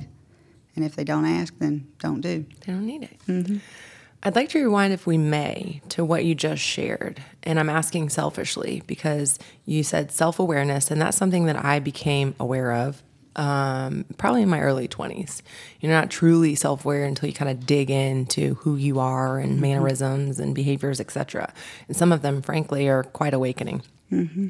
and 0.75 0.85
if 0.85 0.95
they 0.95 1.03
don't 1.03 1.25
ask, 1.25 1.57
then 1.59 1.87
don't 1.99 2.21
do. 2.21 2.45
They 2.65 2.73
don't 2.73 2.85
need 2.85 3.03
it. 3.03 3.17
Mm-hmm. 3.27 3.57
I'd 4.23 4.35
like 4.35 4.49
to 4.49 4.59
rewind, 4.59 4.91
if 4.91 5.05
we 5.05 5.17
may, 5.17 5.81
to 5.89 6.03
what 6.03 6.25
you 6.25 6.33
just 6.33 6.61
shared. 6.61 7.21
And 7.43 7.59
I'm 7.59 7.69
asking 7.69 8.09
selfishly 8.09 8.81
because 8.87 9.37
you 9.65 9.83
said 9.83 10.11
self 10.11 10.39
awareness, 10.39 10.89
and 10.89 10.99
that's 11.01 11.17
something 11.17 11.45
that 11.45 11.63
I 11.63 11.79
became 11.79 12.35
aware 12.39 12.71
of 12.71 13.03
um, 13.35 14.05
probably 14.17 14.43
in 14.43 14.49
my 14.49 14.61
early 14.61 14.87
20s. 14.87 15.41
You're 15.79 15.91
not 15.91 16.09
truly 16.09 16.55
self 16.55 16.85
aware 16.85 17.05
until 17.05 17.27
you 17.27 17.35
kind 17.35 17.51
of 17.51 17.65
dig 17.65 17.89
into 17.89 18.55
who 18.55 18.75
you 18.75 18.99
are 18.99 19.39
and 19.39 19.53
mm-hmm. 19.53 19.61
mannerisms 19.61 20.39
and 20.39 20.55
behaviors, 20.55 20.99
etc. 20.99 21.53
And 21.87 21.97
some 21.97 22.11
of 22.11 22.21
them, 22.21 22.41
frankly, 22.41 22.87
are 22.87 23.03
quite 23.03 23.33
awakening. 23.33 23.81
Mm-hmm. 24.11 24.49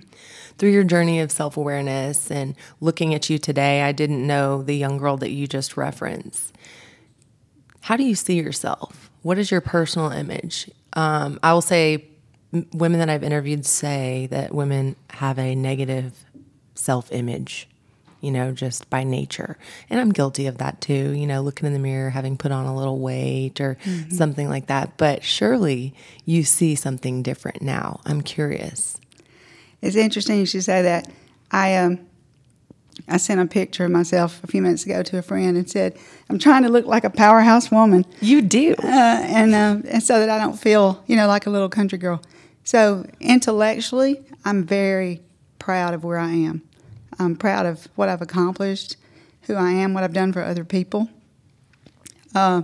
Through 0.58 0.72
your 0.72 0.84
journey 0.84 1.20
of 1.20 1.32
self 1.32 1.58
awareness 1.58 2.32
and 2.32 2.56
looking 2.80 3.14
at 3.14 3.30
you 3.30 3.38
today, 3.38 3.82
I 3.82 3.92
didn't 3.92 4.26
know 4.26 4.62
the 4.64 4.76
young 4.76 4.98
girl 4.98 5.18
that 5.18 5.32
you 5.32 5.48
just 5.48 5.76
referenced. 5.76 6.54
How 7.82 7.98
do 7.98 8.04
you 8.04 8.16
see 8.16 8.36
yourself? 8.36 9.10
What 9.22 9.38
is 9.38 9.52
your 9.52 9.62
personal 9.62 10.12
image? 10.12 10.70
Um, 10.94 11.40
I 11.44 11.54
will 11.54 11.62
say, 11.62 12.06
m- 12.54 12.68
women 12.74 13.00
that 13.00 13.10
I've 13.10 13.24
interviewed 13.24 13.66
say 13.66 14.28
that 14.32 14.54
women 14.56 14.96
have 15.12 15.38
a 15.38 15.56
negative 15.56 16.14
self 16.74 17.12
image, 17.12 17.68
you 18.22 18.32
know, 18.32 18.52
just 18.54 18.90
by 18.90 19.04
nature. 19.04 19.58
And 19.90 20.00
I'm 20.00 20.12
guilty 20.12 20.48
of 20.48 20.58
that 20.60 20.80
too, 20.80 21.12
you 21.12 21.28
know, 21.28 21.42
looking 21.42 21.68
in 21.68 21.74
the 21.74 21.80
mirror, 21.80 22.10
having 22.10 22.38
put 22.38 22.52
on 22.52 22.66
a 22.66 22.76
little 22.76 23.00
weight 23.00 23.60
or 23.60 23.78
something 24.10 24.48
like 24.50 24.68
that. 24.68 24.98
But 24.98 25.24
surely 25.24 25.94
you 26.26 26.44
see 26.44 26.76
something 26.76 27.24
different 27.24 27.62
now. 27.62 28.00
I'm 28.06 28.22
curious. 28.22 28.98
It's 29.86 29.96
interesting 29.96 30.40
you 30.40 30.48
should 30.48 30.64
say 30.64 30.82
that. 30.82 31.12
I 31.52 31.76
um, 31.76 32.00
I 33.08 33.18
sent 33.18 33.40
a 33.40 33.46
picture 33.46 33.86
of 33.86 33.92
myself 33.92 34.44
a 34.44 34.48
few 34.48 34.62
minutes 34.62 34.84
ago 34.84 35.04
to 35.04 35.20
a 35.20 35.22
friend 35.22 35.56
and 35.56 35.70
said, 35.70 35.96
"I'm 36.28 36.40
trying 36.40 36.64
to 36.64 36.70
look 36.70 36.88
like 36.88 37.04
a 37.04 37.10
powerhouse 37.12 37.70
woman." 37.70 38.04
You 38.20 38.42
do. 38.42 38.74
uh, 38.84 38.88
and 38.88 39.54
um, 39.54 39.84
and 39.88 40.02
so 40.02 40.20
that 40.20 40.30
I 40.30 40.40
don't 40.40 40.60
feel 40.60 41.04
you 41.06 41.16
know 41.16 41.28
like 41.28 41.46
a 41.46 41.52
little 41.52 41.70
country 41.70 42.00
girl. 42.00 42.20
So 42.64 43.06
intellectually, 43.20 44.24
I'm 44.44 44.64
very 44.64 45.22
proud 45.60 45.94
of 45.94 46.04
where 46.04 46.18
I 46.18 46.32
am. 46.32 46.64
I'm 47.20 47.36
proud 47.36 47.68
of 47.68 47.88
what 47.96 48.10
I've 48.10 48.24
accomplished, 48.24 48.98
who 49.44 49.54
I 49.54 49.72
am, 49.72 49.94
what 49.94 50.04
I've 50.04 50.14
done 50.14 50.34
for 50.34 50.42
other 50.42 50.66
people. 50.66 51.10
Uh, 52.34 52.64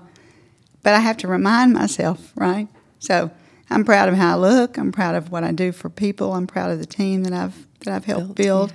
but 0.82 0.96
I 0.96 1.00
have 1.00 1.18
to 1.18 1.28
remind 1.28 1.74
myself, 1.74 2.34
right? 2.36 2.68
So 2.98 3.30
I'm 3.72 3.86
proud 3.86 4.10
of 4.10 4.16
how 4.16 4.34
I 4.34 4.36
look. 4.36 4.78
I'm 4.78 4.92
proud 4.92 5.16
of 5.16 5.32
what 5.32 5.44
I 5.44 5.52
do 5.52 5.72
for 5.72 5.90
people. 5.90 6.34
I'm 6.34 6.48
proud 6.48 6.72
of 6.72 6.80
the 6.80 6.86
team 6.86 7.24
that 7.24 7.34
I've 7.34 7.68
that 7.80 7.94
I've 7.96 8.06
helped 8.06 8.36
Built, 8.36 8.70
build. 8.70 8.74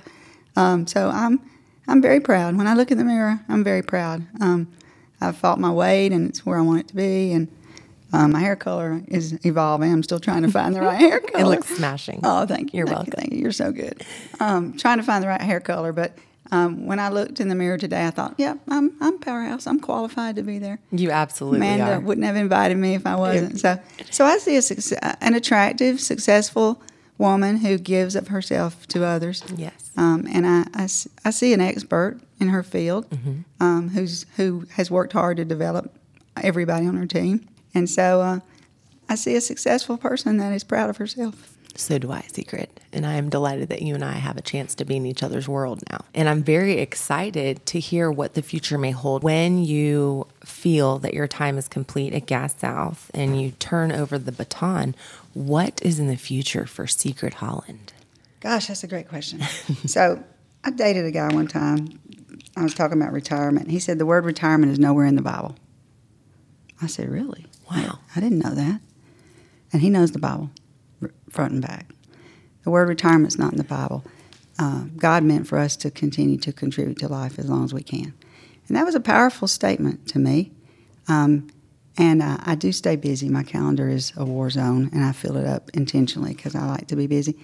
Um, 0.55 0.87
so 0.87 1.09
I'm 1.09 1.39
I'm 1.87 2.01
very 2.01 2.19
proud. 2.19 2.57
When 2.57 2.67
I 2.67 2.73
look 2.73 2.91
in 2.91 2.97
the 2.97 3.03
mirror, 3.03 3.39
I'm 3.47 3.63
very 3.63 3.81
proud. 3.81 4.25
Um, 4.41 4.67
I've 5.21 5.37
fought 5.37 5.59
my 5.59 5.71
weight, 5.71 6.11
and 6.11 6.27
it's 6.29 6.45
where 6.45 6.57
I 6.57 6.61
want 6.61 6.81
it 6.81 6.87
to 6.89 6.95
be. 6.95 7.31
And 7.31 7.47
um, 8.13 8.31
my 8.31 8.39
hair 8.39 8.55
color 8.55 9.01
is 9.07 9.37
evolving. 9.45 9.91
I'm 9.91 10.03
still 10.03 10.19
trying 10.19 10.43
to 10.43 10.51
find 10.51 10.75
the 10.75 10.81
right 10.81 10.99
hair 10.99 11.19
color. 11.19 11.43
It 11.43 11.47
looks 11.47 11.75
smashing. 11.75 12.21
Oh, 12.23 12.45
thank 12.45 12.73
you. 12.73 12.79
You're 12.79 12.87
thank 12.87 12.97
welcome. 12.97 13.13
You, 13.15 13.21
thank 13.21 13.33
you. 13.33 13.39
You're 13.39 13.51
so 13.51 13.71
good. 13.71 14.03
Um, 14.39 14.77
trying 14.77 14.97
to 14.97 15.03
find 15.03 15.23
the 15.23 15.27
right 15.27 15.41
hair 15.41 15.59
color, 15.59 15.93
but 15.93 16.17
um, 16.51 16.85
when 16.85 16.99
I 16.99 17.09
looked 17.09 17.39
in 17.39 17.49
the 17.49 17.55
mirror 17.55 17.77
today, 17.77 18.05
I 18.07 18.11
thought, 18.11 18.35
"Yep, 18.37 18.59
I'm 18.69 18.93
I'm 19.01 19.17
powerhouse. 19.19 19.67
I'm 19.67 19.79
qualified 19.79 20.35
to 20.37 20.43
be 20.43 20.59
there." 20.59 20.79
You 20.91 21.11
absolutely 21.11 21.59
Amanda 21.59 21.93
are. 21.95 21.99
wouldn't 21.99 22.25
have 22.25 22.35
invited 22.35 22.77
me 22.77 22.95
if 22.95 23.05
I 23.05 23.15
wasn't. 23.15 23.59
So, 23.59 23.79
so 24.11 24.25
I 24.25 24.37
see 24.37 24.57
a, 25.01 25.23
an 25.23 25.33
attractive, 25.33 25.99
successful 25.99 26.81
woman 27.17 27.57
who 27.57 27.77
gives 27.77 28.15
of 28.15 28.27
herself 28.27 28.87
to 28.89 29.03
others. 29.03 29.43
Yes. 29.55 29.91
Um, 29.97 30.27
and 30.31 30.45
I 31.25 31.31
see 31.31 31.53
an 31.53 31.61
expert 31.61 32.19
in 32.39 32.49
her 32.49 32.61
field 32.63 33.09
Mm-hmm. 33.09 33.63
um, 33.63 33.89
who's 33.89 34.25
who 34.35 34.65
has 34.73 34.91
worked 34.91 35.13
hard 35.13 35.37
to 35.37 35.45
develop 35.45 35.91
everybody 36.43 36.85
on 36.85 36.95
her 36.97 37.07
team. 37.07 37.47
And 37.73 37.89
so 37.89 38.21
uh, 38.21 38.39
I 39.09 39.15
see 39.15 39.35
a 39.35 39.41
successful 39.41 39.97
person 39.97 40.37
that 40.37 40.53
is 40.53 40.63
proud 40.63 40.89
of 40.91 40.97
herself. 40.97 41.56
So 41.77 41.99
do 41.99 42.11
I, 42.11 42.21
Secret. 42.21 42.79
And 42.91 43.05
I 43.05 43.13
am 43.13 43.29
delighted 43.29 43.69
that 43.69 43.83
you 43.83 43.93
and 43.93 44.03
I 44.03 44.13
have 44.13 44.35
a 44.35 44.41
chance 44.41 44.73
to 44.75 44.85
be 44.85 44.97
in 44.97 45.05
each 45.05 45.21
other's 45.21 45.47
world 45.47 45.83
now. 45.91 46.03
And 46.15 46.27
I'm 46.27 46.41
very 46.41 46.79
excited 46.79 47.63
to 47.67 47.79
hear 47.79 48.11
what 48.11 48.33
the 48.33 48.41
future 48.41 48.79
may 48.79 48.89
hold 48.89 49.23
when 49.23 49.63
you 49.63 50.25
feel 50.43 50.97
that 50.99 51.13
your 51.13 51.27
time 51.27 51.55
is 51.57 51.67
complete 51.67 52.13
at 52.13 52.25
Gas 52.25 52.55
South 52.57 53.11
and 53.13 53.39
you 53.39 53.51
turn 53.51 53.91
over 53.91 54.17
the 54.17 54.31
baton. 54.31 54.95
What 55.35 55.79
is 55.83 55.99
in 55.99 56.07
the 56.07 56.17
future 56.17 56.65
for 56.65 56.87
Secret 56.87 57.35
Holland? 57.35 57.93
Gosh, 58.39 58.67
that's 58.67 58.83
a 58.83 58.87
great 58.87 59.07
question. 59.07 59.41
so 59.85 60.23
I 60.63 60.71
dated 60.71 61.05
a 61.05 61.11
guy 61.11 61.31
one 61.31 61.47
time. 61.47 61.99
I 62.55 62.63
was 62.63 62.73
talking 62.73 62.99
about 62.99 63.13
retirement. 63.13 63.69
He 63.69 63.77
said 63.77 63.99
the 63.99 64.05
word 64.05 64.25
retirement 64.25 64.71
is 64.71 64.79
nowhere 64.79 65.05
in 65.05 65.15
the 65.15 65.21
Bible. 65.21 65.55
I 66.81 66.87
said, 66.87 67.09
Really? 67.09 67.45
Wow. 67.69 67.99
I 68.15 68.19
didn't 68.19 68.39
know 68.39 68.55
that. 68.55 68.81
And 69.71 69.81
he 69.81 69.89
knows 69.89 70.11
the 70.11 70.19
Bible, 70.19 70.49
front 71.29 71.53
and 71.53 71.61
back. 71.61 71.91
The 72.63 72.69
word 72.69 72.89
retirement 72.89 73.33
is 73.33 73.39
not 73.39 73.51
in 73.51 73.57
the 73.57 73.63
Bible. 73.63 74.03
Uh, 74.59 74.85
God 74.97 75.23
meant 75.23 75.47
for 75.47 75.57
us 75.57 75.75
to 75.77 75.91
continue 75.91 76.37
to 76.39 76.51
contribute 76.51 76.97
to 76.99 77.07
life 77.07 77.37
as 77.37 77.49
long 77.49 77.63
as 77.63 77.73
we 77.73 77.83
can. 77.83 78.13
And 78.67 78.75
that 78.75 78.85
was 78.85 78.95
a 78.95 78.99
powerful 78.99 79.47
statement 79.47 80.07
to 80.09 80.19
me. 80.19 80.51
Um, 81.07 81.47
and 81.97 82.21
uh, 82.21 82.37
I 82.45 82.55
do 82.55 82.71
stay 82.71 82.95
busy. 82.95 83.29
My 83.29 83.43
calendar 83.43 83.89
is 83.89 84.13
a 84.15 84.25
war 84.25 84.49
zone, 84.49 84.89
and 84.93 85.03
I 85.03 85.11
fill 85.11 85.37
it 85.37 85.47
up 85.47 85.69
intentionally 85.73 86.33
because 86.33 86.55
I 86.55 86.65
like 86.65 86.87
to 86.87 86.95
be 86.95 87.07
busy. 87.07 87.35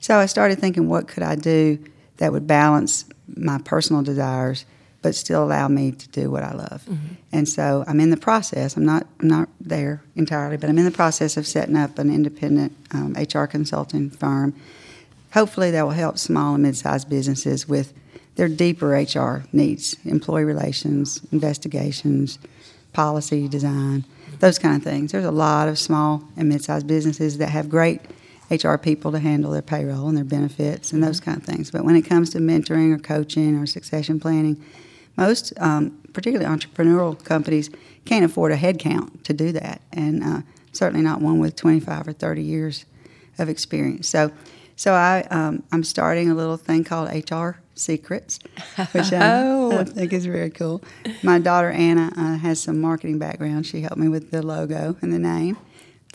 So 0.00 0.18
I 0.18 0.26
started 0.26 0.58
thinking, 0.58 0.88
what 0.88 1.08
could 1.08 1.22
I 1.22 1.36
do 1.36 1.78
that 2.18 2.32
would 2.32 2.46
balance 2.46 3.06
my 3.26 3.58
personal 3.58 4.02
desires, 4.02 4.66
but 5.04 5.14
still 5.14 5.44
allow 5.44 5.68
me 5.68 5.92
to 5.92 6.08
do 6.08 6.30
what 6.30 6.42
I 6.42 6.54
love? 6.54 6.82
And 7.30 7.46
so 7.46 7.84
I'm 7.86 8.00
in 8.00 8.08
the 8.08 8.16
process. 8.16 8.74
I'm 8.74 8.86
not 8.86 9.06
I'm 9.20 9.28
not 9.28 9.50
there 9.60 10.02
entirely, 10.16 10.56
but 10.56 10.70
I'm 10.70 10.78
in 10.78 10.86
the 10.86 10.90
process 10.90 11.36
of 11.36 11.46
setting 11.46 11.76
up 11.76 11.98
an 11.98 12.08
independent 12.08 12.72
um, 12.90 13.12
HR 13.12 13.44
consulting 13.44 14.08
firm. 14.08 14.54
Hopefully, 15.34 15.70
that 15.72 15.82
will 15.82 15.90
help 15.90 16.16
small 16.16 16.54
and 16.54 16.62
mid-sized 16.62 17.10
businesses 17.10 17.68
with 17.68 17.92
they're 18.36 18.48
deeper 18.48 18.98
HR 18.98 19.44
needs, 19.52 19.94
employee 20.06 20.44
relations, 20.44 21.20
investigations, 21.30 22.38
policy 22.94 23.46
design, 23.46 24.06
those 24.38 24.58
kind 24.58 24.74
of 24.74 24.82
things. 24.82 25.12
There's 25.12 25.26
a 25.26 25.30
lot 25.30 25.68
of 25.68 25.78
small 25.78 26.24
and 26.34 26.48
mid-sized 26.48 26.86
businesses 26.86 27.36
that 27.38 27.50
have 27.50 27.68
great 27.68 28.00
HR 28.50 28.76
people 28.76 29.12
to 29.12 29.18
handle 29.18 29.50
their 29.50 29.62
payroll 29.62 30.08
and 30.08 30.16
their 30.16 30.24
benefits 30.24 30.94
and 30.94 31.04
those 31.04 31.20
kind 31.20 31.36
of 31.36 31.44
things. 31.44 31.70
But 31.70 31.84
when 31.84 31.94
it 31.94 32.02
comes 32.02 32.30
to 32.30 32.38
mentoring 32.38 32.94
or 32.94 32.98
coaching 32.98 33.56
or 33.56 33.66
succession 33.66 34.18
planning, 34.18 34.56
most, 35.16 35.52
um, 35.58 35.98
particularly 36.12 36.50
entrepreneurial 36.52 37.22
companies, 37.24 37.70
can't 38.04 38.24
afford 38.24 38.52
a 38.52 38.56
headcount 38.56 39.22
to 39.24 39.32
do 39.32 39.52
that, 39.52 39.80
and 39.92 40.22
uh, 40.22 40.40
certainly 40.72 41.02
not 41.02 41.20
one 41.20 41.38
with 41.38 41.56
25 41.56 42.08
or 42.08 42.12
30 42.12 42.42
years 42.42 42.84
of 43.38 43.48
experience. 43.48 44.08
So, 44.08 44.30
so 44.76 44.92
I, 44.92 45.22
um, 45.30 45.62
I'm 45.72 45.84
starting 45.84 46.30
a 46.30 46.34
little 46.34 46.56
thing 46.56 46.84
called 46.84 47.08
HR 47.08 47.52
Secrets, 47.74 48.38
which 48.92 49.12
I, 49.12 49.42
Oh. 49.42 49.78
I 49.78 49.84
think 49.84 50.12
is 50.12 50.26
very 50.26 50.50
cool. 50.50 50.82
My 51.22 51.38
daughter 51.38 51.70
Anna 51.70 52.12
uh, 52.16 52.36
has 52.38 52.60
some 52.60 52.80
marketing 52.80 53.18
background. 53.18 53.66
She 53.66 53.80
helped 53.80 53.96
me 53.96 54.08
with 54.08 54.30
the 54.30 54.42
logo 54.42 54.96
and 55.00 55.12
the 55.12 55.18
name. 55.18 55.56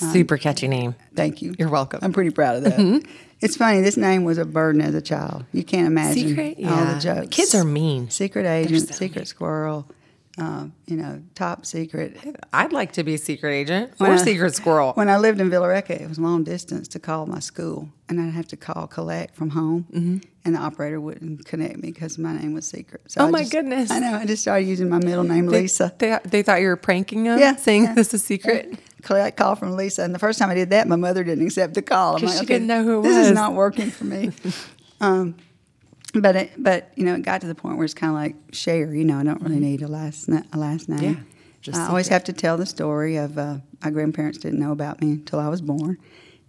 Um, 0.02 0.12
Super 0.12 0.38
catchy 0.38 0.68
name. 0.68 0.96
Thank 1.16 1.42
you. 1.42 1.54
You're 1.60 1.70
welcome. 1.70 2.00
I'm 2.02 2.14
pretty 2.14 2.30
proud 2.32 2.58
of 2.58 2.64
that. 2.64 2.78
Mm-hmm. 2.80 3.10
It's 3.42 3.56
funny. 3.58 3.82
This 3.82 3.98
name 3.98 4.24
was 4.26 4.38
a 4.38 4.46
burden 4.46 4.82
as 4.82 4.94
a 4.96 5.02
child. 5.02 5.46
You 5.54 5.64
can't 5.64 5.88
imagine 5.88 6.28
Secret? 6.30 6.58
all 6.58 6.64
Yeah. 6.64 6.94
the 6.94 7.00
jokes. 7.00 7.36
Kids 7.36 7.56
are 7.56 7.64
mean. 7.64 8.10
Secret 8.10 8.46
agent, 8.46 8.88
so 8.90 8.94
secret 8.96 9.28
squirrel. 9.28 9.88
Uh, 10.38 10.68
you 10.88 10.96
know, 10.96 11.22
top 11.36 11.66
secret. 11.66 12.16
I'd 12.54 12.72
like 12.72 12.94
to 12.94 13.04
be 13.04 13.14
a 13.16 13.18
secret 13.18 13.52
agent 13.52 13.92
When 13.98 14.12
or 14.12 14.14
I- 14.14 14.18
secret 14.18 14.56
squirrel. 14.56 14.94
When 14.94 15.10
I 15.10 15.18
lived 15.18 15.42
in 15.42 15.50
Villa 15.50 15.68
Rica, 15.68 16.02
it 16.02 16.08
was 16.08 16.18
long 16.18 16.44
distance 16.46 16.88
to 16.90 17.00
call 17.00 17.26
my 17.26 17.40
school, 17.40 17.90
and 18.08 18.22
I'd 18.22 18.32
have 18.34 18.48
to 18.50 18.58
call 18.58 18.88
collect 18.88 19.36
from 19.36 19.50
home, 19.50 19.86
mm-hmm. 19.92 20.18
and 20.46 20.56
the 20.56 20.60
operator 20.60 21.02
wouldn't 21.02 21.46
connect 21.46 21.76
me 21.78 21.92
because 21.92 22.18
my 22.18 22.38
name 22.38 22.54
was 22.54 22.66
secret. 22.66 23.02
So 23.08 23.22
Oh, 23.22 23.28
I 23.28 23.32
my 23.32 23.40
just- 23.40 23.52
goodness. 23.52 23.92
I 23.92 24.00
know. 24.00 24.14
I 24.16 24.26
just 24.26 24.42
started 24.42 24.66
using 24.66 24.88
my 24.88 25.00
middle 25.00 25.26
name, 25.26 25.48
They- 25.48 25.62
Lisa. 25.64 25.94
They, 25.98 26.18
they 26.24 26.42
thought 26.42 26.62
you 26.62 26.68
were 26.68 26.78
pranking 26.78 27.24
them, 27.26 27.38
Yeah, 27.40 27.56
saying 27.58 27.84
yeah. 27.86 27.94
this 27.96 28.14
is 28.14 28.24
secret. 28.24 28.80
Collect 29.02 29.38
call 29.38 29.56
from 29.56 29.76
Lisa. 29.76 30.04
And 30.04 30.14
the 30.14 30.20
first 30.20 30.40
time 30.40 30.50
I 30.50 30.56
did 30.56 30.70
that, 30.72 30.88
my 30.88 30.96
mother 30.96 31.24
didn't 31.24 31.46
accept 31.46 31.74
the 31.74 31.82
call. 31.82 32.16
I'm 32.16 32.22
'Cause 32.22 32.40
she 32.40 32.46
didn't 32.46 32.68
know 32.68 32.84
who 32.84 33.00
it 33.00 33.04
this 33.04 33.18
was." 33.18 33.28
is 33.28 33.34
not 33.34 33.54
working 33.54 33.90
for 33.92 34.06
me. 34.06 34.32
um, 35.02 35.36
but 36.14 36.36
it, 36.36 36.52
but 36.58 36.92
you 36.96 37.06
know, 37.06 37.14
it 37.16 37.22
got 37.22 37.42
to 37.42 37.48
the 37.48 37.56
point 37.56 37.78
where 37.78 37.86
it's 37.86 37.94
kind 37.94 38.12
of 38.12 38.16
like 38.16 38.36
share. 38.54 38.94
You 38.94 39.06
know, 39.06 39.18
I 39.20 39.24
don't 39.24 39.42
really 39.42 39.60
need 39.60 39.82
a 39.82 39.88
last 39.88 40.28
na- 40.28 40.42
a 40.54 40.58
last 40.58 40.90
name. 40.90 41.00
Mm-hmm. 41.00 41.22
Yeah, 41.22 41.60
just 41.62 41.80
I 41.80 41.88
always 41.88 42.08
secret. 42.08 42.14
have 42.16 42.24
to 42.26 42.34
tell 42.34 42.58
the 42.58 42.66
story 42.66 43.16
of 43.18 43.38
uh, 43.38 43.58
my 43.84 43.92
grandparents 43.92 44.38
didn't 44.40 44.60
know 44.60 44.72
about 44.72 45.02
me 45.02 45.12
until 45.12 45.40
I 45.40 45.48
was 45.50 45.62
born. 45.62 45.98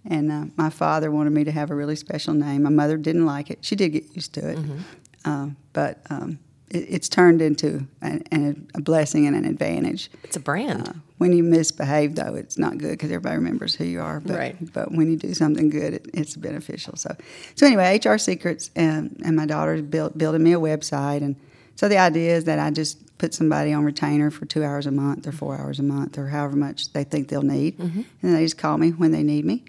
And 0.07 0.33
uh, 0.33 0.45
my 0.57 0.71
father 0.71 1.11
wanted 1.11 1.35
me 1.35 1.45
to 1.45 1.51
have 1.53 1.71
a 1.71 1.75
really 1.75 1.95
special 1.97 2.33
name. 2.33 2.63
My 2.63 2.71
mother 2.71 2.97
didn't 2.97 3.27
like 3.27 3.51
it. 3.51 3.59
She 3.61 3.77
did 3.77 3.91
get 3.91 4.05
used 4.17 4.33
to 4.35 4.49
it, 4.49 4.57
Mm-hmm. 4.59 4.79
uh, 5.27 5.49
but 5.75 5.99
um, 6.09 6.31
it, 6.31 6.39
it's 6.71 7.09
turned 7.09 7.43
into 7.43 7.87
an, 8.01 8.23
an, 8.31 8.69
a 8.75 8.81
blessing 8.81 9.27
and 9.27 9.35
an 9.37 9.45
advantage. 9.45 10.11
It's 10.25 10.37
a 10.37 10.41
brand. 10.41 10.89
Uh, 10.89 10.93
when 11.19 11.33
you 11.33 11.43
misbehave, 11.43 12.15
though, 12.15 12.35
it's 12.35 12.57
not 12.59 12.79
good 12.79 12.93
because 12.93 13.11
everybody 13.11 13.37
remembers 13.37 13.75
who 13.75 13.85
you 13.85 14.01
are. 14.01 14.21
But, 14.21 14.37
Right. 14.37 14.73
But 14.73 14.93
when 14.93 15.11
you 15.11 15.17
do 15.17 15.35
something 15.35 15.69
good, 15.69 15.95
it, 15.95 16.07
it's 16.15 16.37
beneficial. 16.37 16.97
So, 16.97 17.15
so 17.57 17.67
anyway, 17.67 17.99
HR 18.03 18.17
Secrets, 18.19 18.71
and, 18.77 19.21
and 19.25 19.35
my 19.37 19.47
daughter 19.47 19.75
is 19.75 19.83
built, 19.83 20.17
building 20.17 20.43
me 20.43 20.53
a 20.53 20.59
website, 20.61 21.23
and 21.23 21.37
so 21.77 21.89
the 21.89 21.99
idea 21.99 22.37
is 22.37 22.45
that 22.45 22.59
I 22.59 22.71
just 22.71 22.99
put 23.19 23.33
somebody 23.35 23.73
on 23.73 23.85
retainer 23.85 24.31
for 24.31 24.45
two 24.47 24.63
hours 24.65 24.87
a 24.87 24.91
month, 24.91 25.27
or 25.27 25.33
four 25.33 25.59
hours 25.59 25.79
a 25.79 25.83
month, 25.83 26.17
or 26.19 26.27
however 26.29 26.57
much 26.57 26.93
they 26.93 27.05
think 27.05 27.29
they'll 27.29 27.43
need, 27.43 27.79
Mm-hmm. 27.79 28.03
and 28.23 28.35
they 28.35 28.45
just 28.45 28.59
call 28.59 28.79
me 28.79 28.91
when 28.91 29.11
they 29.13 29.23
need 29.23 29.45
me. 29.45 29.65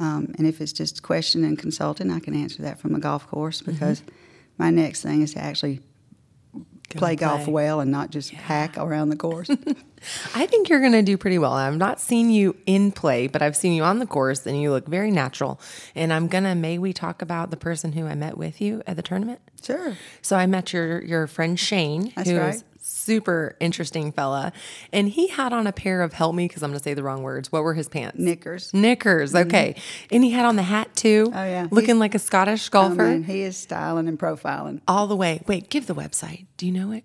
Um, 0.00 0.34
and 0.38 0.46
if 0.46 0.60
it's 0.60 0.72
just 0.72 1.02
question 1.02 1.44
and 1.44 1.58
consulting, 1.58 2.10
I 2.10 2.18
can 2.20 2.34
answer 2.34 2.62
that 2.62 2.78
from 2.80 2.94
a 2.94 2.98
golf 2.98 3.26
course 3.28 3.60
Mm-hmm. 3.62 3.72
because 3.72 4.02
my 4.58 4.70
next 4.70 5.02
thing 5.02 5.22
is 5.22 5.32
to 5.34 5.40
actually 5.40 5.80
play 6.98 7.16
golf 7.16 7.46
well 7.48 7.80
and 7.80 7.90
not 7.90 8.10
just 8.10 8.30
hack 8.30 8.76
around 8.76 9.08
the 9.08 9.16
course. 9.16 9.48
I 10.34 10.46
think 10.46 10.68
you're 10.68 10.80
going 10.80 10.92
to 10.92 11.02
do 11.02 11.16
pretty 11.16 11.38
well. 11.38 11.52
I've 11.52 11.76
not 11.76 12.00
seen 12.00 12.30
you 12.30 12.56
in 12.66 12.90
play, 12.92 13.28
but 13.28 13.40
I've 13.40 13.56
seen 13.56 13.72
you 13.72 13.84
on 13.84 13.98
the 14.00 14.06
course 14.06 14.46
and 14.46 14.60
you 14.60 14.70
look 14.70 14.86
very 14.88 15.10
natural. 15.10 15.60
And 15.94 16.12
I'm 16.12 16.26
going 16.28 16.44
to, 16.44 16.54
may 16.54 16.78
we 16.78 16.92
talk 16.92 17.22
about 17.22 17.50
the 17.50 17.56
person 17.56 17.92
who 17.92 18.06
I 18.06 18.14
met 18.14 18.36
with 18.36 18.60
you 18.60 18.82
at 18.86 18.96
the 18.96 19.02
tournament? 19.02 19.40
sure. 19.62 19.96
So 20.22 20.36
I 20.36 20.46
met 20.46 20.72
your 20.72 21.00
your 21.04 21.28
friend 21.28 21.58
Shane, 21.58 22.12
That's 22.16 22.28
who 22.28 22.36
right. 22.38 22.54
is 22.54 22.64
super 22.82 23.56
interesting 23.60 24.12
fella, 24.12 24.52
and 24.92 25.08
he 25.08 25.28
had 25.28 25.52
on 25.52 25.66
a 25.66 25.72
pair 25.72 26.02
of 26.02 26.12
help 26.12 26.34
me 26.34 26.46
because 26.48 26.62
I'm 26.62 26.70
going 26.70 26.78
to 26.78 26.84
say 26.84 26.94
the 26.94 27.02
wrong 27.02 27.22
words. 27.22 27.50
What 27.52 27.62
were 27.62 27.74
his 27.74 27.88
pants? 27.88 28.18
Knickers. 28.18 28.74
Knickers. 28.74 29.32
Mm-hmm. 29.32 29.48
Okay, 29.48 29.74
and 30.10 30.22
he 30.24 30.30
had 30.30 30.44
on 30.44 30.56
the 30.56 30.62
hat 30.62 30.94
too. 30.94 31.30
Oh, 31.34 31.44
yeah. 31.44 31.68
looking 31.70 31.94
He- 31.96 32.00
like 32.00 32.14
a 32.14 32.18
Scottish 32.18 32.68
Oh, 32.68 32.70
golfer. 32.72 32.94
man, 33.04 33.22
he 33.24 33.42
is 33.42 33.56
styling 33.56 34.08
and 34.08 34.18
profiling. 34.18 34.80
all 34.88 35.06
the 35.06 35.16
way. 35.16 35.42
Wait, 35.46 35.70
give 35.70 35.86
the 35.86 35.94
website. 35.94 36.46
Do 36.56 36.66
you 36.66 36.72
know 36.72 36.92
it? 36.92 37.04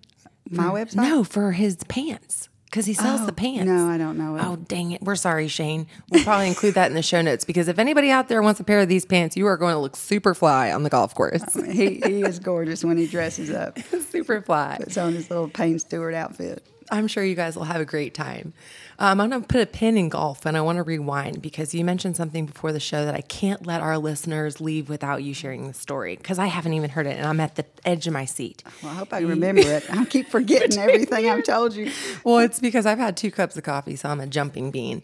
My 0.50 0.64
For- 0.64 0.70
website? 0.70 0.94
No, 0.96 1.24
for 1.24 1.52
his 1.52 1.76
pants 1.88 2.48
because 2.70 2.86
he 2.86 2.94
sells 2.94 3.22
Oh, 3.22 3.26
the 3.26 3.32
pants. 3.32 3.64
no, 3.66 3.88
I 3.88 3.96
don't 3.98 4.16
know 4.18 4.36
it. 4.36 4.42
Oh, 4.44 4.56
dang 4.56 4.92
it. 4.92 5.02
We're 5.02 5.16
sorry, 5.16 5.48
Shane. 5.48 5.86
We'll 6.10 6.22
probably 6.24 6.48
include 6.48 6.74
that 6.74 6.86
in 6.88 6.94
the 6.94 7.02
show 7.02 7.22
notes 7.22 7.44
because 7.44 7.68
if 7.68 7.78
anybody 7.78 8.10
out 8.10 8.28
there 8.28 8.42
wants 8.42 8.60
a 8.60 8.64
pair 8.64 8.80
of 8.80 8.88
these 8.88 9.04
pants, 9.04 9.36
you 9.36 9.46
are 9.46 9.56
going 9.56 9.74
to 9.74 9.80
look 9.80 9.96
super 9.96 10.34
fly 10.34 10.70
on 10.72 10.82
the 10.82 10.90
golf 10.90 11.14
course. 11.14 11.42
he, 11.54 12.00
he 12.04 12.22
is 12.22 12.38
gorgeous 12.38 12.84
when 12.84 12.96
he 12.98 13.06
dresses 13.06 13.50
up. 13.50 13.78
super 14.10 14.40
fly. 14.42 14.76
Puts 14.80 14.96
on 14.98 15.14
his 15.14 15.30
little 15.30 15.48
Payne 15.48 15.78
Stewart 15.78 16.14
outfit. 16.14 16.62
I'm 16.90 17.08
sure 17.08 17.24
you 17.24 17.34
guys 17.34 17.56
will 17.56 17.64
have 17.64 17.80
a 17.80 17.84
great 17.84 18.14
time. 18.14 18.52
Um, 18.98 19.20
I'm 19.20 19.30
going 19.30 19.42
to 19.42 19.46
put 19.46 19.60
a 19.60 19.66
pin 19.66 19.96
in 19.96 20.08
golf 20.08 20.44
and 20.44 20.56
I 20.56 20.60
want 20.60 20.76
to 20.76 20.82
rewind 20.82 21.40
because 21.40 21.72
you 21.74 21.84
mentioned 21.84 22.16
something 22.16 22.46
before 22.46 22.72
the 22.72 22.80
show 22.80 23.04
that 23.04 23.14
I 23.14 23.20
can't 23.20 23.66
let 23.66 23.80
our 23.80 23.96
listeners 23.98 24.60
leave 24.60 24.88
without 24.88 25.22
you 25.22 25.34
sharing 25.34 25.68
the 25.68 25.74
story 25.74 26.16
because 26.16 26.38
I 26.38 26.46
haven't 26.46 26.72
even 26.72 26.90
heard 26.90 27.06
it 27.06 27.16
and 27.16 27.26
I'm 27.26 27.38
at 27.40 27.54
the 27.54 27.64
edge 27.84 28.06
of 28.06 28.12
my 28.12 28.24
seat. 28.24 28.64
Well, 28.82 28.90
I 28.90 28.94
hope 28.94 29.12
I 29.12 29.20
remember 29.20 29.62
it. 29.62 29.84
I 29.88 30.04
keep 30.04 30.28
forgetting 30.30 30.78
everything 30.78 31.28
I've 31.28 31.44
told 31.44 31.74
you. 31.74 31.92
Well, 32.24 32.38
it's 32.38 32.58
because 32.58 32.86
I've 32.86 32.98
had 32.98 33.16
two 33.16 33.30
cups 33.30 33.56
of 33.56 33.62
coffee, 33.62 33.94
so 33.96 34.08
I'm 34.08 34.20
a 34.20 34.26
jumping 34.26 34.70
bean. 34.70 35.02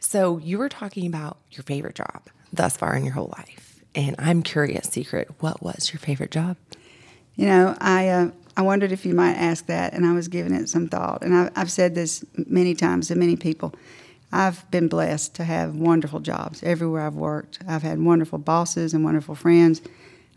So 0.00 0.38
you 0.38 0.58
were 0.58 0.68
talking 0.68 1.06
about 1.06 1.38
your 1.52 1.62
favorite 1.62 1.94
job 1.94 2.22
thus 2.52 2.76
far 2.76 2.96
in 2.96 3.04
your 3.04 3.14
whole 3.14 3.32
life. 3.36 3.80
And 3.94 4.16
I'm 4.18 4.42
curious, 4.42 4.88
Secret, 4.88 5.30
what 5.40 5.62
was 5.62 5.92
your 5.92 6.00
favorite 6.00 6.30
job? 6.30 6.56
You 7.36 7.46
know, 7.46 7.76
I 7.80 8.08
uh, 8.08 8.30
I 8.56 8.62
wondered 8.62 8.90
if 8.90 9.04
you 9.04 9.14
might 9.14 9.34
ask 9.34 9.66
that, 9.66 9.92
and 9.92 10.06
I 10.06 10.12
was 10.12 10.28
giving 10.28 10.54
it 10.54 10.68
some 10.68 10.88
thought. 10.88 11.22
And 11.22 11.34
I, 11.34 11.50
I've 11.54 11.70
said 11.70 11.94
this 11.94 12.24
many 12.46 12.74
times 12.74 13.08
to 13.08 13.14
many 13.14 13.36
people. 13.36 13.74
I've 14.32 14.68
been 14.70 14.88
blessed 14.88 15.34
to 15.36 15.44
have 15.44 15.76
wonderful 15.76 16.20
jobs 16.20 16.62
everywhere 16.62 17.06
I've 17.06 17.14
worked. 17.14 17.58
I've 17.68 17.82
had 17.82 18.00
wonderful 18.00 18.38
bosses 18.38 18.94
and 18.94 19.04
wonderful 19.04 19.34
friends. 19.34 19.82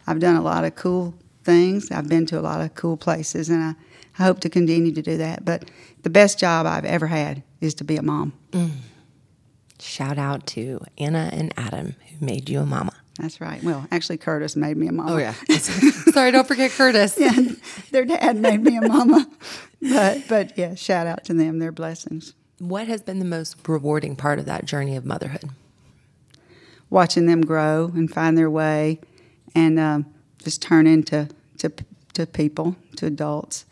I've 0.06 0.20
done 0.20 0.36
a 0.36 0.42
lot 0.42 0.66
of 0.66 0.76
cool 0.76 1.16
things. 1.44 1.92
I've 1.92 2.10
been 2.10 2.26
to 2.28 2.40
a 2.40 2.42
lot 2.42 2.62
of 2.62 2.76
cool 2.76 2.98
places, 2.98 3.50
and 3.50 3.64
I, 3.64 3.76
I 4.20 4.26
hope 4.26 4.42
to 4.42 4.50
continue 4.50 4.92
to 4.94 5.02
do 5.02 5.18
that. 5.18 5.46
But 5.46 5.72
the 6.04 6.10
best 6.10 6.40
job 6.40 6.66
I've 6.66 6.86
ever 6.86 7.08
had 7.08 7.42
is 7.62 7.74
to 7.76 7.84
be 7.84 7.96
a 7.96 8.02
mom. 8.02 8.34
Mm. 8.52 8.72
Shout 9.80 10.18
out 10.18 10.46
to 10.48 10.82
Anna 10.98 11.30
and 11.32 11.54
Adam, 11.56 11.96
who 12.10 12.26
made 12.26 12.50
you 12.50 12.60
a 12.60 12.66
mama. 12.66 12.94
That's 13.20 13.42
right. 13.42 13.62
Well, 13.62 13.86
actually, 13.92 14.18
Curtis 14.18 14.56
made 14.56 14.78
me 14.78 14.88
a 14.88 14.94
mama. 14.94 15.14
Oh, 15.14 15.18
yeah. 15.18 15.34
Sorry, 15.60 16.32
don't 16.32 16.48
forget 16.48 16.72
Curtis. 16.72 17.16
yeah, 17.20 17.38
their 17.92 18.06
dad 18.06 18.38
made 18.38 18.64
me 18.64 18.78
a 18.78 18.82
mama. 18.82 19.30
But 19.82 20.24
but 20.30 20.58
yeah, 20.58 20.76
shout 20.76 21.06
out 21.06 21.26
to 21.26 21.34
them. 21.34 21.60
They're 21.60 21.74
blessings. 21.74 22.34
What 22.60 22.88
has 22.88 23.02
been 23.02 23.20
the 23.20 23.26
most 23.26 23.58
rewarding 23.68 24.16
part 24.16 24.40
of 24.40 24.46
that 24.46 24.66
journey 24.66 24.96
of 24.96 25.06
motherhood? 25.06 25.50
Watching 26.90 27.26
them 27.26 27.42
grow 27.42 27.92
and 27.94 28.10
find 28.10 28.38
their 28.38 28.50
way, 28.50 29.00
and 29.54 29.80
um, 29.80 30.06
just 30.44 30.62
turn 30.62 30.88
into 30.88 31.28
to 31.58 31.72
to 32.14 32.26
people, 32.26 32.78
to 32.98 33.06
adults. 33.06 33.66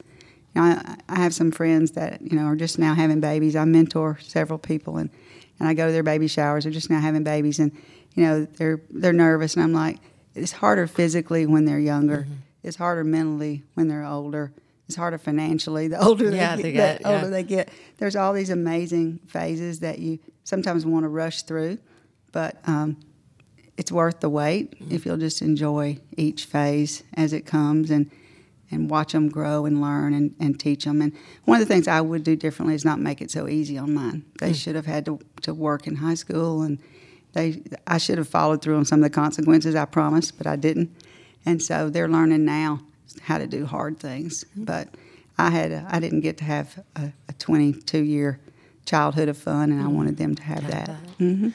You 0.56 0.62
know, 0.62 0.68
I, 0.68 0.98
I 1.08 1.16
have 1.20 1.34
some 1.34 1.52
friends 1.52 1.92
that 1.92 2.22
you 2.22 2.38
know 2.38 2.46
are 2.46 2.56
just 2.58 2.80
now 2.80 2.96
having 2.96 3.22
babies. 3.22 3.56
I 3.56 3.64
mentor 3.64 4.20
several 4.22 4.60
people, 4.60 4.98
and 4.98 5.10
and 5.60 5.70
I 5.70 5.74
go 5.74 5.88
to 5.88 5.92
their 5.92 6.04
baby 6.04 6.28
showers. 6.28 6.66
They're 6.66 6.74
just 6.74 6.90
now 6.90 7.00
having 7.00 7.24
babies, 7.24 7.60
and 7.60 7.72
you 8.18 8.24
know 8.24 8.46
they're 8.46 8.82
they're 8.90 9.14
nervous, 9.14 9.54
and 9.54 9.64
I'm 9.64 9.74
like, 9.74 10.00
it's 10.34 10.52
harder 10.52 10.88
physically 10.88 11.46
when 11.46 11.66
they're 11.66 11.80
younger. 11.80 12.24
Mm-hmm. 12.24 12.34
It's 12.64 12.76
harder 12.76 13.04
mentally 13.04 13.64
when 13.76 13.88
they're 13.88 14.04
older. 14.04 14.52
It's 14.88 14.96
harder 14.96 15.20
financially 15.20 15.88
the 15.88 16.04
older 16.04 16.32
Yeah, 16.32 16.56
they 16.56 16.64
they 16.64 16.72
get. 16.72 17.04
the 17.04 17.14
older 17.14 17.26
yeah. 17.26 17.30
they 17.30 17.44
get. 17.44 17.70
There's 17.98 18.16
all 18.16 18.34
these 18.34 18.50
amazing 18.50 19.20
phases 19.28 19.82
that 19.82 20.00
you 20.00 20.18
sometimes 20.44 20.84
want 20.84 21.04
to 21.04 21.10
rush 21.10 21.44
through, 21.44 21.78
but 22.32 22.58
um, 22.66 22.98
it's 23.78 23.92
worth 23.92 24.20
the 24.20 24.30
wait 24.30 24.72
mm-hmm. 24.72 24.96
if 24.96 25.06
you'll 25.06 25.18
just 25.18 25.44
enjoy 25.44 26.00
each 26.18 26.46
phase 26.46 27.04
as 27.14 27.34
it 27.34 27.46
comes 27.46 27.92
and 27.92 28.10
and 28.72 28.90
watch 28.90 29.14
them 29.14 29.30
grow 29.30 29.66
and 29.66 29.80
learn 29.80 30.14
and, 30.14 30.36
and 30.42 30.60
teach 30.60 30.86
them. 30.86 31.02
And 31.02 31.14
one 31.46 31.62
of 31.62 31.68
the 31.68 31.74
things 31.74 31.88
I 31.88 32.02
would 32.02 32.24
do 32.24 32.36
differently 32.36 32.76
is 32.76 32.84
not 32.84 33.00
make 33.00 33.22
it 33.22 33.32
so 33.32 33.48
easy 33.48 33.78
on 33.78 33.94
mine. 33.94 34.26
They 34.40 34.52
mm. 34.52 34.56
should 34.56 34.76
have 34.76 34.88
had 34.88 35.06
to, 35.06 35.20
to 35.44 35.54
work 35.54 35.88
in 35.88 35.96
high 35.96 36.16
school 36.16 36.64
and 36.64 36.78
they 37.34 37.62
I 37.86 37.98
should 37.98 38.18
have 38.18 38.28
followed 38.28 38.62
through 38.62 38.78
on 38.78 38.86
some 38.86 39.00
of 39.00 39.04
the 39.04 39.10
consequences 39.10 39.76
I 39.76 39.86
promised, 39.86 40.38
but 40.38 40.48
I 40.48 40.56
didn't. 40.56 40.96
And 41.46 41.62
so 41.62 41.90
they're 41.90 42.10
learning 42.10 42.46
now 42.46 42.82
how 43.22 43.38
to 43.38 43.48
do 43.48 43.66
hard 43.66 44.00
things. 44.00 44.44
Mm-hmm. 44.44 44.66
But 44.66 44.90
I 45.38 45.50
had 45.50 45.72
a, 45.72 45.88
I 45.90 46.00
didn't 46.00 46.22
get 46.22 46.38
to 46.38 46.44
have 46.44 46.84
a, 46.96 47.12
a 47.30 47.34
22 47.34 48.04
year 48.04 48.40
childhood 48.86 49.30
of 49.30 49.38
fun, 49.38 49.72
and 49.72 49.80
I 49.80 49.86
mm-hmm. 49.86 49.96
wanted 49.96 50.18
them 50.18 50.36
to 50.36 50.44
have 50.44 50.68
that. 50.68 50.90
Mm-hmm. 51.20 51.50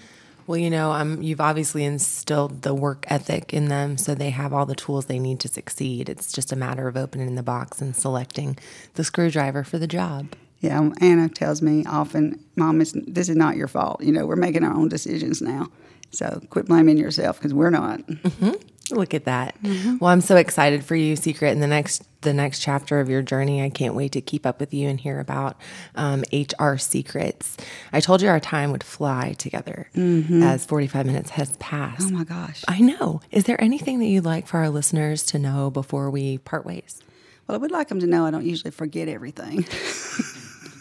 Well, 0.47 0.59
you 0.59 0.71
know, 0.71 0.93
um, 0.93 1.23
you've 1.23 1.41
obviously 1.41 1.85
instilled 1.85 2.63
the 2.63 2.75
work 2.75 3.07
ethic 3.09 3.55
in 3.55 3.69
them, 3.69 3.97
so 3.97 4.15
they 4.15 4.31
have 4.31 4.53
all 4.53 4.67
the 4.67 4.75
tools 4.75 5.07
they 5.07 5.19
need 5.19 5.41
to 5.41 5.49
succeed. 5.49 6.09
It's 6.09 6.33
just 6.33 6.53
a 6.53 6.57
matter 6.57 6.89
of 6.89 6.97
opening 6.97 7.37
the 7.37 7.43
box 7.43 7.81
and 7.81 7.95
selecting 7.95 8.59
the 8.95 9.05
screwdriver 9.05 9.63
for 9.63 9.79
the 9.79 9.87
job. 9.87 10.35
Yeah, 10.63 10.79
um, 10.79 10.95
Anna 11.01 11.29
tells 11.29 11.61
me 11.61 11.85
often, 11.87 12.43
Mom, 12.55 12.81
it's, 12.81 12.93
this 12.95 13.29
is 13.29 13.37
not 13.37 13.57
your 13.57 13.67
fault. 13.67 14.01
You 14.03 14.13
know, 14.13 14.27
we're 14.27 14.37
making 14.37 14.63
our 14.63 14.73
own 14.73 14.89
decisions 14.89 15.43
now. 15.43 15.69
So 16.13 16.41
quit 16.51 16.67
blaming 16.67 16.99
yourself 16.99 17.39
because 17.39 17.53
we're 17.53 17.71
not. 17.71 17.99
Mm-hmm. 18.01 18.95
Look 18.95 19.13
at 19.13 19.25
that. 19.25 19.61
Mm-hmm. 19.63 19.99
Well, 19.99 20.11
I'm 20.11 20.21
so 20.21 20.37
excited 20.37 20.85
for 20.85 20.95
you, 20.95 21.17
Secret, 21.17 21.51
in 21.51 21.61
the 21.61 21.67
next 21.67 22.05
the 22.21 22.33
next 22.33 22.61
chapter 22.61 23.01
of 23.01 23.09
your 23.09 23.23
journey. 23.23 23.63
I 23.63 23.71
can't 23.71 23.97
wait 23.97 24.13
to 24.13 24.21
keep 24.21 24.47
up 24.47 24.61
with 24.61 24.73
you 24.73 24.89
and 24.89 25.01
hear 25.01 25.19
about 25.19 25.57
um, 25.97 26.23
HR 26.33 26.77
secrets. 26.77 27.57
I 27.93 27.99
told 27.99 28.23
you 28.23 28.29
our 28.29 28.39
time 28.39 28.71
would 28.71 28.85
fly 28.85 29.33
together 29.33 29.89
mm-hmm. 29.97 30.43
as 30.43 30.65
45 30.65 31.07
minutes 31.07 31.31
has 31.31 31.57
passed. 31.57 32.09
Oh 32.09 32.11
my 32.11 32.23
gosh. 32.23 32.63
I 32.69 32.81
know. 32.81 33.21
Is 33.33 33.45
there 33.45 33.61
anything 33.61 33.99
that 33.99 34.07
you'd 34.07 34.25
like 34.25 34.47
for 34.47 34.59
our 34.59 34.69
listeners 34.69 35.25
to 35.25 35.39
know 35.41 35.71
before 35.71 36.11
we 36.11 36.39
part 36.39 36.65
ways? 36.65 37.01
Well, 37.49 37.57
I 37.57 37.59
would 37.59 37.73
like 37.73 37.89
them 37.89 37.99
to 38.01 38.07
know 38.07 38.27
I 38.27 38.31
don't 38.31 38.47
usually 38.47 38.71
forget 38.71 39.09
everything. 39.09 39.67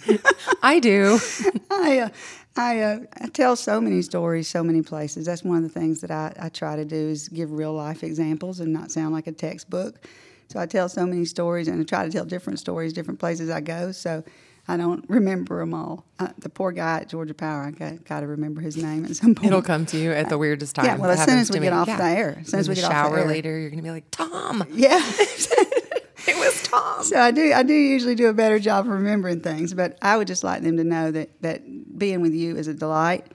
I 0.64 0.80
do. 0.80 1.20
I, 1.72 2.00
uh, 2.00 2.10
I, 2.56 2.80
uh, 2.82 3.00
I 3.22 3.28
tell 3.28 3.56
so 3.56 3.80
many 3.80 4.02
stories, 4.02 4.48
so 4.48 4.64
many 4.64 4.82
places. 4.82 5.26
That's 5.26 5.44
one 5.44 5.58
of 5.58 5.64
the 5.64 5.70
things 5.80 6.02
that 6.02 6.12
I, 6.12 6.34
I 6.40 6.50
try 6.50 6.76
to 6.76 6.86
do 6.86 6.96
is 6.96 7.30
give 7.30 7.52
real 7.52 7.74
life 7.74 8.04
examples 8.04 8.60
and 8.60 8.74
not 8.74 8.92
sound 8.92 9.14
like 9.14 9.28
a 9.28 9.32
textbook. 9.32 10.06
So 10.50 10.60
I 10.60 10.66
tell 10.66 10.90
so 10.90 11.06
many 11.06 11.24
stories 11.26 11.70
and 11.70 11.80
I 11.80 11.84
try 11.86 12.04
to 12.06 12.12
tell 12.12 12.26
different 12.26 12.60
stories, 12.60 12.92
different 12.92 13.20
places 13.22 13.50
I 13.50 13.62
go. 13.62 13.94
So 13.94 14.24
I 14.68 14.76
don't 14.76 15.06
remember 15.10 15.60
them 15.60 15.74
all. 15.74 16.06
Uh, 16.20 16.30
the 16.40 16.50
poor 16.50 16.74
guy 16.74 17.00
at 17.00 17.10
Georgia 17.10 17.34
Power, 17.34 17.64
I 17.64 17.72
got, 17.72 18.04
got 18.04 18.20
to 18.20 18.28
remember 18.28 18.60
his 18.60 18.76
name 18.76 19.06
at 19.06 19.16
some 19.16 19.34
point. 19.34 19.48
It'll 19.48 19.62
come 19.62 19.86
to 19.88 19.98
you 19.98 20.12
at 20.12 20.28
the 20.28 20.38
weirdest 20.38 20.76
time. 20.76 20.86
Yeah, 20.86 20.98
well, 20.98 21.12
as 21.12 21.24
soon 21.24 21.40
as 21.40 21.50
we 21.50 21.60
get 21.60 21.72
me. 21.72 21.78
off 21.78 21.88
the 21.88 22.04
air, 22.04 22.40
as 22.42 22.50
soon 22.50 22.60
as 22.60 22.68
we 22.68 22.76
get 22.76 22.84
off 22.84 22.90
the 22.90 22.96
shower 22.96 23.20
air. 23.20 23.28
later, 23.28 23.58
you're 23.58 23.70
gonna 23.70 23.82
be 23.82 23.92
like, 23.92 24.12
Tom, 24.12 24.66
Yeah. 24.72 25.02
Tom. 26.72 27.04
So 27.04 27.20
I 27.20 27.32
do 27.32 27.54
I 27.54 27.64
do 27.64 27.74
usually 27.74 28.16
do 28.16 28.28
a 28.28 28.34
better 28.34 28.60
job 28.60 28.86
of 28.86 28.92
remembering 28.92 29.42
things, 29.42 29.74
but 29.74 29.98
I 30.02 30.18
would 30.18 30.28
just 30.28 30.44
like 30.44 30.62
them 30.64 30.78
to 30.78 30.84
know 30.84 31.12
that 31.12 31.30
that 31.42 31.62
being 31.98 32.22
with 32.22 32.34
you 32.34 32.56
is 32.58 32.68
a 32.68 32.74
delight. 32.74 33.28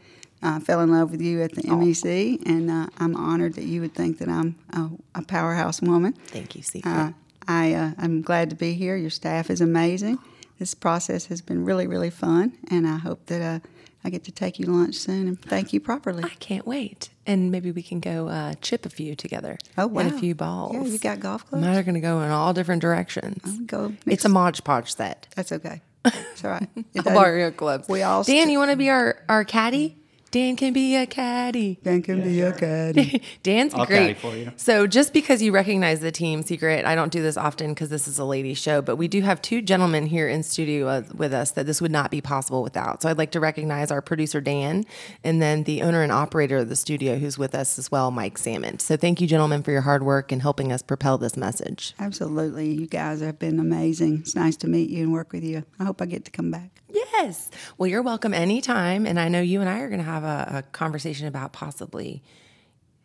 I 0.43 0.61
fell 0.61 0.81
in 0.81 0.93
love 0.93 1.11
with 1.11 1.23
you 1.23 1.43
at 1.43 1.55
the 1.55 1.63
MEC, 1.63 2.43
and 2.47 2.71
uh, 2.71 2.87
I'm 2.99 3.17
honored 3.17 3.55
that 3.55 3.65
you 3.65 3.81
would 3.81 3.95
think 3.95 4.19
that 4.19 4.29
I'm 4.29 4.55
a, 4.71 4.91
a 5.21 5.23
powerhouse 5.23 5.81
woman. 5.81 6.13
Thank 6.13 6.55
you, 6.55 6.63
Secret. 6.63 6.91
Uh, 6.91 7.13
I 7.49 7.73
uh, 7.75 7.93
I'm 7.99 8.23
glad 8.23 8.51
to 8.51 8.57
be 8.57 8.75
here. 8.75 8.97
Your 8.97 9.11
staff 9.11 9.51
is 9.51 9.61
amazing. 9.61 10.19
This 10.59 10.75
process 10.75 11.27
has 11.27 11.43
been 11.43 11.65
really 11.65 11.87
really 11.87 12.11
fun, 12.11 12.53
and 12.71 12.87
I 12.87 12.97
hope 12.97 13.27
that 13.27 13.43
uh, 13.43 13.67
I 14.07 14.09
get 14.09 14.23
to 14.25 14.31
take 14.31 14.61
you 14.61 14.67
lunch 14.67 14.95
soon 14.95 15.27
and 15.27 15.43
thank 15.43 15.73
you 15.73 15.81
properly. 15.81 16.23
I 16.23 16.29
can't 16.29 16.65
wait. 16.65 17.11
And 17.27 17.51
maybe 17.51 17.73
we 17.73 17.83
can 17.83 17.99
go 17.99 18.29
uh, 18.29 18.55
chip 18.63 18.87
a 18.87 18.89
few 18.89 19.17
together. 19.17 19.59
Oh, 19.77 19.89
And 19.99 20.15
a 20.15 20.17
few 20.17 20.33
balls. 20.33 20.75
Yeah, 20.75 20.85
you 20.85 20.99
got 20.99 21.19
golf 21.19 21.45
clubs? 21.45 21.65
Mine 21.65 21.77
are 21.77 21.83
going 21.83 21.97
to 21.97 22.01
go 22.01 22.21
in 22.23 22.31
all 22.31 22.55
different 22.55 22.83
directions. 22.83 23.43
Go 23.67 23.95
It's 24.07 24.25
a 24.25 24.29
Mod 24.29 24.63
Podge 24.63 24.95
set. 24.95 25.27
That's 25.35 25.51
okay. 25.51 25.83
It's 26.05 26.45
all 26.45 26.53
right. 26.53 26.69
It 26.95 27.05
I'll 27.05 27.15
borrow 27.15 27.37
your 27.37 27.51
clubs. 27.51 27.89
We 27.89 28.03
all 28.03 28.23
Dan, 28.23 28.43
st- 28.43 28.53
you 28.53 28.59
want 28.61 28.71
to 28.71 28.77
be 28.77 28.91
our, 28.91 29.17
our 29.29 29.43
caddy? 29.45 29.97
Dan 30.37 30.55
can 30.55 30.75
be 30.75 30.95
a 30.97 31.07
caddy. 31.07 31.79
Dan 31.83 32.03
can 32.03 32.23
be 32.23 32.43
a 32.43 32.53
caddy. 32.53 33.23
Dan's 33.43 33.73
I'll 33.73 33.87
great. 33.87 33.99
caddy 33.99 34.15
for 34.15 34.37
you. 34.37 34.53
So 34.57 34.87
just 34.87 35.15
because 35.15 35.41
you 35.41 35.51
recognize 35.51 36.01
the 36.01 36.13
team 36.13 36.43
secret, 36.43 36.85
I 36.85 36.95
don't 36.95 37.11
do 37.11 37.23
this 37.23 37.39
often 37.39 37.71
because 37.71 37.89
this 37.89 38.07
is 38.07 38.19
a 38.19 38.25
lady 38.27 38.53
show, 38.53 38.83
but 38.83 38.97
we 38.97 39.09
do 39.09 39.23
have 39.23 39.41
two 39.41 39.63
gentlemen 39.63 40.05
here 40.05 40.29
in 40.29 40.43
studio 40.43 41.03
with 41.15 41.33
us 41.33 41.53
that 41.53 41.65
this 41.65 41.81
would 41.81 41.91
not 41.91 42.11
be 42.11 42.21
possible 42.21 42.63
without. 42.63 43.01
So 43.01 43.09
I'd 43.09 43.17
like 43.17 43.31
to 43.31 43.41
recognize 43.41 43.91
our 43.91 44.03
producer 44.03 44.43
Dan, 44.43 44.85
and 45.25 45.41
then 45.41 45.65
the 45.65 45.81
owner 45.81 46.03
and 46.03 46.13
operator 46.13 46.59
of 46.59 46.69
the 46.69 46.77
studio 46.77 47.17
who's 47.17 47.39
with 47.39 47.55
us 47.55 47.79
as 47.79 47.91
well, 47.91 48.11
Mike 48.11 48.37
Sammond. 48.37 48.83
So 48.83 48.99
thank 48.99 49.23
you, 49.23 49.27
gentlemen, 49.27 49.63
for 49.63 49.71
your 49.71 49.81
hard 49.81 50.03
work 50.03 50.33
and 50.33 50.43
helping 50.43 50.71
us 50.71 50.83
propel 50.83 51.17
this 51.17 51.39
message. 51.39 51.95
Absolutely. 51.99 52.75
You 52.75 52.87
guys 52.87 53.23
have 53.23 53.39
been 53.39 53.59
amazing. 53.59 54.19
It's 54.19 54.37
nice 54.37 54.57
to 54.59 54.69
meet 54.69 54.91
you 54.91 55.03
and 55.03 55.15
work 55.15 55.33
with 55.33 55.45
you. 55.45 55.65
I 55.81 55.85
hope 55.85 56.03
I 56.03 56.05
get 56.05 56.27
to 56.27 56.31
come 56.31 56.51
back. 56.51 56.83
Yes. 56.97 57.51
Well, 57.77 57.87
you're 57.89 58.03
welcome 58.03 58.33
anytime. 58.33 59.07
And 59.07 59.21
I 59.21 59.29
know 59.29 59.41
you 59.41 59.61
and 59.61 59.69
I 59.69 59.81
are 59.81 59.89
going 59.89 59.99
to 59.99 60.05
have 60.05 60.25
a, 60.25 60.59
a 60.59 60.63
conversation 60.73 61.27
about 61.27 61.53
possibly 61.53 62.23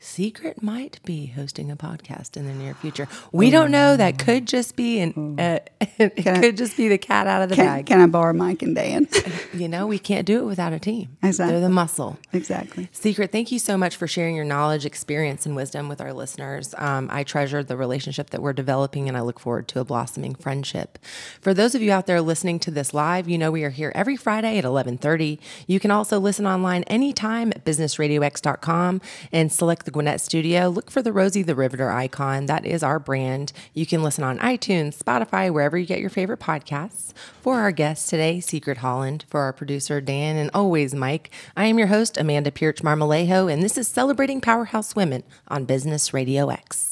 Secret 0.04 0.64
might 0.64 1.00
be 1.06 1.28
hosting 1.28 1.70
a 1.70 1.76
podcast 1.76 2.36
in 2.36 2.48
the 2.48 2.54
near 2.56 2.74
future. 2.74 3.08
We 3.32 3.50
don't 3.52 3.70
know. 3.72 3.96
That 3.96 4.18
could 4.18 4.48
just 4.48 4.76
be 4.76 5.00
an. 5.00 5.40
Uh, 5.40 5.60
it 6.00 6.28
I- 6.28 6.40
could 6.42 6.58
just 6.58 6.76
be 6.76 6.88
the 6.90 6.98
cat 6.98 7.28
out 7.28 7.44
of 7.44 7.50
the 7.50 7.56
Can, 7.56 7.66
bag. 7.66 7.86
can 7.86 8.02
I 8.02 8.08
borrow 8.08 8.34
Mike 8.34 8.62
and 8.64 8.76
Dan? 8.76 9.08
you 9.54 9.68
know, 9.68 9.86
we 9.86 10.00
can't 10.00 10.26
do 10.26 10.40
it 10.42 10.46
without 10.46 10.74
a 10.74 10.80
team. 10.80 11.18
Exactly. 11.22 11.54
They're 11.54 11.62
the 11.62 11.70
muscle. 11.70 12.18
exactly. 12.34 12.90
Secret, 12.92 13.32
thank 13.32 13.52
you 13.52 13.60
so 13.60 13.78
much 13.78 13.96
for 13.96 14.08
sharing 14.08 14.36
your 14.36 14.44
knowledge, 14.44 14.86
experience, 14.86 15.46
and 15.46 15.56
wisdom 15.56 15.88
with 15.88 16.02
our 16.02 16.14
listeners. 16.14 16.74
Um, 16.80 17.08
I 17.12 17.24
treasure 17.24 17.64
the 17.64 17.78
relationship 17.78 18.32
that 18.32 18.42
we're 18.42 18.54
developing, 18.54 19.08
and 19.08 19.16
I 19.16 19.22
look 19.22 19.40
forward 19.40 19.68
to 19.70 19.80
a 19.80 19.86
blossoming 19.86 20.34
friendship. 20.36 20.98
For 21.42 21.54
those 21.54 21.76
of 21.76 21.82
you 21.84 21.92
out 21.92 22.08
there 22.08 22.22
listening 22.22 22.60
to 22.62 22.72
this 22.72 22.94
live, 22.94 23.30
you 23.30 23.38
know 23.38 23.52
we 23.52 23.64
are 23.64 23.70
here 23.70 23.92
every 23.94 24.18
Friday 24.18 24.58
at 24.58 24.66
11:30. 24.66 25.38
You 25.68 25.80
can 25.80 25.92
also 25.92 26.20
listen 26.20 26.48
online 26.48 26.84
anytime 26.84 27.50
at 27.52 27.64
businessradiox.com 27.66 29.00
and 29.32 29.52
select 29.52 29.86
the 29.86 29.91
Gwinnett 29.92 30.22
Studio. 30.22 30.70
Look 30.70 30.90
for 30.90 31.02
the 31.02 31.14
Rosie 31.14 31.44
the 31.44 31.56
Riveter 31.56 31.92
icon. 31.92 32.46
That 32.46 32.66
is 32.66 32.84
our 32.84 33.00
brand. 33.00 33.54
You 33.74 33.86
can 33.86 34.04
listen 34.04 34.24
on 34.24 34.40
iTunes, 34.40 34.98
Spotify, 34.98 35.52
wherever 35.52 35.78
you 35.78 35.86
get 35.86 36.00
your 36.00 36.10
favorite 36.10 36.40
podcasts. 36.40 37.14
For 37.42 37.60
our 37.60 37.72
guest 37.72 38.10
today, 38.10 38.40
Secret 38.40 38.78
Holland, 38.78 39.26
for 39.28 39.42
our 39.42 39.54
producer 39.54 40.02
Dan, 40.02 40.38
and 40.38 40.50
always 40.54 40.94
Mike, 40.94 41.32
I 41.56 41.66
am 41.66 41.78
your 41.78 41.88
host 41.88 42.18
Amanda 42.18 42.52
Pierce 42.52 42.82
Marmolejo, 42.82 43.52
and 43.52 43.62
this 43.62 43.78
is 43.78 43.88
celebrating 43.88 44.42
powerhouse 44.42 44.96
women 44.96 45.24
on 45.48 45.66
Business 45.66 46.12
RadioX. 46.12 46.91